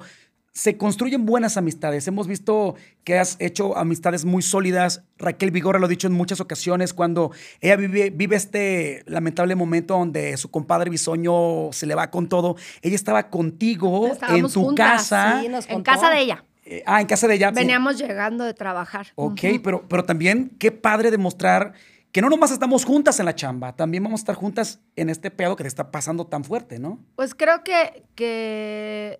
se 0.53 0.77
construyen 0.77 1.25
buenas 1.25 1.57
amistades. 1.57 2.07
Hemos 2.07 2.27
visto 2.27 2.75
que 3.03 3.17
has 3.17 3.37
hecho 3.39 3.75
amistades 3.75 4.23
muy 4.23 4.43
sólidas. 4.43 5.03
Raquel 5.17 5.49
Vigorra 5.49 5.79
lo 5.79 5.87
ha 5.87 5.89
dicho 5.89 6.07
en 6.07 6.13
muchas 6.13 6.39
ocasiones 6.39 6.93
cuando 6.93 7.31
ella 7.59 7.75
vive, 7.75 8.11
vive 8.11 8.35
este 8.35 9.03
lamentable 9.07 9.55
momento 9.55 9.97
donde 9.97 10.37
su 10.37 10.51
compadre 10.51 10.91
Bisoño 10.91 11.73
se 11.73 11.87
le 11.87 11.95
va 11.95 12.11
con 12.11 12.29
todo. 12.29 12.55
Ella 12.83 12.95
estaba 12.95 13.29
contigo 13.29 14.11
en 14.29 14.43
tu 14.43 14.63
juntas, 14.63 15.09
casa. 15.09 15.41
sí, 15.41 15.49
nos 15.49 15.67
En 15.67 15.81
casa 15.81 16.11
de 16.11 16.19
ella. 16.21 16.45
Eh, 16.65 16.83
ah, 16.85 17.01
en 17.01 17.07
casa 17.07 17.27
de 17.27 17.33
ella. 17.33 17.49
sí. 17.49 17.55
Veníamos 17.55 17.97
llegando 17.97 18.43
de 18.43 18.53
trabajar. 18.53 19.07
Ok, 19.15 19.41
pero, 19.63 19.87
pero 19.87 20.05
también 20.05 20.51
qué 20.59 20.71
padre 20.71 21.09
demostrar 21.09 21.73
que 22.11 22.21
no 22.21 22.29
nomás 22.29 22.51
estamos 22.51 22.85
juntas 22.85 23.19
en 23.19 23.25
la 23.25 23.33
chamba, 23.33 23.75
también 23.75 24.03
vamos 24.03 24.19
a 24.19 24.21
estar 24.21 24.35
juntas 24.35 24.79
en 24.95 25.09
este 25.09 25.31
pedo 25.31 25.55
que 25.55 25.63
te 25.63 25.67
está 25.67 25.89
pasando 25.89 26.27
tan 26.27 26.43
fuerte, 26.43 26.77
¿no? 26.77 26.99
Pues 27.15 27.33
creo 27.33 27.63
que, 27.63 28.03
que 28.13 29.19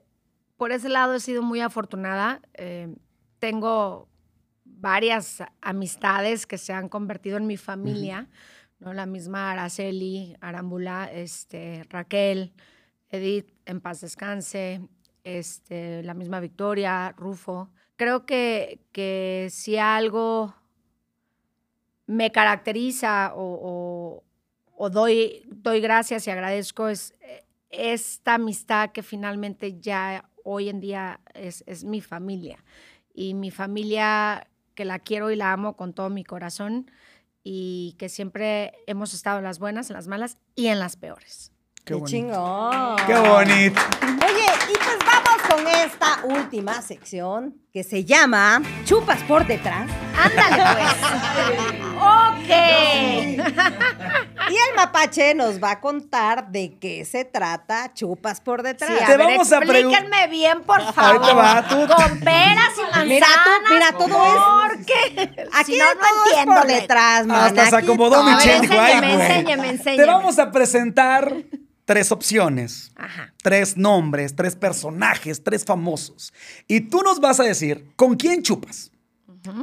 por 0.57 0.71
ese 0.71 0.89
lado 0.89 1.15
he 1.15 1.19
sido 1.19 1.41
muy 1.41 1.59
afortunada. 1.61 2.41
Eh, 2.53 2.93
tengo 3.39 4.07
varias 4.65 5.43
amistades 5.61 6.45
que 6.45 6.57
se 6.57 6.73
han 6.73 6.89
convertido 6.89 7.37
en 7.37 7.47
mi 7.47 7.57
familia, 7.57 8.29
¿no? 8.79 8.93
La 8.93 9.05
misma 9.05 9.51
Araceli, 9.51 10.35
Arambula, 10.41 11.09
este, 11.11 11.83
Raquel, 11.89 12.53
Edith, 13.09 13.51
en 13.65 13.81
paz 13.81 14.01
descanse, 14.01 14.81
este, 15.23 16.03
la 16.03 16.13
misma 16.13 16.39
Victoria, 16.39 17.13
Rufo. 17.17 17.69
Creo 17.95 18.25
que, 18.25 18.79
que 18.91 19.47
si 19.51 19.77
algo 19.77 20.53
me 22.07 22.31
caracteriza 22.31 23.33
o, 23.35 23.43
o- 23.61 24.23
o 24.75 24.89
doy, 24.89 25.43
doy 25.47 25.79
gracias 25.79 26.27
y 26.27 26.31
agradezco 26.31 26.87
es 26.89 27.13
eh, 27.21 27.45
esta 27.69 28.35
amistad 28.35 28.91
que 28.91 29.03
finalmente 29.03 29.79
ya 29.79 30.29
hoy 30.43 30.69
en 30.69 30.79
día 30.79 31.19
es, 31.33 31.63
es 31.67 31.83
mi 31.83 32.01
familia. 32.01 32.63
Y 33.13 33.33
mi 33.33 33.51
familia 33.51 34.47
que 34.75 34.85
la 34.85 34.99
quiero 34.99 35.31
y 35.31 35.35
la 35.35 35.51
amo 35.51 35.75
con 35.75 35.93
todo 35.93 36.09
mi 36.09 36.23
corazón 36.23 36.89
y 37.43 37.95
que 37.99 38.09
siempre 38.09 38.73
hemos 38.87 39.13
estado 39.13 39.37
en 39.39 39.43
las 39.43 39.59
buenas, 39.59 39.89
en 39.89 39.95
las 39.95 40.07
malas 40.07 40.37
y 40.55 40.67
en 40.67 40.79
las 40.79 40.95
peores. 40.95 41.51
Qué, 41.83 41.93
bonito. 41.95 42.09
chingón. 42.09 42.95
Qué 43.05 43.15
bonito. 43.15 43.81
Oye, 44.01 44.47
y 44.69 44.73
pues 44.73 44.97
vamos 45.05 45.41
con 45.49 45.67
esta 45.67 46.23
última 46.23 46.81
sección 46.81 47.57
que 47.73 47.83
se 47.83 48.05
llama 48.05 48.61
Chupas 48.85 49.21
por 49.23 49.45
detrás. 49.45 49.91
Ándale 50.17 50.63
pues. 50.79 50.93
ok. 53.49 54.29
Y 54.49 54.53
el 54.53 54.75
mapache 54.75 55.33
nos 55.35 55.61
va 55.63 55.71
a 55.71 55.79
contar 55.81 56.49
de 56.51 56.77
qué 56.79 57.05
se 57.05 57.25
trata 57.25 57.93
Chupas 57.93 58.41
por 58.41 58.63
detrás. 58.63 58.91
Sí, 58.97 59.03
a 59.03 59.05
Te 59.05 59.17
ver, 59.17 59.27
vamos 59.27 59.51
a 59.51 59.59
pregu- 59.61 59.89
explíquenme 59.91 60.27
bien, 60.27 60.61
por 60.63 60.81
Ahí 60.81 60.93
favor. 60.93 61.25
te 61.25 61.33
va, 61.33 61.67
tú- 61.67 61.87
Con 61.93 62.19
peras 62.19 62.69
y 62.77 62.81
manzanas. 62.81 63.05
Mira 63.07 63.27
tú, 63.43 63.73
mira, 63.73 63.91
todo 63.93 64.25
es- 64.25 64.77
Porque 64.77 65.47
Aquí 65.53 65.73
si 65.73 65.79
no, 65.79 65.85
no 65.85 65.99
todo 65.99 66.25
es 66.25 66.37
entiendo. 66.37 66.55
por 66.61 66.67
detrás, 66.67 67.25
man. 67.27 67.45
Hasta 67.57 67.69
se 67.69 67.75
acomodó 67.77 68.23
mi 68.23 68.31
ay, 68.31 68.49
enséñame, 68.49 69.13
enséñame, 69.13 69.77
Te 69.97 70.05
vamos 70.05 70.39
a 70.39 70.51
presentar 70.51 71.33
tres 71.85 72.11
opciones, 72.11 72.91
Ajá. 72.95 73.33
tres 73.43 73.75
nombres, 73.77 74.35
tres 74.35 74.55
personajes, 74.55 75.43
tres 75.43 75.65
famosos. 75.65 76.33
Y 76.67 76.81
tú 76.81 77.01
nos 77.01 77.19
vas 77.19 77.39
a 77.39 77.43
decir 77.43 77.91
con 77.95 78.15
quién 78.15 78.41
chupas, 78.41 78.91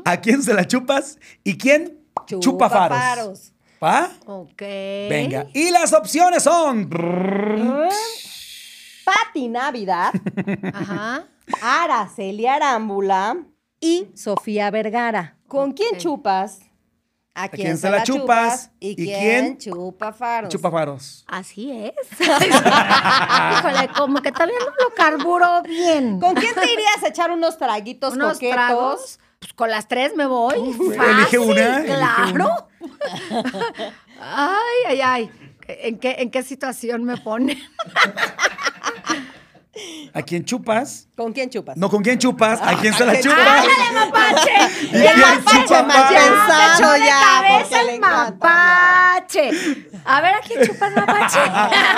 a 0.04 0.16
quién 0.18 0.42
se 0.42 0.52
la 0.52 0.66
chupas 0.66 1.18
y 1.44 1.56
quién 1.56 1.98
chupa, 2.26 2.40
Chupa 2.40 2.70
faros. 2.70 2.98
faros. 2.98 3.52
¿Va? 3.82 4.10
Ok. 4.26 4.60
Venga. 4.60 5.46
Y 5.54 5.70
las 5.70 5.92
opciones 5.92 6.42
son... 6.42 6.88
Pati 9.04 9.48
Navidad, 9.48 10.12
Ajá. 10.74 11.26
Araceli 11.60 12.46
Arámbula 12.46 13.38
y 13.80 14.08
Sofía 14.14 14.70
Vergara. 14.70 15.36
¿Con 15.48 15.72
quién 15.72 15.98
chupas? 15.98 16.60
¿A 17.34 17.48
quién, 17.48 17.78
se, 17.78 17.88
la 17.90 18.02
chupas? 18.02 18.70
¿Y, 18.78 18.90
¿Y 18.90 18.96
quién, 18.96 19.56
quién 19.56 19.58
chupa 19.58 20.12
faros? 20.12 20.52
Chupa 20.52 20.70
faros. 20.70 21.24
Así 21.26 21.70
es. 21.72 21.92
Híjole, 22.20 23.88
como 23.96 24.20
que 24.20 24.30
todavía 24.30 24.58
no 24.58 24.66
lo 24.66 24.94
carburo 24.94 25.62
bien. 25.62 26.20
¿Con 26.20 26.34
quién 26.34 26.54
te 26.54 26.72
irías 26.72 27.02
a 27.02 27.08
echar 27.08 27.30
unos 27.30 27.56
traguitos 27.56 28.14
unos 28.14 28.34
coquetos? 28.34 28.54
tragos. 28.54 29.20
Pues 29.38 29.54
con 29.54 29.70
las 29.70 29.88
tres 29.88 30.14
me 30.14 30.26
voy. 30.26 30.54
elige 30.54 30.96
Fácil, 30.96 31.38
una, 31.38 31.78
elige 31.78 31.94
Claro. 31.94 32.68
Ay, 34.20 34.78
ay, 34.88 35.00
ay. 35.00 35.30
¿En 35.66 35.98
qué, 35.98 36.16
¿En 36.18 36.30
qué 36.30 36.42
situación 36.42 37.04
me 37.04 37.16
pone? 37.16 37.56
¿A 40.12 40.22
quién 40.22 40.44
chupas? 40.44 41.08
¿Con 41.16 41.32
quién 41.32 41.48
chupas? 41.48 41.76
No, 41.76 41.88
¿con 41.88 42.02
quién 42.02 42.18
chupas? 42.18 42.60
¿A 42.60 42.76
quién 42.80 42.92
se 42.92 43.06
la 43.06 43.12
¡Ándale, 43.12 43.22
chupas? 43.22 43.38
¡Ándale, 43.38 43.92
mapache! 43.94 44.52
¿Y 44.92 44.96
el 44.96 45.12
quién 45.12 45.20
mapache 45.20 45.66
chupa 45.66 45.82
más 45.84 46.10
ya, 46.98 47.20
cabeza 47.20 47.60
porque 47.60 47.84
le 47.84 47.94
el 47.94 48.00
mapache. 48.00 49.50
A 50.04 50.20
ver, 50.20 50.34
¿a 50.34 50.40
quién 50.40 50.62
chupas 50.66 50.92
mapache? 50.94 51.38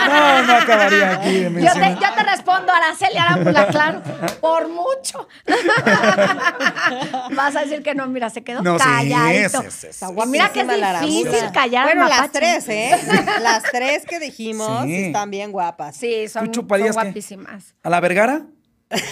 No, 0.09 0.43
no 0.43 0.53
acabaría 0.55 1.13
aquí 1.13 1.41
de 1.45 1.63
Yo 1.63 1.73
te, 1.73 1.95
yo 1.95 2.15
te 2.17 2.23
respondo, 2.25 2.73
Araceli 2.73 3.19
Arámbula, 3.19 3.67
claro, 3.69 4.03
por 4.41 4.69
mucho. 4.69 5.29
Vas 7.35 7.57
a 7.57 7.61
decir 7.61 7.83
que 7.83 7.95
no, 7.95 8.07
mira, 8.09 8.31
se 8.31 8.43
quedó 8.43 8.63
No, 8.63 8.77
calladito. 8.77 9.63
sí. 9.71 9.89
Y 10.17 10.27
mira 10.27 10.51
que 10.51 10.61
es 10.61 11.01
difícil 11.01 11.53
callar 11.53 11.89
al 11.89 11.95
Bueno, 11.97 12.09
las 12.09 12.31
tres, 12.33 12.69
¿eh? 12.69 12.91
Las 13.43 13.63
tres 13.65 14.05
que 14.07 14.19
dijimos 14.19 14.85
Sí. 14.85 15.05
están 15.07 15.31
bien 15.31 15.53
guapas. 15.53 15.97
Sí, 15.97 16.29
son, 16.29 16.53
son 16.53 16.67
guapísimas. 16.67 17.75
¿A 17.83 17.91
la 17.91 18.01
Vergara? 18.01 18.43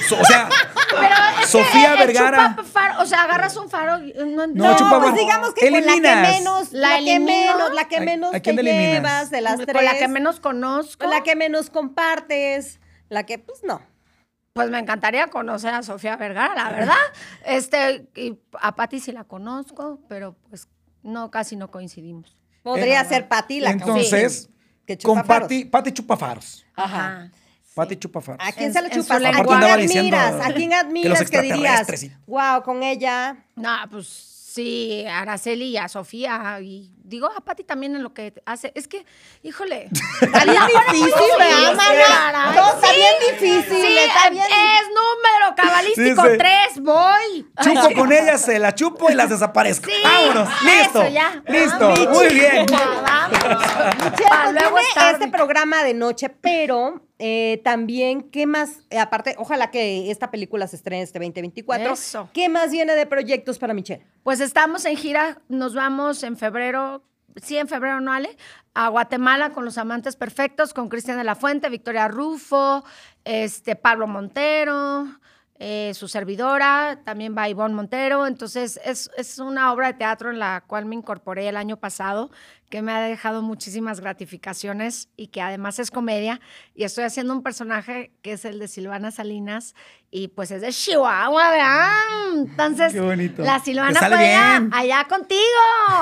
So- 0.09 0.19
o 0.21 0.25
sea, 0.25 0.49
Pero 0.91 1.47
Sofía 1.47 1.93
que 1.97 2.07
Vergara. 2.07 2.51
chupa 2.57 2.65
faro, 2.65 3.03
o 3.03 3.07
sea, 3.07 3.23
agarras 3.23 3.57
un 3.57 3.71
faro 3.71 3.99
no, 3.99 4.47
No, 4.47 4.47
No, 4.49 4.77
chupa- 4.77 5.01
pues 5.01 5.15
digamos 5.15 5.55
que 5.55 5.61
con 5.63 5.73
la 5.73 5.79
Eliminas. 5.79 6.27
que 6.29 6.33
menos, 6.39 6.73
¿La 6.73 6.89
la, 6.99 7.05
que 7.05 7.21
menos, 7.21 7.75
la 7.75 7.85
que 7.89 7.97
¿A- 7.97 8.01
menos 8.01 8.35
a 8.35 8.41
quién 8.41 8.57
te 8.57 8.63
eliminas? 8.63 8.93
llevas 8.93 9.31
de 9.31 9.41
las 9.41 9.57
tres. 9.59 9.73
con 9.75 9.85
la 9.85 9.97
que 9.99 10.09
menos 10.09 10.41
conozco. 10.41 11.05
con 11.05 11.11
la 11.11 11.23
que 11.23 11.37
menos 11.37 11.71
compartes, 11.71 12.81
la 13.09 13.25
que, 13.25 13.39
pues 13.39 13.63
no. 13.65 13.81
Pues 14.53 14.69
me 14.69 14.79
encantaría 14.81 15.29
conocer 15.29 15.73
a 15.73 15.83
Sofía 15.83 16.17
Vergara, 16.17 16.55
la 16.55 16.71
verdad. 16.71 16.95
Este, 17.45 18.09
y 18.17 18.39
a 18.61 18.75
Patti 18.75 18.99
sí 19.01 19.13
la 19.13 19.25
conozco, 19.25 20.01
pero 20.09 20.37
pues 20.49 20.69
no, 21.03 21.31
casi 21.31 21.55
no 21.57 21.71
coincidimos. 21.71 22.37
Podría 22.63 23.03
Eh, 23.03 23.05
ser 23.09 23.29
Pati 23.29 23.61
la 23.61 23.69
que- 23.71 23.73
entonces, 23.79 24.51
que 24.87 24.99
chupa 24.99 25.15
con 25.15 25.25
faros. 25.25 25.43
Pati, 25.47 25.65
Pati 25.67 25.93
Chupafaros. 25.93 26.67
Ajá. 26.75 27.31
Pati 27.75 27.97
Chupafaros. 27.97 28.47
¿A 28.47 28.53
quién 28.53 28.73
se 28.73 28.81
su 28.81 28.89
chupas? 28.91 29.23
¿A 29.25 29.45
quién 29.45 29.63
admiras? 29.65 30.47
¿A 30.47 30.53
quién 30.53 30.73
admiras 30.73 31.31
que, 31.31 31.43
dirías? 31.43 32.03
y- 32.03 32.13
Wow, 32.27 32.63
con 32.65 32.83
ella. 32.83 33.37
No, 33.57 33.71
pues 33.91 34.07
sí, 34.09 35.05
a 35.07 35.21
Araceli 35.21 35.67
y 35.67 35.77
a 35.77 35.89
Sofía. 35.89 36.59
Y 36.61 36.93
digo 37.11 37.29
a 37.37 37.41
Patti 37.41 37.65
también 37.65 37.95
en 37.95 38.03
lo 38.03 38.15
que 38.15 38.33
hace. 38.47 38.73
Es 38.75 38.89
que, 38.89 39.05
híjole. 39.43 39.89
Está 40.21 40.45
bien 40.45 40.63
difícil. 40.67 41.11
No, 42.55 42.75
está 42.75 42.93
bien 42.93 43.15
difícil. 43.33 43.83
Sí, 43.83 43.99
está 43.99 44.31
bien 44.31 44.45
es 44.45 44.89
número 44.89 45.55
cabalístico 45.57 46.23
Sí, 46.23 46.29
sí. 46.33 46.39
tres, 46.39 46.81
voy. 46.83 47.47
Chupo 47.63 47.95
con 48.01 48.13
ellas, 48.13 48.41
se 48.43 48.59
la 48.59 48.75
chupo 48.75 49.11
y 49.11 49.15
las 49.15 49.29
desaparezco. 49.31 49.87
Sí, 49.91 49.97
Vámonos. 50.03 50.49
Listo. 50.63 51.03
eso 51.03 51.09
ya. 51.13 51.43
Listo. 51.47 51.89
Vamos. 51.89 52.09
Muy 52.11 52.29
bien. 52.29 52.67
Vamos. 52.67 53.31
Michelle, 53.31 54.29
Para 54.29 54.53
luego 54.53 54.77
tiene 54.77 54.89
estar- 54.89 55.13
este 55.15 55.29
programa 55.29 55.83
de 55.83 55.95
noche, 55.95 56.29
pero 56.29 57.03
eh, 57.19 57.61
también, 57.65 58.23
¿qué 58.31 58.47
más? 58.47 58.81
Eh, 58.91 58.99
aparte, 58.99 59.35
ojalá 59.39 59.71
que 59.71 60.11
esta 60.11 60.31
película 60.31 60.67
se 60.67 60.77
estrene 60.77 61.03
este 61.03 61.19
2024. 61.19 61.93
Eso. 61.93 62.31
¿Qué 62.33 62.49
más 62.49 62.71
viene 62.71 62.95
de 62.95 63.07
proyectos 63.07 63.59
para 63.59 63.75
Michelle? 63.75 64.05
Pues 64.23 64.41
estamos 64.41 64.85
en 64.85 64.97
gira, 64.97 65.39
nos 65.49 65.75
vamos 65.75 66.23
en 66.23 66.37
febrero, 66.37 67.00
sí, 67.37 67.57
en 67.57 67.69
febrero, 67.69 68.01
¿no, 68.01 68.13
Ale? 68.13 68.37
A 68.75 68.89
Guatemala 68.89 69.51
con 69.51 69.65
los 69.65 69.79
amantes 69.79 70.17
perfectos, 70.17 70.75
con 70.75 70.89
Cristian 70.89 71.19
de 71.19 71.25
la 71.25 71.35
Fuente, 71.35 71.69
Victoria 71.69 72.09
Rufo, 72.09 72.85
este, 73.25 73.77
Pablo 73.77 74.07
Montero, 74.07 75.07
eh, 75.59 75.93
su 75.95 76.09
servidora, 76.09 77.01
también 77.05 77.37
va 77.37 77.49
Ivonne 77.49 77.75
Montero. 77.75 78.27
Entonces, 78.27 78.81
es, 78.85 79.11
es 79.17 79.39
una 79.39 79.73
obra 79.73 79.89
de 79.89 79.99
teatro 79.99 80.31
en 80.31 80.39
la 80.39 80.65
cual 80.67 80.87
me 80.87 80.95
incorporé 80.95 81.49
el 81.49 81.57
año 81.57 81.77
pasado, 81.77 82.31
que 82.71 82.83
me 82.83 82.93
ha 82.93 83.01
dejado 83.01 83.43
muchísimas 83.43 84.01
gratificaciones 84.01 85.09
y 85.17 85.27
que 85.27 85.43
además 85.43 85.79
es 85.79 85.91
comedia. 85.91 86.41
Y 86.75 86.85
estoy 86.85 87.05
haciendo 87.05 87.33
un 87.35 87.43
personaje 87.43 88.13
que 88.23 88.33
es 88.33 88.45
el 88.45 88.59
de 88.61 88.69
Silvana 88.69 89.11
Salinas 89.11 89.75
y 90.13 90.29
pues 90.29 90.51
es 90.51 90.61
de 90.63 90.73
Chihuahua, 90.73 91.51
¿verdad? 91.51 91.91
Entonces, 92.35 92.93
Qué 92.93 93.01
bonito. 93.01 93.43
la 93.43 93.59
Silvana 93.61 93.99
fue 94.01 94.35
allá, 94.73 95.05
contigo 95.09 95.41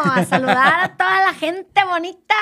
a 0.04 0.24
saludar 0.28 0.80
a 0.84 0.96
toda 0.96 1.24
la 1.24 1.34
gente 1.34 1.84
bonita. 1.84 2.34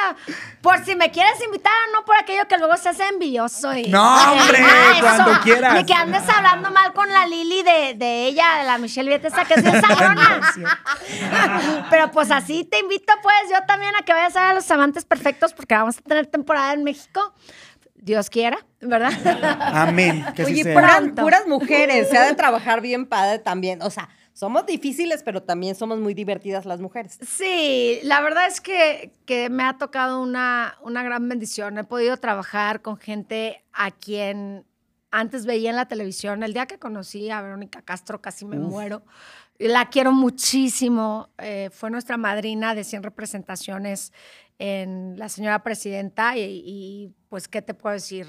Por 0.60 0.84
si 0.84 0.94
me 0.96 1.10
quieres 1.10 1.40
invitar, 1.44 1.72
no 1.92 2.04
por 2.04 2.16
aquello 2.16 2.46
que 2.48 2.58
luego 2.58 2.76
se 2.76 2.88
hace 2.90 3.04
envidioso. 3.08 3.74
Y, 3.74 3.88
No, 3.88 4.32
hombre, 4.32 4.58
Ah, 4.62 4.96
cuando 5.00 5.40
quieras. 5.42 5.74
Ni 5.74 5.84
que 5.86 5.94
andes 5.94 6.28
hablando 6.28 6.70
mal 6.70 6.92
con 6.92 7.08
la 7.12 7.26
Lili 7.26 7.62
de, 7.62 7.94
de 7.96 8.26
ella, 8.26 8.58
de 8.58 8.64
la 8.64 8.78
Michelle 8.78 9.08
Vietesa, 9.08 9.44
que 9.44 9.54
es 9.54 9.62
bien 9.62 9.80
sabrona. 9.86 10.40
Pero 11.90 12.10
pues 12.10 12.30
así 12.30 12.64
te 12.64 12.78
invito, 12.80 13.12
pues, 13.22 13.36
yo 13.50 13.58
también 13.66 13.94
a 13.96 14.02
que 14.02 14.12
vayas 14.16 14.36
a 14.36 14.40
ver 14.40 14.50
a 14.50 14.54
los 14.54 14.70
amantes 14.70 15.04
perfectos, 15.04 15.52
porque 15.52 15.74
vamos 15.74 15.98
a 15.98 16.02
tener 16.02 16.26
temporada 16.26 16.72
en 16.72 16.84
México. 16.84 17.34
Dios 17.94 18.30
quiera, 18.30 18.58
¿verdad? 18.80 19.12
Amén. 19.60 20.24
Que 20.34 20.44
Oye, 20.44 20.62
sea. 20.62 20.74
puras, 20.74 20.96
Pronto. 20.98 21.22
puras 21.22 21.46
mujeres, 21.46 22.08
se 22.08 22.16
ha 22.18 22.24
de 22.24 22.34
trabajar 22.34 22.80
bien 22.80 23.06
padre 23.06 23.38
también. 23.38 23.82
O 23.82 23.90
sea, 23.90 24.08
somos 24.32 24.66
difíciles, 24.66 25.22
pero 25.22 25.42
también 25.42 25.74
somos 25.74 25.98
muy 25.98 26.14
divertidas 26.14 26.66
las 26.66 26.80
mujeres. 26.80 27.18
Sí, 27.26 27.98
la 28.02 28.20
verdad 28.20 28.46
es 28.46 28.60
que, 28.60 29.12
que 29.24 29.48
me 29.48 29.62
ha 29.64 29.78
tocado 29.78 30.22
una, 30.22 30.76
una 30.82 31.02
gran 31.02 31.28
bendición. 31.28 31.78
He 31.78 31.84
podido 31.84 32.16
trabajar 32.18 32.82
con 32.82 32.96
gente 32.98 33.64
a 33.72 33.90
quien 33.90 34.64
antes 35.10 35.46
veía 35.46 35.70
en 35.70 35.76
la 35.76 35.88
televisión. 35.88 36.42
El 36.42 36.52
día 36.52 36.66
que 36.66 36.78
conocí 36.78 37.30
a 37.30 37.40
Verónica 37.40 37.82
Castro 37.82 38.20
casi 38.20 38.44
me 38.44 38.58
muero. 38.58 39.02
La 39.58 39.86
quiero 39.88 40.12
muchísimo. 40.12 41.30
Eh, 41.38 41.70
fue 41.72 41.90
nuestra 41.90 42.16
madrina 42.16 42.74
de 42.74 42.84
100 42.84 43.02
representaciones 43.02 44.12
en 44.58 45.18
La 45.18 45.28
Señora 45.28 45.62
Presidenta 45.62 46.36
y, 46.36 46.42
y, 46.64 47.14
pues, 47.28 47.48
¿qué 47.48 47.62
te 47.62 47.74
puedo 47.74 47.94
decir? 47.94 48.26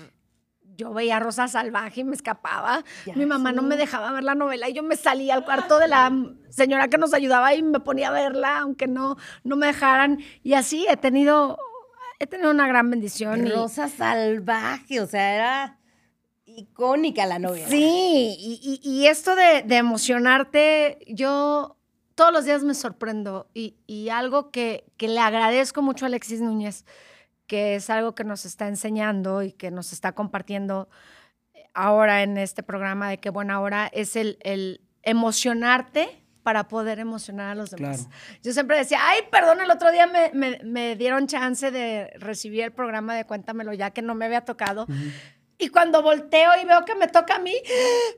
Yo 0.76 0.94
veía 0.94 1.20
Rosa 1.20 1.48
Salvaje 1.48 2.02
y 2.02 2.04
me 2.04 2.16
escapaba. 2.16 2.84
Ya 3.06 3.16
Mi 3.16 3.26
mamá 3.26 3.52
no 3.52 3.64
me 3.64 3.78
dejaba 3.78 4.12
ver 4.12 4.24
la 4.24 4.36
novela 4.36 4.70
y 4.70 4.74
yo 4.74 4.84
me 4.84 4.96
salía 4.96 5.34
al 5.34 5.44
cuarto 5.44 5.80
de 5.80 5.88
la 5.88 6.12
señora 6.50 6.88
que 6.88 7.00
nos 7.00 7.14
ayudaba 7.16 7.56
y 7.56 7.64
me 7.64 7.80
ponía 7.80 8.10
a 8.10 8.12
verla, 8.12 8.60
aunque 8.60 8.86
no, 8.88 9.18
no 9.44 9.56
me 9.56 9.66
dejaran. 9.68 10.20
Y 10.44 10.54
así 10.54 10.86
he 10.88 10.96
tenido, 10.98 11.58
he 12.20 12.28
tenido 12.28 12.52
una 12.52 12.68
gran 12.68 12.90
bendición. 12.92 13.48
y- 13.48 13.50
Rosa 13.50 13.88
salvaje, 13.90 15.02
o 15.02 15.08
sea, 15.08 15.34
era 15.34 15.77
icónica 16.58 17.26
la 17.26 17.40
novela. 17.40 17.68
Sí, 17.68 18.36
y, 18.40 18.80
y- 18.84 18.90
y 18.90 19.08
esto 19.08 19.36
de, 19.36 19.62
de 19.64 19.78
emocionarte, 19.78 20.98
yo 21.08 21.78
todos 22.16 22.34
los 22.34 22.46
días 22.46 22.64
me 22.64 22.74
sorprendo 22.74 23.48
y, 23.54 23.76
y 23.86 24.10
algo 24.10 24.50
que, 24.52 24.86
que 24.98 25.08
le 25.08 25.20
agradezco 25.20 25.82
mucho 25.84 26.06
a 26.06 26.08
Alexis 26.08 26.42
Núñez, 26.42 26.84
que 27.46 27.76
es 27.76 27.90
algo 27.92 28.16
que 28.16 28.24
nos 28.24 28.44
está 28.46 28.68
enseñando 28.68 29.44
y 29.44 29.52
que 29.52 29.70
nos 29.72 29.94
está 29.94 30.14
compartiendo 30.14 30.90
ahora 31.76 32.24
en 32.24 32.38
este 32.40 32.64
programa 32.64 33.10
de 33.10 33.20
Qué 33.20 33.30
Buena 33.30 33.62
Hora, 33.62 33.88
es 33.94 34.16
el, 34.16 34.40
el 34.42 34.82
emocionarte 35.04 36.24
para 36.42 36.68
poder 36.70 36.98
emocionar 37.00 37.50
a 37.52 37.56
los 37.56 37.70
demás. 37.70 38.08
Claro. 38.08 38.40
Yo 38.42 38.54
siempre 38.54 38.78
decía, 38.78 39.00
ay, 39.04 39.20
perdón, 39.30 39.60
el 39.62 39.70
otro 39.70 39.92
día 39.92 40.08
me, 40.08 40.32
me- 40.34 40.60
me 40.64 40.96
dieron 40.96 41.28
chance 41.28 41.70
de 41.72 42.10
recibir 42.20 42.64
el 42.64 42.72
programa 42.72 43.14
de 43.16 43.26
Cuéntamelo 43.26 43.74
ya 43.74 43.92
que 43.92 44.02
no 44.02 44.16
me 44.16 44.26
había 44.26 44.42
tocado. 44.42 44.88
Y 45.60 45.70
cuando 45.70 46.04
volteo 46.04 46.52
y 46.62 46.66
veo 46.66 46.86
que 46.86 46.94
me 46.94 47.08
toca 47.08 47.36
a 47.36 47.40
mí, 47.40 47.56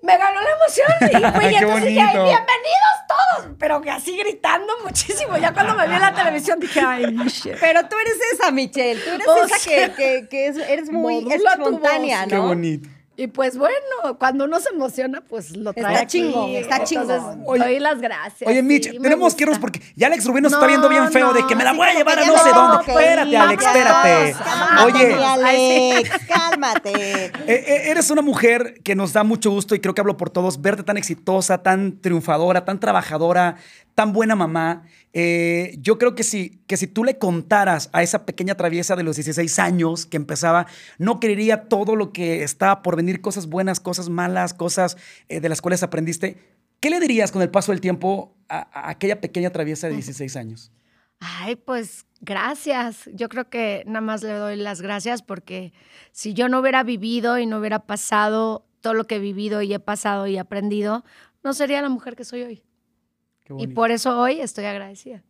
me 0.01 0.17
ganó 0.17 0.41
la 0.41 0.49
emoción. 0.49 0.87
Y, 1.01 1.55
entonces 1.55 1.85
dije, 1.85 2.01
ay, 2.01 2.13
bienvenidos 2.13 2.97
todos. 3.07 3.47
Pero 3.57 3.79
que 3.81 3.89
así 3.91 4.17
gritando 4.17 4.73
muchísimo. 4.83 5.37
Ya 5.37 5.53
cuando 5.53 5.73
me 5.75 5.87
vi 5.87 5.95
en 5.95 6.01
la 6.01 6.13
televisión 6.13 6.59
dije, 6.59 6.81
ay, 6.85 7.07
Michelle. 7.13 7.57
Pero 7.61 7.87
tú 7.87 7.95
eres 7.97 8.15
esa, 8.33 8.51
Michelle. 8.51 8.99
Tú 9.01 9.11
eres 9.11 9.27
O 9.27 9.45
esa 9.45 9.57
sea, 9.57 9.87
que, 9.87 9.93
que- 9.95 10.27
que 10.29 10.47
es- 10.47 10.57
eres 10.57 10.89
muy 10.91 11.25
espontánea. 11.31 12.23
¿no? 12.23 12.27
Qué 12.29 12.37
bonito. 12.39 12.89
Y 13.19 13.27
pues 13.27 13.57
bueno, 13.57 14.17
cuando 14.17 14.45
uno 14.45 14.61
se 14.61 14.69
emociona, 14.69 15.19
pues 15.19 15.53
lo 15.57 15.71
Está 15.71 15.81
trae. 15.81 15.97
aquí. 15.97 16.05
chingón, 16.21 16.51
está 16.51 16.85
chingón. 16.85 17.43
Oye, 17.45 17.63
doy 17.65 17.79
las 17.79 17.99
gracias. 17.99 18.49
Oye, 18.49 18.63
Mitch, 18.63 18.89
tenemos 19.01 19.35
que 19.35 19.43
irnos 19.43 19.59
porque 19.59 19.81
ya 19.97 20.07
Alex 20.07 20.25
Rubén 20.25 20.43
nos 20.43 20.53
está 20.53 20.65
viendo 20.65 20.87
bien 20.87 21.11
feo 21.11 21.33
de 21.33 21.45
que 21.45 21.53
me 21.53 21.65
la 21.65 21.73
voy 21.73 21.85
a 21.85 21.93
llevar 21.95 22.17
a 22.17 22.25
no 22.25 22.37
sé 22.37 22.49
dónde. 22.53 22.85
que 22.85 22.91
Espérate, 22.93 23.37
Alex, 23.37 23.65
espérate. 23.65 24.35
Cálmate, 24.41 24.85
Oye, 24.85 25.15
Alex, 25.25 26.09
cálmate. 26.29 27.31
Eh, 27.49 27.63
eh, 27.67 27.81
eres 27.91 28.09
una 28.09 28.21
mujer 28.21 28.75
que 28.83 28.95
nos 28.95 29.11
da 29.11 29.23
mucho 29.25 29.51
gusto 29.51 29.75
y 29.75 29.79
creo 29.79 29.93
que 29.93 29.99
hablo 30.01 30.15
por 30.15 30.29
todos, 30.29 30.61
verte 30.61 30.83
tan 30.83 30.95
exitosa, 30.97 31.61
tan 31.63 31.99
triunfadora, 31.99 32.63
tan 32.63 32.79
trabajadora, 32.79 33.55
tan 33.95 34.13
buena 34.13 34.35
mamá. 34.35 34.83
Eh, 35.13 35.75
yo 35.79 35.97
creo 35.97 36.13
que 36.13 36.23
si, 36.23 36.61
que 36.67 36.77
si 36.77 36.87
tú 36.87 37.03
le 37.03 37.17
contaras 37.17 37.89
a 37.93 38.03
esa 38.03 38.25
pequeña 38.25 38.55
traviesa 38.55 38.95
de 38.95 39.03
los 39.03 39.15
16 39.15 39.57
años 39.59 40.05
que 40.05 40.17
empezaba, 40.17 40.67
no 40.97 41.19
creería 41.19 41.67
todo 41.67 41.95
lo 41.95 42.13
que 42.13 42.43
estaba 42.43 42.81
por 42.81 42.95
venir, 42.95 43.21
cosas 43.21 43.47
buenas, 43.47 43.79
cosas 43.79 44.09
malas, 44.09 44.53
cosas 44.53 44.97
eh, 45.27 45.39
de 45.39 45.49
las 45.49 45.61
cuales 45.61 45.81
aprendiste. 45.81 46.37
¿Qué 46.79 46.89
le 46.89 46.99
dirías 46.99 47.31
con 47.31 47.41
el 47.41 47.49
paso 47.49 47.71
del 47.71 47.81
tiempo 47.81 48.35
a, 48.47 48.69
a 48.71 48.89
aquella 48.91 49.19
pequeña 49.19 49.49
traviesa 49.49 49.87
de 49.87 49.95
16 49.95 50.35
años? 50.35 50.71
Ay, 51.19 51.55
pues 51.55 52.05
gracias. 52.21 53.09
Yo 53.13 53.27
creo 53.29 53.49
que 53.49 53.83
nada 53.87 54.01
más 54.01 54.23
le 54.23 54.33
doy 54.33 54.55
las 54.55 54.81
gracias 54.81 55.21
porque 55.21 55.73
si 56.11 56.33
yo 56.33 56.47
no 56.47 56.59
hubiera 56.59 56.83
vivido 56.83 57.37
y 57.39 57.45
no 57.45 57.59
hubiera 57.59 57.79
pasado 57.79 58.65
todo 58.79 58.93
lo 58.93 59.05
que 59.05 59.15
he 59.15 59.19
vivido 59.19 59.61
y 59.61 59.73
he 59.73 59.79
pasado 59.79 60.27
y 60.27 60.37
aprendido, 60.37 61.03
no 61.43 61.53
sería 61.53 61.81
la 61.81 61.89
mujer 61.89 62.15
que 62.15 62.23
soy 62.23 62.43
hoy. 62.43 62.63
Y 63.57 63.67
por 63.67 63.91
eso 63.91 64.19
hoy 64.19 64.41
estoy 64.41 64.65
agradecida. 64.65 65.21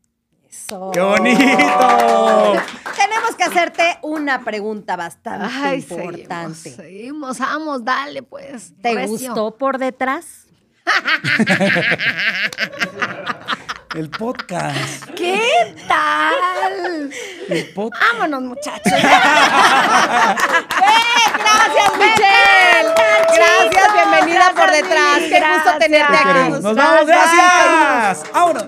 Eso. 0.50 0.90
¡Qué 0.92 1.00
bonito! 1.00 1.38
Tenemos 2.96 3.36
que 3.38 3.44
hacerte 3.44 4.00
una 4.02 4.44
pregunta 4.44 4.96
bastante 4.96 5.48
Ay, 5.52 5.80
importante. 5.80 6.56
seguimos, 6.56 7.38
seguimos, 7.38 7.40
vamos, 7.40 7.86
dale 7.86 8.24
pues. 8.24 8.74
¿Te 8.82 9.06
gustó 9.06 9.56
por 9.58 9.78
detrás? 9.78 10.48
El 13.96 14.10
podcast. 14.10 15.06
¿Qué 15.16 15.74
tal? 15.88 17.10
El 17.50 17.70
podcast. 17.74 18.04
Vámonos, 18.14 18.42
muchachos. 18.44 18.82
Gracias, 18.86 19.02
Michelle. 21.98 22.94
Gracias, 23.34 23.94
bienvenida 23.94 24.54
por 24.56 24.70
detrás. 24.72 25.18
Qué 25.20 25.40
gusto 25.40 25.72
tenerte 25.80 26.12
Gracias. 26.12 26.38
aquí. 26.38 26.50
Nos 26.62 26.76
vamos, 26.76 27.08
gracias. 27.08 28.24
Vámonos. 28.32 28.66